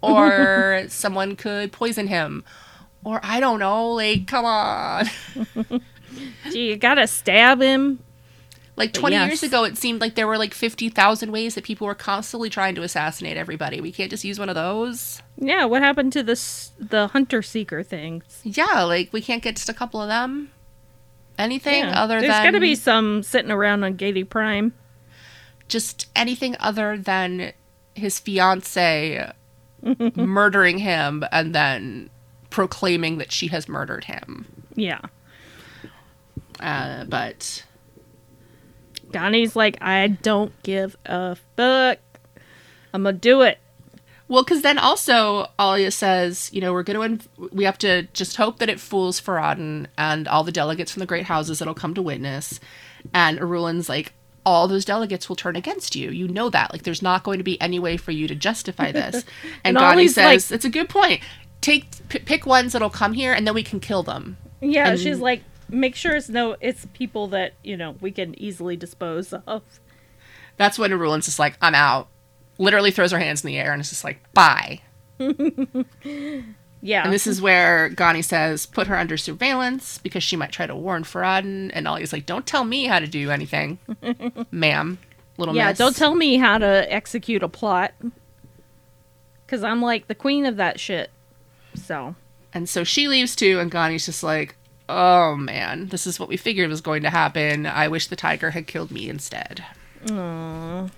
or 0.00 0.84
someone 0.88 1.36
could 1.36 1.70
poison 1.70 2.06
him 2.06 2.44
or 3.04 3.20
i 3.22 3.40
don't 3.40 3.58
know 3.58 3.90
like 3.90 4.26
come 4.26 4.46
on 4.46 5.04
Gee, 6.50 6.70
you 6.70 6.76
gotta 6.76 7.06
stab 7.06 7.60
him. 7.60 7.98
Like 8.78 8.92
But 8.94 9.00
20 9.00 9.16
yes. 9.16 9.26
years 9.28 9.42
ago 9.42 9.64
it 9.64 9.76
seemed 9.76 10.00
like 10.00 10.14
there 10.14 10.26
were 10.26 10.38
like 10.38 10.54
50,000 10.54 11.30
ways 11.32 11.54
that 11.56 11.64
people 11.64 11.86
were 11.86 11.94
constantly 11.94 12.48
trying 12.48 12.74
to 12.76 12.82
assassinate 12.82 13.36
everybody 13.36 13.80
we 13.80 13.92
can't 13.92 14.10
just 14.10 14.24
use 14.24 14.38
one 14.38 14.48
of 14.48 14.54
those 14.54 15.20
Yeah, 15.36 15.64
what 15.66 15.82
happened 15.82 16.12
to 16.14 16.22
this 16.22 16.70
the 16.78 17.08
hunter 17.08 17.42
seeker 17.42 17.82
things? 17.82 18.40
yeah 18.44 18.82
like 18.84 19.12
we 19.12 19.20
can't 19.20 19.42
get 19.42 19.56
just 19.56 19.68
a 19.68 19.74
couple 19.74 20.00
of 20.00 20.08
them 20.08 20.50
anything 21.38 21.84
Yeah. 21.84 22.00
other 22.02 22.20
There's 22.20 22.32
than 22.32 22.44
gotta 22.44 22.60
be 22.60 22.74
some 22.74 23.22
sitting 23.22 23.50
around 23.50 23.84
on 23.84 23.96
Giedi 23.96 24.28
Prime. 24.28 24.72
just 25.68 26.06
anything 26.16 26.56
other 26.60 26.96
than 26.96 27.52
his 27.94 28.18
fiance 28.20 29.32
murdering 30.16 30.78
him 30.78 31.24
and 31.30 31.54
then 31.54 32.10
proclaiming 32.50 33.18
that 33.18 33.30
she 33.30 33.48
has 33.48 33.68
murdered 33.68 34.04
him. 34.04 34.46
Yeah. 34.74 35.00
Uh, 36.60 37.04
but 37.04 37.64
Ghani's 39.10 39.56
like, 39.56 39.78
I 39.80 40.08
don't 40.08 40.52
give 40.62 40.96
a 41.06 41.36
fuck. 41.56 41.98
I'm 42.94 43.02
gonna 43.04 43.12
do 43.16 43.42
it. 43.42 43.58
well, 44.28 44.42
because 44.42 44.62
then 44.62 44.78
also 44.78 45.46
Alia 45.60 45.90
says, 45.90 46.50
you 46.52 46.60
know, 46.60 46.72
we're 46.72 46.82
going 46.82 47.18
to 47.18 47.26
inv- 47.38 47.52
we 47.52 47.64
have 47.64 47.78
to 47.78 48.02
just 48.12 48.36
hope 48.36 48.58
that 48.58 48.68
it 48.68 48.78
fools 48.80 49.20
Farad'n 49.20 49.86
and 49.96 50.28
all 50.28 50.44
the 50.44 50.52
delegates 50.52 50.92
from 50.92 51.00
the 51.00 51.06
great 51.06 51.24
houses 51.26 51.58
that'll 51.58 51.74
come 51.74 51.94
to 51.94 52.02
witness. 52.02 52.60
And 53.14 53.38
Irulan's 53.38 53.88
like, 53.88 54.12
all 54.44 54.68
those 54.68 54.84
delegates 54.84 55.28
will 55.28 55.36
turn 55.36 55.56
against 55.56 55.94
you. 55.96 56.10
You 56.10 56.28
know 56.28 56.50
that. 56.50 56.72
Like, 56.72 56.82
there's 56.82 57.02
not 57.02 57.22
going 57.22 57.38
to 57.38 57.44
be 57.44 57.60
any 57.60 57.78
way 57.78 57.96
for 57.96 58.10
you 58.12 58.26
to 58.28 58.34
justify 58.34 58.92
this. 58.92 59.24
And, 59.64 59.76
And 59.76 59.78
Ghani 59.78 60.08
says, 60.08 60.50
like- 60.50 60.54
it's 60.56 60.64
a 60.64 60.70
good 60.70 60.88
point. 60.88 61.22
Take 61.60 61.86
p- 62.08 62.18
pick 62.20 62.44
ones 62.46 62.72
that'll 62.72 62.90
come 62.90 63.12
here, 63.14 63.32
and 63.32 63.46
then 63.46 63.54
we 63.54 63.62
can 63.62 63.80
kill 63.80 64.02
them. 64.02 64.36
Yeah, 64.60 64.90
And- 64.90 65.00
she's 65.00 65.18
like, 65.20 65.42
make 65.68 65.94
sure 65.94 66.16
it's 66.16 66.28
no, 66.28 66.56
it's 66.60 66.86
people 66.92 67.28
that 67.28 67.54
you 67.62 67.76
know 67.76 67.96
we 68.00 68.10
can 68.10 68.38
easily 68.40 68.76
dispose 68.76 69.32
of. 69.32 69.62
That's 70.56 70.78
when 70.78 70.90
Irulan's 70.90 71.26
just 71.26 71.38
like, 71.38 71.56
I'm 71.62 71.74
out. 71.74 72.08
Literally 72.58 72.90
throws 72.90 73.12
her 73.12 73.18
hands 73.18 73.44
in 73.44 73.48
the 73.48 73.58
air 73.58 73.72
and 73.72 73.80
is 73.80 73.90
just 73.90 74.02
like, 74.02 74.20
bye. 74.34 74.80
Yeah, 76.80 77.04
And 77.04 77.12
this 77.12 77.26
is 77.26 77.42
where 77.42 77.90
Ghani 77.90 78.24
says, 78.24 78.66
put 78.66 78.86
her 78.86 78.96
under 78.96 79.16
surveillance 79.16 79.98
because 79.98 80.22
she 80.22 80.36
might 80.36 80.52
try 80.52 80.66
to 80.66 80.76
warn 80.76 81.02
Farad'n. 81.02 81.70
And 81.74 81.88
Ollie's 81.88 82.12
like, 82.12 82.26
don't 82.26 82.46
tell 82.46 82.64
me 82.64 82.84
how 82.84 83.00
to 83.00 83.06
do 83.06 83.30
anything, 83.30 83.78
ma'am. 84.50 84.98
Little 85.38 85.56
yeah. 85.56 85.70
miss. 85.70 85.78
Don't 85.78 85.96
tell 85.96 86.14
me 86.14 86.36
how 86.36 86.58
to 86.58 86.92
execute 86.92 87.42
a 87.42 87.48
plot, 87.48 87.94
because 89.44 89.64
I'm 89.64 89.82
like 89.82 90.06
the 90.06 90.14
queen 90.14 90.46
of 90.46 90.56
that 90.56 90.78
shit. 90.78 91.10
So 91.74 92.14
And 92.52 92.68
so 92.68 92.84
she 92.84 93.08
leaves 93.08 93.34
too, 93.34 93.58
and 93.58 93.70
Ghani's 93.70 94.06
just 94.06 94.22
like, 94.22 94.56
oh 94.88 95.36
man, 95.36 95.88
this 95.88 96.06
is 96.06 96.18
what 96.18 96.28
we 96.28 96.36
figured 96.36 96.68
was 96.70 96.80
going 96.80 97.02
to 97.02 97.10
happen. 97.10 97.66
I 97.66 97.88
wish 97.88 98.06
the 98.06 98.16
tiger 98.16 98.50
had 98.50 98.66
killed 98.66 98.90
me 98.90 99.08
instead. 99.08 99.64
Aww. 100.06 100.90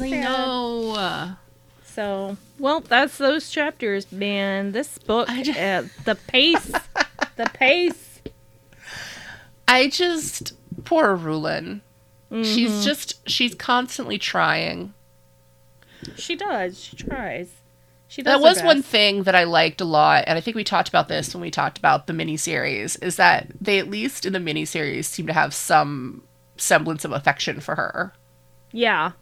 I 0.00 0.10
know. 0.10 1.36
So, 1.84 2.36
well, 2.58 2.80
that's 2.80 3.16
those 3.18 3.48
chapters, 3.50 4.10
man. 4.12 4.72
This 4.72 4.98
book, 4.98 5.28
just- 5.28 5.58
uh, 5.58 5.84
the 6.04 6.14
pace, 6.14 6.70
the 7.36 7.50
pace. 7.54 8.20
I 9.66 9.88
just, 9.88 10.52
poor 10.84 11.14
Rulin. 11.14 11.80
She's 12.42 12.84
just, 12.84 13.26
she's 13.28 13.54
constantly 13.54 14.18
trying. 14.18 14.92
She 16.16 16.36
does. 16.36 16.78
She 16.82 16.96
tries. 16.96 17.48
She. 18.08 18.22
That 18.22 18.40
was 18.40 18.62
one 18.62 18.82
thing 18.82 19.24
that 19.24 19.34
I 19.34 19.44
liked 19.44 19.80
a 19.80 19.84
lot, 19.84 20.24
and 20.26 20.38
I 20.38 20.40
think 20.40 20.54
we 20.56 20.64
talked 20.64 20.88
about 20.88 21.08
this 21.08 21.34
when 21.34 21.40
we 21.40 21.50
talked 21.50 21.78
about 21.78 22.06
the 22.06 22.12
miniseries, 22.12 23.02
is 23.02 23.16
that 23.16 23.48
they 23.60 23.78
at 23.78 23.90
least 23.90 24.24
in 24.24 24.32
the 24.32 24.38
miniseries 24.38 25.06
seem 25.06 25.26
to 25.26 25.32
have 25.32 25.52
some 25.52 26.22
semblance 26.56 27.04
of 27.04 27.12
affection 27.12 27.60
for 27.60 27.74
her. 27.74 28.12
Yeah. 28.72 29.12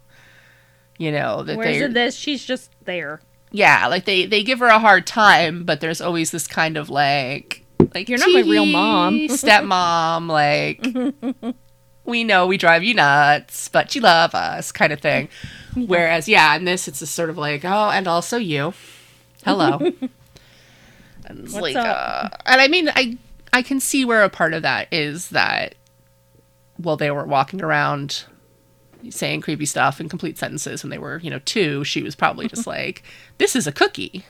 You 0.99 1.13
know, 1.13 1.43
that 1.43 1.57
Whereas 1.57 1.79
they 1.79 1.85
in 1.85 1.93
this, 1.93 2.15
she's 2.15 2.45
just 2.45 2.71
there. 2.85 3.21
Yeah, 3.51 3.87
like 3.87 4.05
they 4.05 4.27
they 4.27 4.43
give 4.43 4.59
her 4.59 4.67
a 4.67 4.79
hard 4.79 5.07
time, 5.07 5.65
but 5.65 5.81
there's 5.81 6.01
always 6.01 6.31
this 6.31 6.47
kind 6.47 6.77
of 6.77 6.91
like 6.91 7.65
like 7.95 8.09
You're 8.09 8.19
not 8.19 8.33
my 8.33 8.41
real 8.41 8.65
"Tee, 8.65 8.73
mom." 8.73 9.15
stepmom, 9.29 10.29
like 10.29 11.55
we 12.05 12.25
know 12.25 12.47
we 12.47 12.57
drive 12.57 12.83
you 12.83 12.95
nuts, 12.95 13.69
but 13.69 13.95
you 13.95 14.01
love 14.01 14.35
us 14.35 14.73
kind 14.73 14.93
of 14.93 15.01
thing. 15.01 15.29
Whereas 15.75 16.29
yeah, 16.29 16.55
in 16.57 16.65
this 16.65 16.89
it's 16.89 17.01
just 17.01 17.15
sort 17.15 17.31
of 17.31 17.39
like, 17.39 17.65
oh, 17.65 17.91
and 17.91 18.07
also 18.07 18.37
you. 18.37 18.75
Hello. 19.45 19.79
and 21.27 21.53
like 21.53 21.77
up? 21.77 22.33
uh, 22.33 22.37
and 22.47 22.61
I 22.61 22.69
mean 22.69 22.89
I 22.95 23.19
I 23.53 23.63
can 23.63 23.81
see 23.81 24.05
where 24.05 24.23
a 24.23 24.29
part 24.29 24.55
of 24.55 24.63
that 24.63 24.89
is 24.93 25.31
that 25.31 25.75
while 26.77 26.97
they 26.97 27.11
were 27.11 27.25
walking 27.25 27.63
around 27.63 28.25
saying 29.11 29.41
creepy 29.41 29.67
stuff 29.67 30.01
in 30.01 30.09
complete 30.09 30.39
sentences 30.39 30.83
when 30.83 30.91
they 30.91 30.99
were, 30.99 31.19
you 31.19 31.31
know, 31.31 31.41
two, 31.45 31.85
she 31.85 32.03
was 32.03 32.15
probably 32.15 32.49
just 32.49 32.67
like, 32.75 33.03
this 33.39 33.55
is 33.55 33.67
a 33.67 33.73
cookie. 33.73 34.25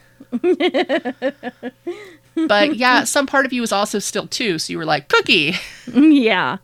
but 2.46 2.76
yeah, 2.76 3.04
some 3.04 3.26
part 3.26 3.46
of 3.46 3.52
you 3.52 3.60
was 3.60 3.72
also 3.72 3.98
still 3.98 4.26
two, 4.26 4.58
so 4.58 4.72
you 4.72 4.78
were 4.78 4.84
like, 4.84 5.08
cookie. 5.08 5.54
yeah. 5.92 6.58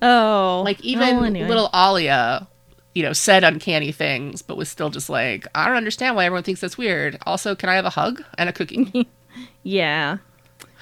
oh. 0.01 0.61
Like 0.65 0.81
even 0.81 1.17
well, 1.17 1.25
anyway. 1.25 1.47
little 1.47 1.69
Alia, 1.73 2.47
you 2.93 3.03
know, 3.03 3.13
said 3.13 3.43
uncanny 3.43 3.91
things, 3.91 4.41
but 4.41 4.57
was 4.57 4.69
still 4.69 4.89
just 4.89 5.09
like, 5.09 5.47
I 5.55 5.67
don't 5.67 5.77
understand 5.77 6.15
why 6.15 6.25
everyone 6.25 6.43
thinks 6.43 6.61
that's 6.61 6.77
weird. 6.77 7.17
Also, 7.25 7.55
can 7.55 7.69
I 7.69 7.75
have 7.75 7.85
a 7.85 7.91
hug 7.91 8.23
and 8.37 8.49
a 8.49 8.53
cookie? 8.53 9.07
Yeah. 9.63 10.17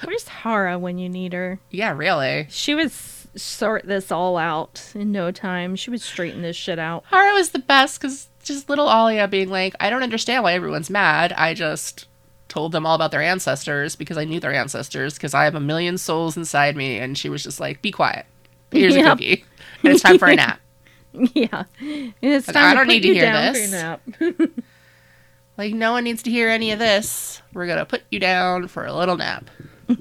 Where's 0.02 0.24
Harah 0.24 0.80
when 0.80 0.98
you 0.98 1.08
need 1.08 1.32
her? 1.34 1.60
yeah, 1.70 1.92
really. 1.92 2.46
She 2.50 2.74
would 2.74 2.90
sort 2.90 3.86
this 3.86 4.10
all 4.10 4.36
out 4.36 4.90
in 4.94 5.12
no 5.12 5.30
time. 5.30 5.76
She 5.76 5.90
would 5.90 6.00
straighten 6.00 6.42
this 6.42 6.56
shit 6.56 6.78
out. 6.78 7.04
Harah 7.12 7.34
was 7.34 7.50
the 7.50 7.58
best 7.60 8.00
because 8.00 8.28
just 8.42 8.68
little 8.68 8.90
Alia 8.90 9.28
being 9.28 9.50
like, 9.50 9.74
I 9.78 9.88
don't 9.90 10.02
understand 10.02 10.42
why 10.42 10.54
everyone's 10.54 10.90
mad. 10.90 11.32
I 11.34 11.54
just 11.54 12.06
told 12.50 12.72
them 12.72 12.84
all 12.84 12.94
about 12.94 13.10
their 13.12 13.22
ancestors 13.22 13.96
because 13.96 14.18
I 14.18 14.24
knew 14.24 14.40
their 14.40 14.52
ancestors 14.52 15.14
because 15.14 15.32
I 15.32 15.44
have 15.44 15.54
a 15.54 15.60
million 15.60 15.96
souls 15.96 16.36
inside 16.36 16.76
me. 16.76 16.98
And 16.98 17.16
she 17.16 17.30
was 17.30 17.42
just 17.42 17.60
like, 17.60 17.80
be 17.80 17.90
quiet. 17.90 18.26
Here's 18.72 18.94
a 18.94 18.98
Yep. 18.98 19.06
cookie. 19.18 19.44
And 19.82 19.92
it's 19.94 20.02
time 20.02 20.18
for 20.18 20.28
a 20.28 20.36
nap. 20.36 20.60
yeah. 21.34 21.64
It's 21.80 22.46
Like, 22.48 22.54
time 22.54 22.70
I 22.72 22.74
don't 22.74 22.86
need 22.88 23.00
to 23.02 23.14
hear 23.14 23.32
this. 23.32 23.70
for 23.70 24.24
your 24.26 24.34
nap. 24.36 24.50
Like, 25.58 25.74
no 25.74 25.92
one 25.92 26.04
needs 26.04 26.22
to 26.22 26.30
hear 26.30 26.48
any 26.48 26.72
of 26.72 26.78
this. 26.78 27.42
We're 27.52 27.66
going 27.66 27.80
to 27.80 27.84
put 27.84 28.02
you 28.10 28.18
down 28.18 28.66
for 28.68 28.86
a 28.86 28.94
little 28.94 29.16
nap. 29.16 29.50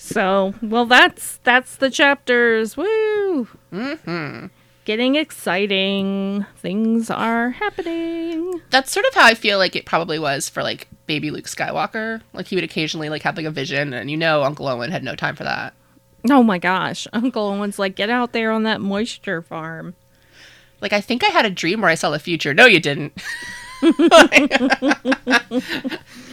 So, 0.00 0.54
well, 0.62 0.86
that's 0.86 1.38
that's 1.42 1.76
the 1.76 1.90
chapters. 1.90 2.76
Woo! 2.76 3.48
Mm-hmm. 3.72 4.46
Getting 4.88 5.16
exciting. 5.16 6.46
Things 6.56 7.10
are 7.10 7.50
happening. 7.50 8.62
That's 8.70 8.90
sort 8.90 9.04
of 9.04 9.12
how 9.12 9.26
I 9.26 9.34
feel 9.34 9.58
like 9.58 9.76
it 9.76 9.84
probably 9.84 10.18
was 10.18 10.48
for 10.48 10.62
like 10.62 10.88
baby 11.04 11.30
Luke 11.30 11.44
Skywalker. 11.44 12.22
Like 12.32 12.46
he 12.46 12.54
would 12.54 12.64
occasionally 12.64 13.10
like 13.10 13.20
have 13.20 13.36
like 13.36 13.44
a 13.44 13.50
vision, 13.50 13.92
and 13.92 14.10
you 14.10 14.16
know 14.16 14.44
Uncle 14.44 14.66
Owen 14.66 14.90
had 14.90 15.04
no 15.04 15.14
time 15.14 15.36
for 15.36 15.44
that. 15.44 15.74
Oh 16.30 16.42
my 16.42 16.56
gosh, 16.56 17.06
Uncle 17.12 17.48
Owen's 17.48 17.78
like, 17.78 17.96
get 17.96 18.08
out 18.08 18.32
there 18.32 18.50
on 18.50 18.62
that 18.62 18.80
moisture 18.80 19.42
farm. 19.42 19.94
Like 20.80 20.94
I 20.94 21.02
think 21.02 21.22
I 21.22 21.28
had 21.28 21.44
a 21.44 21.50
dream 21.50 21.82
where 21.82 21.90
I 21.90 21.94
saw 21.94 22.08
the 22.08 22.18
future. 22.18 22.54
No, 22.54 22.64
you 22.64 22.80
didn't. 22.80 23.12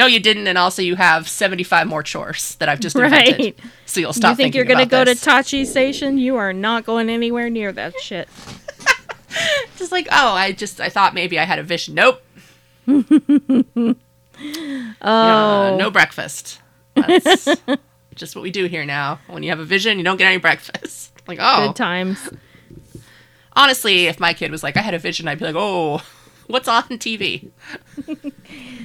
no, 0.00 0.06
you 0.06 0.18
didn't, 0.18 0.46
and 0.46 0.56
also 0.56 0.80
you 0.80 0.96
have 0.96 1.28
seventy-five 1.28 1.86
more 1.86 2.02
chores 2.02 2.54
that 2.54 2.70
I've 2.70 2.80
just 2.80 2.96
invented. 2.96 3.38
Right. 3.38 3.58
So 3.84 4.00
you'll 4.00 4.14
stop. 4.14 4.30
you 4.30 4.36
think 4.36 4.54
you're 4.54 4.64
gonna 4.64 4.84
about 4.84 4.90
go 4.90 5.04
this. 5.04 5.20
to 5.20 5.28
Tosche 5.30 5.66
Station? 5.66 6.16
You 6.16 6.36
are 6.36 6.54
not 6.54 6.86
going 6.86 7.10
anywhere 7.10 7.50
near 7.50 7.70
that 7.70 8.00
shit. 8.00 8.26
just 9.76 9.92
like 9.92 10.08
oh, 10.10 10.32
I 10.32 10.52
just 10.52 10.80
I 10.80 10.88
thought 10.88 11.12
maybe 11.12 11.38
I 11.38 11.44
had 11.44 11.58
a 11.58 11.62
vision. 11.62 11.94
Nope. 11.94 12.22
Oh, 15.02 15.76
no 15.78 15.90
breakfast. 15.90 16.62
That's 16.94 17.44
just 18.14 18.34
what 18.34 18.40
we 18.40 18.50
do 18.50 18.64
here 18.64 18.86
now. 18.86 19.18
When 19.26 19.42
you 19.42 19.50
have 19.50 19.60
a 19.60 19.66
vision, 19.66 19.98
you 19.98 20.04
don't 20.04 20.16
get 20.16 20.28
any 20.28 20.38
breakfast. 20.38 21.12
Like 21.28 21.38
oh, 21.42 21.66
good 21.66 21.76
times. 21.76 22.30
honestly, 23.52 24.06
if 24.06 24.18
my 24.18 24.32
kid 24.32 24.50
was 24.50 24.62
like, 24.62 24.78
I 24.78 24.80
had 24.80 24.94
a 24.94 24.98
vision, 24.98 25.28
I'd 25.28 25.38
be 25.38 25.44
like, 25.44 25.56
oh, 25.58 26.02
what's 26.46 26.68
on 26.68 26.84
TV? 26.84 27.50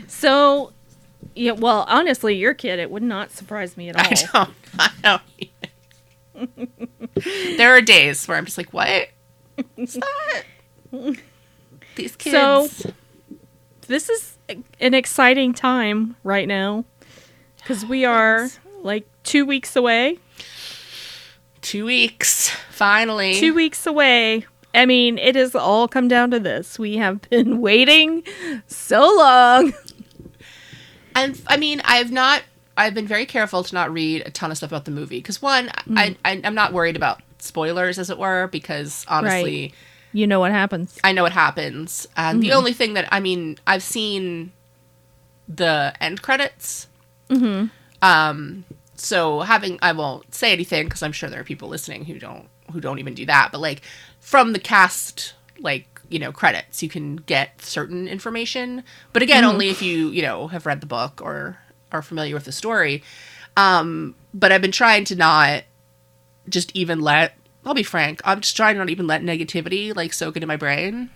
So, 0.07 0.74
yeah, 1.34 1.52
well, 1.52 1.86
honestly, 1.88 2.36
your 2.36 2.54
kid, 2.54 2.80
it 2.80 2.92
would 2.92 3.04
not 3.04 3.32
surprise 3.32 3.76
me 3.78 3.90
at 3.90 3.96
all. 4.34 4.48
I 4.78 4.90
don't. 5.02 5.22
I 6.38 6.50
don't. 6.62 6.70
there 7.58 7.76
are 7.76 7.82
days 7.82 8.28
where 8.28 8.38
I'm 8.38 8.46
just 8.46 8.58
like, 8.58 8.74
what? 8.74 9.10
What's 9.76 9.94
that? 9.96 10.44
These 11.96 12.16
kids. 12.18 12.72
So- 12.78 12.92
This 13.88 14.10
is 14.10 14.38
an 14.80 14.94
exciting 14.94 15.54
time 15.54 16.16
right 16.24 16.48
now 16.48 16.86
because 17.58 17.86
we 17.86 18.06
are 18.06 18.50
like 18.82 19.08
two 19.24 19.46
weeks 19.46 19.76
away. 19.76 20.18
two 21.62 21.86
weeks, 21.86 22.50
finally. 22.70 23.36
Two 23.36 23.54
weeks 23.54 23.88
away. 23.88 24.46
I 24.74 24.86
mean, 24.86 25.18
it 25.18 25.36
has 25.36 25.56
all 25.56 25.88
come 25.88 26.08
down 26.10 26.32
to 26.32 26.40
this. 26.40 26.78
We 26.78 26.98
have 26.98 27.22
been 27.30 27.62
waiting 27.62 28.24
so 28.68 29.02
long. 29.18 29.74
And 31.16 31.41
I 31.47 31.57
mean, 31.57 31.82
I've 31.86 32.11
not. 32.11 32.43
I've 32.78 32.93
been 32.93 33.07
very 33.07 33.26
careful 33.26 33.63
to 33.63 33.74
not 33.74 33.91
read 33.91 34.24
a 34.26 34.32
ton 34.32 34.51
of 34.51 34.57
stuff 34.57 34.70
about 34.70 34.84
the 34.84 34.91
movie 34.91 35.20
because 35.20 35.41
one, 35.41 35.70
I, 35.95 36.18
I 36.26 36.41
I'm 36.43 36.55
not 36.55 36.74
worried 36.74 36.97
about 36.97 37.22
spoilers, 37.39 37.97
as 37.97 38.09
it 38.09 38.18
were, 38.18 38.47
because 38.47 39.05
honestly, 39.07 39.74
You 40.16 40.28
know 40.28 40.39
what 40.39 40.51
happens. 40.51 40.97
I 41.03 41.11
know 41.11 41.24
what 41.24 41.34
happens. 41.34 42.07
And 42.16 42.41
the 42.41 42.53
only 42.53 42.72
thing 42.72 42.93
that 42.93 43.07
I 43.11 43.20
mean, 43.20 43.57
I've 43.68 43.84
seen 43.84 44.53
the 45.47 45.93
end 45.99 46.22
credits. 46.22 46.88
Mm-hmm. 47.30 47.68
Um. 48.01 48.63
So 48.95 49.41
having, 49.41 49.78
I 49.82 49.91
won't 49.91 50.34
say 50.34 50.53
anything 50.53 50.86
because 50.86 51.03
I'm 51.03 51.11
sure 51.11 51.30
there 51.30 51.41
are 51.41 51.43
people 51.43 51.68
listening 51.68 52.05
who 52.05 52.18
don't 52.18 52.47
who 52.72 52.80
don't 52.80 52.99
even 52.99 53.13
do 53.13 53.26
that. 53.26 53.49
But 53.51 53.59
like 53.59 53.82
from 54.22 54.53
the 54.53 54.59
cast, 54.59 55.34
like 55.59 55.95
you 56.10 56.20
know 56.20 56.32
credits, 56.32 56.84
you 56.84 56.89
can 56.89 57.18
get 57.18 57.62
certain 57.62 58.08
information. 58.08 58.84
But 59.14 59.22
again, 59.22 59.43
only 59.43 59.70
if 59.70 59.82
you 59.82 60.10
you 60.10 60.22
know 60.22 60.47
have 60.47 60.66
read 60.66 60.82
the 60.82 60.88
book 60.88 61.22
or 61.24 61.58
are 61.91 62.01
familiar 62.01 62.34
with 62.34 62.45
the 62.45 62.51
story. 62.51 63.03
Um. 63.58 64.16
But 64.34 64.51
I've 64.51 64.62
been 64.62 64.72
trying 64.72 65.06
to 65.06 65.16
not 65.16 65.64
just 66.49 66.76
even 66.76 66.99
let. 67.01 67.38
I'll 67.66 67.74
be 67.74 67.84
frank. 67.84 68.22
I'm 68.26 68.41
just 68.41 68.56
trying 68.56 68.76
to 68.76 68.80
not 68.80 68.89
even 68.89 69.08
let 69.08 69.22
negativity 69.22 69.95
like 69.95 70.14
soak 70.14 70.36
into 70.36 70.47
my 70.47 70.58
brain. 70.58 71.10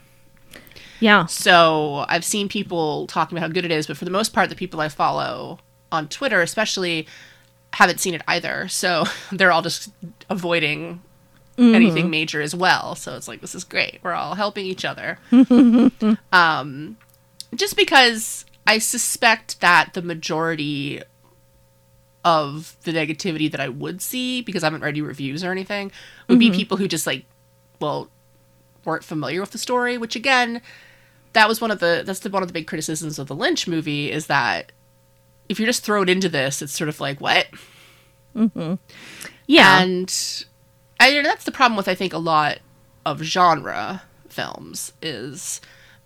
Yeah. 0.99 1.25
So 1.27 2.05
I've 2.07 2.25
seen 2.25 2.49
people 2.49 3.07
talking 3.07 3.37
about 3.37 3.47
how 3.47 3.53
good 3.53 3.65
it 3.65 3.71
is, 3.71 3.87
but 3.87 3.97
for 3.97 4.05
the 4.05 4.11
most 4.11 4.33
part, 4.33 4.49
the 4.49 4.55
people 4.55 4.81
I 4.81 4.89
follow 4.89 5.59
on 5.91 6.07
Twitter, 6.07 6.41
especially, 6.41 7.07
haven't 7.73 7.99
seen 7.99 8.13
it 8.13 8.21
either. 8.27 8.67
So 8.67 9.05
they're 9.31 9.51
all 9.51 9.61
just 9.61 9.89
avoiding 10.29 11.01
anything 11.60 12.10
major 12.10 12.41
as 12.41 12.55
well. 12.55 12.95
So 12.95 13.16
it's 13.16 13.28
like 13.28 13.41
this 13.41 13.53
is 13.55 13.64
great. 13.64 13.99
We're 14.01 14.14
all 14.14 14.36
helping 14.36 14.66
each 14.66 14.86
other. 14.86 15.18
um, 16.32 16.97
just 17.55 17.76
because 17.76 18.45
I 18.68 18.78
suspect 18.78 19.60
that 19.62 19.91
the 19.93 20.01
majority 20.01 21.01
of 22.26 22.76
the 22.84 22.91
negativity 22.91 23.49
that 23.51 23.60
I 23.60 23.70
would 23.70 24.01
see, 24.01 24.41
because 24.41 24.64
I 24.64 24.68
haven't 24.68 24.82
read 24.82 24.89
any 24.89 25.01
reviews 25.01 25.43
or 25.43 25.51
anything, 25.51 25.91
would 26.28 26.39
be 26.39 26.51
people 26.51 26.78
who 26.78 26.88
just 26.88 27.07
like, 27.07 27.26
well, 27.80 28.10
weren't 28.86 29.03
familiar 29.03 29.41
with 29.41 29.51
the 29.51 29.57
story. 29.57 29.97
Which 29.97 30.16
again, 30.16 30.62
that 31.34 31.47
was 31.47 31.62
one 31.62 31.72
of 31.72 31.80
the 31.80 32.03
that's 32.05 32.20
the 32.20 32.30
one 32.30 32.43
of 32.43 32.49
the 32.49 32.53
big 32.53 32.68
criticisms 32.68 33.20
of 33.20 33.28
the 33.28 33.36
Lynch 33.36 33.68
movie 33.68 34.12
is 34.12 34.28
that 34.28 34.72
if 35.47 35.60
you're 35.60 35.68
just 35.68 35.84
thrown 35.84 36.10
into 36.10 36.30
this, 36.30 36.62
it's 36.62 36.74
sort 36.74 36.89
of 36.89 36.99
like 36.99 37.20
what 37.20 37.47
Mm-hmm. 38.36 38.76
Yeah. 39.47 39.82
and 39.82 40.45
I, 40.99 41.21
that's 41.21 41.45
the 41.45 41.51
problem 41.51 41.77
with 41.77 41.87
I 41.87 41.95
think 41.95 42.13
a 42.13 42.17
lot 42.17 42.59
of 43.05 43.21
genre 43.21 44.03
films 44.27 44.93
is 45.01 45.61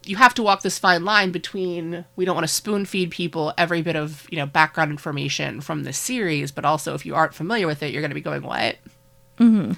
you 0.05 0.17
have 0.17 0.33
to 0.35 0.43
walk 0.43 0.61
this 0.61 0.77
fine 0.79 1.05
line 1.05 1.31
between 1.31 2.05
we 2.15 2.25
don't 2.25 2.35
want 2.35 2.47
to 2.47 2.53
spoon 2.53 2.85
feed 2.85 3.11
people 3.11 3.53
every 3.57 3.81
bit 3.81 3.95
of 3.95 4.27
you 4.29 4.37
know 4.37 4.45
background 4.45 4.91
information 4.91 5.61
from 5.61 5.83
this 5.83 5.97
series, 5.97 6.51
but 6.51 6.65
also 6.65 6.93
if 6.93 7.05
you 7.05 7.15
aren't 7.15 7.33
familiar 7.33 7.67
with 7.67 7.81
it, 7.83 7.91
you're 7.91 8.01
going 8.01 8.11
to 8.11 8.15
be 8.15 8.21
going 8.21 8.43
what. 8.43 8.77
Mm-hmm. 9.39 9.73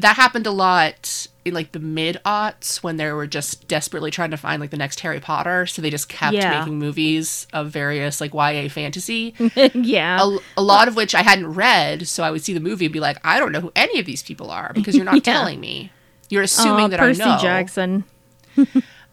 That 0.00 0.16
happened 0.16 0.46
a 0.46 0.50
lot 0.50 1.26
in 1.44 1.54
like 1.54 1.72
the 1.72 1.78
mid 1.78 2.18
aughts 2.24 2.82
when 2.82 2.96
they 2.98 3.10
were 3.12 3.26
just 3.26 3.66
desperately 3.68 4.10
trying 4.10 4.30
to 4.30 4.36
find 4.36 4.60
like 4.60 4.70
the 4.70 4.76
next 4.76 5.00
Harry 5.00 5.20
Potter, 5.20 5.66
so 5.66 5.80
they 5.80 5.90
just 5.90 6.08
kept 6.08 6.34
Yeah. 6.34 6.58
making 6.60 6.78
movies 6.78 7.46
of 7.52 7.70
various 7.70 8.20
like 8.20 8.34
YA 8.34 8.68
fantasy 8.68 9.34
yeah. 9.74 10.18
a, 10.22 10.38
a 10.58 10.62
lot 10.62 10.86
of 10.88 10.96
which 10.96 11.14
I 11.14 11.22
hadn't 11.22 11.54
read, 11.54 12.06
so 12.08 12.22
I 12.22 12.30
would 12.30 12.42
see 12.42 12.52
the 12.52 12.60
movie 12.60 12.84
and 12.86 12.92
be 12.92 13.00
like, 13.00 13.16
I 13.24 13.38
don't 13.38 13.52
know 13.52 13.60
who 13.60 13.72
any 13.74 13.98
of 13.98 14.06
these 14.06 14.22
people 14.22 14.50
are 14.50 14.72
because 14.74 14.94
you're 14.96 15.04
not 15.04 15.14
Yeah. 15.26 15.32
telling 15.34 15.60
me. 15.60 15.90
You're 16.28 16.42
assuming 16.42 16.84
Aw, 16.84 16.88
that 16.88 17.00
Percy 17.00 17.22
I 17.22 17.26
know. 17.26 17.32
Percy 17.32 17.42
Jackson. 17.42 18.04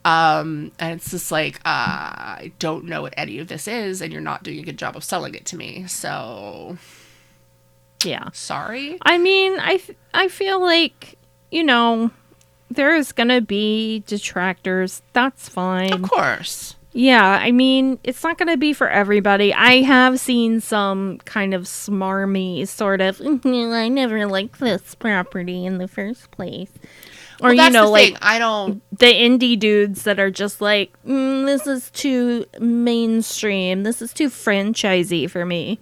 Um, 0.06 0.72
and 0.80 0.94
it's 0.94 1.12
just 1.12 1.32
like, 1.32 1.58
uh, 1.66 1.70
I 1.70 2.52
don't 2.60 2.86
know 2.86 3.02
what 3.02 3.14
any 3.18 3.40
of 3.40 3.48
this 3.50 3.68
is, 3.68 4.02
and 4.02 4.14
you're 4.14 4.22
not 4.22 4.44
doing 4.44 4.60
a 4.60 4.64
good 4.64 4.78
job 4.78 4.96
of 4.96 5.04
selling 5.04 5.34
it 5.36 5.46
to 5.48 5.58
me. 5.58 5.86
So 5.88 6.78
Yeah. 8.04 8.30
sorry. 8.34 8.98
I 9.02 9.18
mean, 9.18 9.58
I 9.60 9.82
I 10.14 10.28
feel 10.28 10.60
like 10.62 11.18
you 11.52 11.64
know 11.64 12.12
there 12.70 12.96
is 12.96 13.12
gonna 13.12 13.42
be 13.42 14.04
detractors. 14.08 15.02
That's 15.14 15.50
fine. 15.50 15.94
Of 15.94 16.02
course. 16.04 16.76
Yeah, 16.94 17.24
I 17.24 17.52
mean, 17.52 18.00
it's 18.04 18.24
not 18.24 18.40
going 18.40 18.48
to 18.50 18.58
be 18.58 18.74
for 18.74 18.90
everybody. 18.90 19.54
I 19.54 19.84
have 19.84 20.20
seen 20.20 20.62
some 20.62 21.20
kind 21.26 21.54
of 21.54 21.64
smarmy 21.66 22.68
sort 22.68 23.02
of, 23.02 23.20
"Mm, 23.20 23.72
I 23.72 23.88
never 23.88 24.26
liked 24.26 24.60
this 24.60 24.96
property 24.96 25.64
in 25.64 25.78
the 25.78 25.88
first 25.88 26.32
place. 26.32 26.72
Or, 27.40 27.50
Well, 27.50 27.54
you 27.54 27.70
know, 27.70 27.92
like 27.92 28.14
thing. 28.14 28.18
I 28.24 28.40
don't. 28.40 28.82
the 28.98 29.14
indie 29.14 29.60
dudes 29.60 30.04
that 30.06 30.20
are 30.20 30.32
just 30.32 30.60
like, 30.60 30.92
mm, 31.06 31.46
this 31.46 31.68
is 31.68 31.92
too 31.92 32.46
mainstream. 32.60 33.84
This 33.84 34.02
is 34.02 34.12
too 34.12 34.30
franchisey 34.30 35.30
for 35.30 35.46
me. 35.46 35.78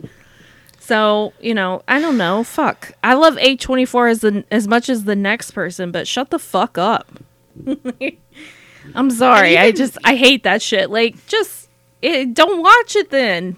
So, 0.86 1.34
you 1.40 1.56
know, 1.56 1.82
I 1.88 2.00
don't 2.00 2.18
know. 2.18 2.44
Fuck. 2.44 2.92
I 3.04 3.16
love 3.16 3.38
A24 3.38 4.12
as, 4.12 4.22
the, 4.22 4.46
as 4.52 4.68
much 4.68 4.88
as 4.88 5.06
the 5.06 5.16
next 5.16 5.52
person, 5.52 5.92
but 5.92 6.08
shut 6.08 6.30
the 6.30 6.38
fuck 6.38 6.78
up. 6.78 7.12
I'm 8.96 9.10
sorry. 9.10 9.58
I 9.58 9.72
just, 9.72 9.98
I 10.04 10.16
hate 10.16 10.44
that 10.44 10.62
shit. 10.62 10.92
Like, 10.92 11.26
just, 11.26 11.70
it, 12.04 12.36
don't 12.36 12.62
watch 12.62 12.96
it 12.96 13.10
then. 13.10 13.58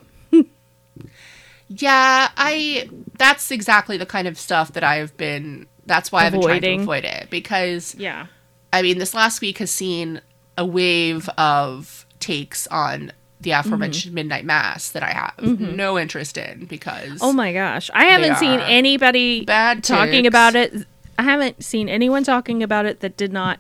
Yeah, 1.70 2.30
I. 2.38 2.90
That's 3.18 3.52
exactly 3.52 3.98
the 3.98 4.06
kind 4.06 4.28
of 4.28 4.38
stuff 4.38 4.74
that 4.74 4.84
I've 4.84 5.16
been. 5.18 5.68
That's 5.86 6.12
why 6.12 6.26
I've 6.26 6.32
been 6.32 6.42
trying 6.42 6.62
to 6.62 6.76
avoid 6.76 7.04
it 7.06 7.30
because 7.30 7.96
Yeah. 7.96 8.28
I 8.72 8.82
mean, 8.82 9.00
this 9.00 9.14
last 9.14 9.42
week 9.42 9.58
has 9.58 9.72
seen 9.72 10.22
a 10.58 10.66
wave 10.66 11.30
of 11.38 12.06
takes 12.20 12.68
on 12.68 13.12
the 13.42 13.52
aforementioned 13.52 14.10
mm-hmm. 14.10 14.16
Midnight 14.16 14.46
Mass 14.46 14.90
that 14.90 15.04
I 15.04 15.12
have 15.12 15.36
mm-hmm. 15.38 15.76
no 15.76 15.98
interest 15.98 16.38
in 16.38 16.66
because 16.66 17.20
Oh 17.22 17.34
my 17.34 17.54
gosh. 17.54 17.90
I 17.94 18.06
haven't 18.06 18.38
seen 18.38 18.60
anybody 18.62 19.46
bad 19.46 19.84
talking 19.84 20.24
takes. 20.24 20.28
about 20.28 20.56
it. 20.56 20.74
I 21.20 21.24
haven't 21.24 21.64
seen 21.64 21.90
anyone 21.90 22.24
talking 22.24 22.64
about 22.64 22.86
it 22.86 23.00
that 23.02 23.18
did 23.18 23.32
not 23.32 23.60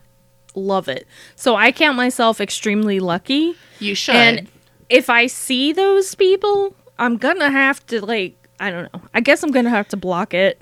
love 0.55 0.87
it. 0.87 1.07
So 1.35 1.55
I 1.55 1.71
count 1.71 1.95
myself 1.95 2.41
extremely 2.41 2.99
lucky. 2.99 3.55
you 3.79 3.95
should. 3.95 4.15
And 4.15 4.47
if 4.89 5.09
I 5.09 5.27
see 5.27 5.73
those 5.73 6.15
people, 6.15 6.75
I'm 6.97 7.17
going 7.17 7.39
to 7.39 7.51
have 7.51 7.85
to 7.87 8.03
like 8.03 8.35
I 8.59 8.71
don't 8.71 8.91
know. 8.91 9.01
I 9.13 9.21
guess 9.21 9.43
I'm 9.43 9.51
going 9.51 9.65
to 9.65 9.71
have 9.71 9.87
to 9.89 9.97
block 9.97 10.33
it. 10.33 10.59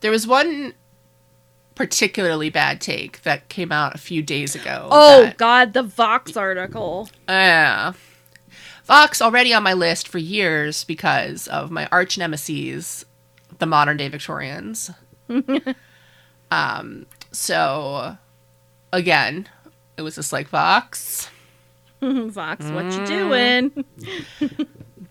there 0.00 0.10
was 0.10 0.26
one 0.26 0.74
particularly 1.80 2.50
bad 2.50 2.78
take 2.78 3.22
that 3.22 3.48
came 3.48 3.72
out 3.72 3.94
a 3.94 3.98
few 3.98 4.22
days 4.22 4.54
ago. 4.54 4.86
Oh 4.90 5.22
that- 5.22 5.38
God, 5.38 5.72
the 5.72 5.82
Vox 5.82 6.36
article. 6.36 7.08
Yeah. 7.26 7.94
Vox 8.84 9.22
already 9.22 9.54
on 9.54 9.62
my 9.62 9.72
list 9.72 10.06
for 10.06 10.18
years 10.18 10.84
because 10.84 11.46
of 11.48 11.70
my 11.70 11.88
arch 11.90 12.18
nemesis, 12.18 13.06
the 13.60 13.64
modern 13.64 13.96
day 13.96 14.08
Victorians. 14.08 14.90
um, 16.50 17.06
so 17.32 18.18
again, 18.92 19.48
it 19.96 20.02
was 20.02 20.16
just 20.16 20.34
like 20.34 20.48
Vox. 20.48 21.30
Vox, 22.02 22.66
what 22.66 22.84
Mm. 22.84 23.00
you 23.00 23.06
doing? 23.06 23.84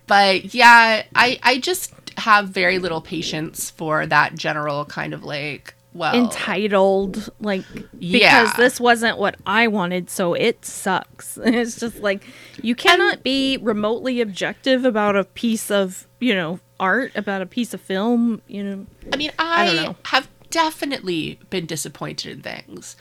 But 0.05 0.53
yeah, 0.53 1.03
I 1.15 1.39
I 1.41 1.57
just 1.59 1.93
have 2.17 2.49
very 2.49 2.78
little 2.78 3.01
patience 3.01 3.72
for 3.72 4.05
that 4.05 4.36
general 4.36 4.86
kind 4.86 5.13
of 5.15 5.24
like 5.24 5.74
well 5.94 6.14
Entitled, 6.16 7.30
like 7.40 7.66
because 7.74 7.90
Yeah. 8.00 8.54
this 8.58 8.80
wasn't 8.80 9.18
what 9.18 9.36
I 9.46 9.68
wanted, 9.68 10.10
so 10.10 10.34
it 10.34 10.64
sucks. 10.66 11.38
It's 11.44 11.80
just 11.80 12.00
like 12.00 12.26
you 12.62 12.76
cannot 12.76 13.24
be 13.24 13.58
remotely 13.58 14.22
objective 14.22 14.86
about 14.86 15.16
a 15.16 15.24
piece 15.24 15.72
of 15.72 16.08
you 16.20 16.34
know 16.36 16.60
art, 16.80 17.12
about 17.16 17.42
a 17.42 17.46
piece 17.46 17.74
of 17.74 17.82
film. 17.82 18.42
You 18.48 18.64
know, 18.64 18.86
I 19.14 19.18
mean, 19.18 19.32
I 19.40 19.62
I, 19.62 19.66
don't 19.66 19.76
know. 19.84 19.96
have 20.06 20.30
definitely 20.50 21.40
been 21.50 21.66
disappointed 21.66 22.32
in 22.32 22.42
things. 22.42 22.96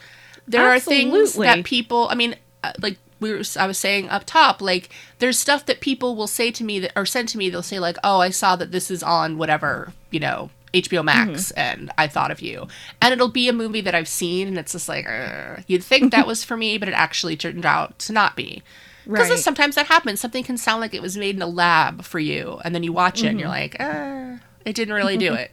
There 0.47 0.65
are 0.67 0.79
things 0.79 1.33
that 1.35 1.63
people, 1.63 2.07
I 2.09 2.15
mean, 2.15 2.35
uh, 2.63 2.71
like 2.81 2.97
we 3.19 3.31
were, 3.31 3.41
I 3.57 3.67
was 3.67 3.77
saying 3.77 4.09
up 4.09 4.23
top, 4.25 4.61
like 4.61 4.89
there's 5.19 5.37
stuff 5.37 5.65
that 5.67 5.79
people 5.79 6.15
will 6.15 6.27
say 6.27 6.49
to 6.51 6.63
me 6.63 6.79
that 6.79 6.91
or 6.95 7.05
send 7.05 7.29
to 7.29 7.37
me. 7.37 7.49
They'll 7.49 7.61
say 7.61 7.79
like, 7.79 7.97
"Oh, 8.03 8.19
I 8.19 8.29
saw 8.31 8.55
that 8.55 8.71
this 8.71 8.89
is 8.89 9.03
on 9.03 9.37
whatever, 9.37 9.93
you 10.09 10.19
know, 10.19 10.49
HBO 10.73 11.03
Max, 11.03 11.51
Mm-hmm. 11.51 11.59
and 11.59 11.91
I 11.97 12.07
thought 12.07 12.31
of 12.31 12.41
you." 12.41 12.67
And 13.01 13.13
it'll 13.13 13.27
be 13.29 13.47
a 13.49 13.53
movie 13.53 13.81
that 13.81 13.95
I've 13.95 14.07
seen, 14.07 14.47
and 14.47 14.57
it's 14.57 14.71
just 14.73 14.89
like, 14.89 15.05
"Ugh." 15.09 15.63
you'd 15.67 15.83
think 15.83 16.11
that 16.11 16.27
was 16.27 16.43
for 16.43 16.55
me, 16.57 16.77
but 16.77 16.87
it 16.87 16.93
actually 16.93 17.35
turned 17.37 17.65
out 17.65 17.97
to 17.99 18.13
not 18.13 18.35
be. 18.35 18.61
Because 19.07 19.29
Right. 19.29 19.39
sometimes 19.39 19.73
that 19.75 19.87
happens. 19.87 20.19
Something 20.19 20.43
can 20.43 20.57
sound 20.57 20.81
like 20.81 20.93
it 20.93 21.01
was 21.01 21.17
made 21.17 21.35
in 21.35 21.41
a 21.41 21.47
lab 21.47 22.03
for 22.03 22.19
you, 22.19 22.59
and 22.63 22.75
then 22.75 22.83
you 22.83 22.93
watch 22.93 23.23
it 23.23 23.27
and 23.27 23.37
Mm-hmm. 23.37 23.39
you're 23.39 23.49
like, 23.49 23.75
uh, 23.79 24.37
it 24.65 24.75
didn't 24.75 24.93
really 24.93 25.17
do 25.17 25.33
it. 25.43 25.49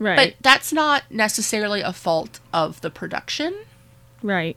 right, 0.00 0.16
But 0.16 0.34
that's 0.42 0.72
not 0.72 1.04
necessarily 1.10 1.80
a 1.80 1.92
fault 1.92 2.40
of 2.52 2.80
the 2.80 2.90
production. 2.90 3.54
right. 4.22 4.56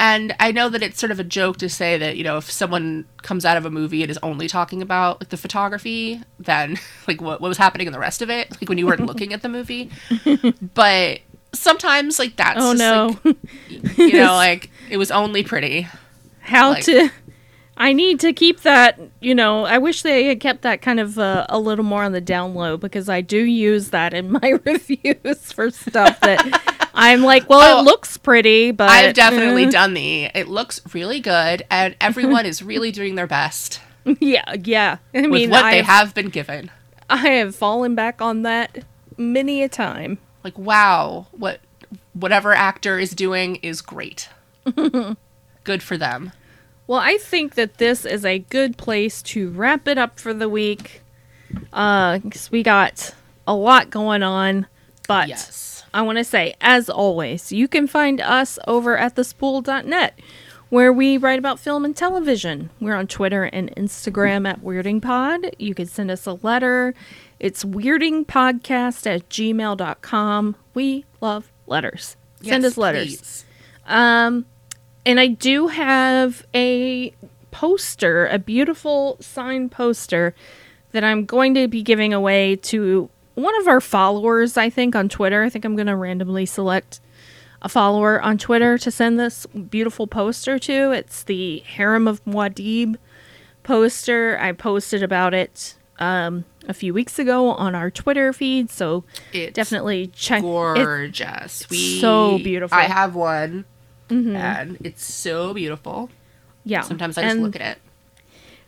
And 0.00 0.34
I 0.38 0.52
know 0.52 0.68
that 0.68 0.82
it's 0.82 0.98
sort 1.00 1.10
of 1.10 1.18
a 1.18 1.24
joke 1.24 1.56
to 1.58 1.68
say 1.68 1.98
that, 1.98 2.16
you 2.16 2.22
know, 2.22 2.36
if 2.36 2.48
someone 2.50 3.04
comes 3.22 3.44
out 3.44 3.56
of 3.56 3.66
a 3.66 3.70
movie 3.70 4.02
and 4.02 4.10
is 4.10 4.18
only 4.22 4.46
talking 4.46 4.80
about 4.80 5.20
like 5.20 5.30
the 5.30 5.36
photography, 5.36 6.20
then 6.38 6.78
like 7.08 7.20
what, 7.20 7.40
what 7.40 7.48
was 7.48 7.58
happening 7.58 7.86
in 7.88 7.92
the 7.92 7.98
rest 7.98 8.22
of 8.22 8.30
it, 8.30 8.50
like 8.52 8.68
when 8.68 8.78
you 8.78 8.86
weren't 8.86 9.04
looking 9.04 9.32
at 9.32 9.42
the 9.42 9.48
movie. 9.48 9.90
But 10.74 11.20
sometimes 11.52 12.18
like 12.18 12.36
that's 12.36 12.60
Oh 12.62 12.74
just, 12.74 12.78
no, 12.78 13.18
like, 13.24 13.98
you 13.98 14.12
know, 14.12 14.34
like 14.34 14.70
it 14.90 14.98
was 14.98 15.10
only 15.10 15.42
pretty. 15.42 15.88
how 16.40 16.70
like- 16.70 16.84
to? 16.84 17.10
I 17.80 17.92
need 17.92 18.18
to 18.20 18.32
keep 18.32 18.62
that. 18.62 18.98
You 19.20 19.36
know, 19.36 19.64
I 19.64 19.78
wish 19.78 20.02
they 20.02 20.24
had 20.24 20.40
kept 20.40 20.62
that 20.62 20.82
kind 20.82 20.98
of 20.98 21.16
uh, 21.16 21.46
a 21.48 21.60
little 21.60 21.84
more 21.84 22.02
on 22.02 22.10
the 22.10 22.20
down 22.20 22.54
low 22.56 22.76
because 22.76 23.08
I 23.08 23.20
do 23.20 23.38
use 23.38 23.90
that 23.90 24.12
in 24.14 24.32
my 24.32 24.58
reviews 24.64 25.52
for 25.52 25.70
stuff 25.70 26.18
that 26.20 26.76
I'm 26.98 27.22
like, 27.22 27.48
well, 27.48 27.78
Oh, 27.78 27.80
it 27.80 27.84
looks 27.84 28.16
pretty, 28.16 28.70
but 28.72 28.90
I've 28.90 29.14
definitely 29.14 29.64
uh, 29.66 29.70
done 29.70 29.94
the 29.94 30.24
it 30.34 30.48
looks 30.48 30.80
really 30.94 31.20
good 31.20 31.64
and 31.70 31.94
everyone 32.00 32.44
is 32.46 32.62
really 32.62 32.90
doing 32.92 33.14
their 33.14 33.26
best 33.28 33.80
Yeah, 34.20 34.54
yeah. 34.64 34.98
I 35.14 35.22
with 35.22 35.30
mean, 35.30 35.50
what 35.50 35.64
I 35.64 35.70
they 35.72 35.82
have, 35.82 36.08
have 36.08 36.14
been 36.14 36.28
given. 36.30 36.70
I 37.10 37.28
have 37.28 37.54
fallen 37.56 37.94
back 37.94 38.20
on 38.20 38.42
that 38.42 38.84
many 39.16 39.62
a 39.62 39.68
time. 39.68 40.18
like 40.44 40.58
wow 40.58 41.26
what 41.32 41.60
whatever 42.12 42.52
actor 42.54 42.98
is 42.98 43.10
doing 43.10 43.56
is 43.56 43.80
great 43.80 44.28
good 45.64 45.82
for 45.82 45.96
them 45.96 46.32
Well, 46.86 47.00
I 47.00 47.16
think 47.18 47.54
that 47.54 47.78
this 47.78 48.04
is 48.04 48.24
a 48.24 48.38
good 48.38 48.76
place 48.76 49.22
to 49.22 49.50
wrap 49.50 49.86
it 49.88 49.98
up 49.98 50.18
for 50.18 50.32
the 50.34 50.48
week. 50.48 51.02
Uh, 51.72 52.18
cause 52.20 52.50
we 52.50 52.62
got 52.62 53.14
a 53.46 53.54
lot 53.54 53.90
going 53.90 54.22
on, 54.22 54.66
but 55.06 55.28
yes 55.28 55.77
I 55.92 56.02
want 56.02 56.18
to 56.18 56.24
say, 56.24 56.54
as 56.60 56.90
always, 56.90 57.52
you 57.52 57.68
can 57.68 57.86
find 57.86 58.20
us 58.20 58.58
over 58.66 58.96
at 58.96 59.16
thespool.net, 59.16 60.18
where 60.68 60.92
we 60.92 61.16
write 61.16 61.38
about 61.38 61.58
film 61.58 61.84
and 61.84 61.96
television. 61.96 62.70
We're 62.80 62.94
on 62.94 63.06
Twitter 63.06 63.44
and 63.44 63.74
Instagram 63.76 64.46
at 64.48 64.60
WeirdingPod. 64.60 65.54
You 65.58 65.74
can 65.74 65.86
send 65.86 66.10
us 66.10 66.26
a 66.26 66.34
letter. 66.34 66.94
It's 67.40 67.64
weirdingpodcast 67.64 69.06
at 69.06 69.28
gmail.com. 69.28 70.56
We 70.74 71.04
love 71.20 71.50
letters. 71.66 72.16
Send 72.42 72.64
us 72.64 72.76
letters. 72.76 73.44
Um, 73.86 74.46
and 75.06 75.18
I 75.18 75.28
do 75.28 75.68
have 75.68 76.46
a 76.54 77.12
poster, 77.50 78.26
a 78.26 78.38
beautiful 78.38 79.16
signed 79.20 79.72
poster 79.72 80.34
that 80.92 81.02
I'm 81.04 81.24
going 81.24 81.54
to 81.54 81.68
be 81.68 81.82
giving 81.82 82.12
away 82.12 82.56
to 82.56 83.08
one 83.38 83.58
of 83.60 83.68
our 83.68 83.80
followers, 83.80 84.56
I 84.56 84.70
think, 84.70 84.94
on 84.96 85.08
Twitter. 85.08 85.42
I 85.42 85.48
think 85.48 85.64
I'm 85.64 85.76
going 85.76 85.86
to 85.86 85.96
randomly 85.96 86.46
select 86.46 87.00
a 87.62 87.68
follower 87.68 88.20
on 88.22 88.38
Twitter 88.38 88.78
to 88.78 88.90
send 88.90 89.18
this 89.18 89.46
beautiful 89.46 90.06
poster 90.06 90.58
to. 90.60 90.92
It's 90.92 91.22
the 91.24 91.58
Harem 91.60 92.06
of 92.06 92.24
Muad'Dib 92.24 92.96
poster. 93.62 94.38
I 94.40 94.52
posted 94.52 95.02
about 95.02 95.34
it 95.34 95.74
um, 95.98 96.44
a 96.68 96.74
few 96.74 96.94
weeks 96.94 97.18
ago 97.18 97.50
on 97.50 97.74
our 97.74 97.90
Twitter 97.90 98.32
feed, 98.32 98.70
so 98.70 99.04
It's 99.32 99.54
definitely 99.54 100.08
check 100.08 100.38
it. 100.38 100.42
gorgeous 100.42 101.68
we 101.68 102.00
so 102.00 102.38
beautiful. 102.38 102.78
Mm-hmm. 102.78 102.90
i 102.92 102.94
have 102.94 103.14
one 103.16 103.64
and 104.10 104.78
it's 104.84 105.04
so 105.04 105.52
beautiful 105.52 106.08
Yeah, 106.64 106.80
sometimes 106.82 107.18
i 107.18 107.22
just 107.22 107.34
and 107.34 107.42
look 107.42 107.56
at 107.56 107.76
it 107.76 107.78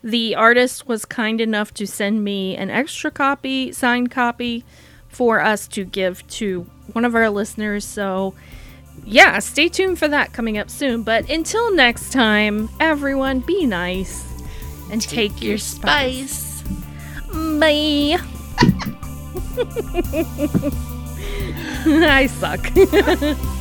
the 0.03 0.35
artist 0.35 0.87
was 0.87 1.05
kind 1.05 1.39
enough 1.39 1.73
to 1.75 1.85
send 1.85 2.23
me 2.23 2.55
an 2.55 2.69
extra 2.69 3.11
copy, 3.11 3.71
signed 3.71 4.11
copy, 4.11 4.65
for 5.07 5.41
us 5.41 5.67
to 5.67 5.83
give 5.83 6.27
to 6.27 6.61
one 6.93 7.05
of 7.05 7.13
our 7.15 7.29
listeners. 7.29 7.85
So, 7.85 8.33
yeah, 9.05 9.39
stay 9.39 9.69
tuned 9.69 9.99
for 9.99 10.07
that 10.07 10.33
coming 10.33 10.57
up 10.57 10.69
soon. 10.69 11.03
But 11.03 11.29
until 11.29 11.73
next 11.75 12.11
time, 12.11 12.69
everyone, 12.79 13.41
be 13.41 13.65
nice 13.65 14.25
and 14.91 15.01
take, 15.01 15.41
your 15.41 15.57
spice. 15.57 16.63
Bye. 17.31 18.17
I 21.85 22.27
suck. 22.27 23.51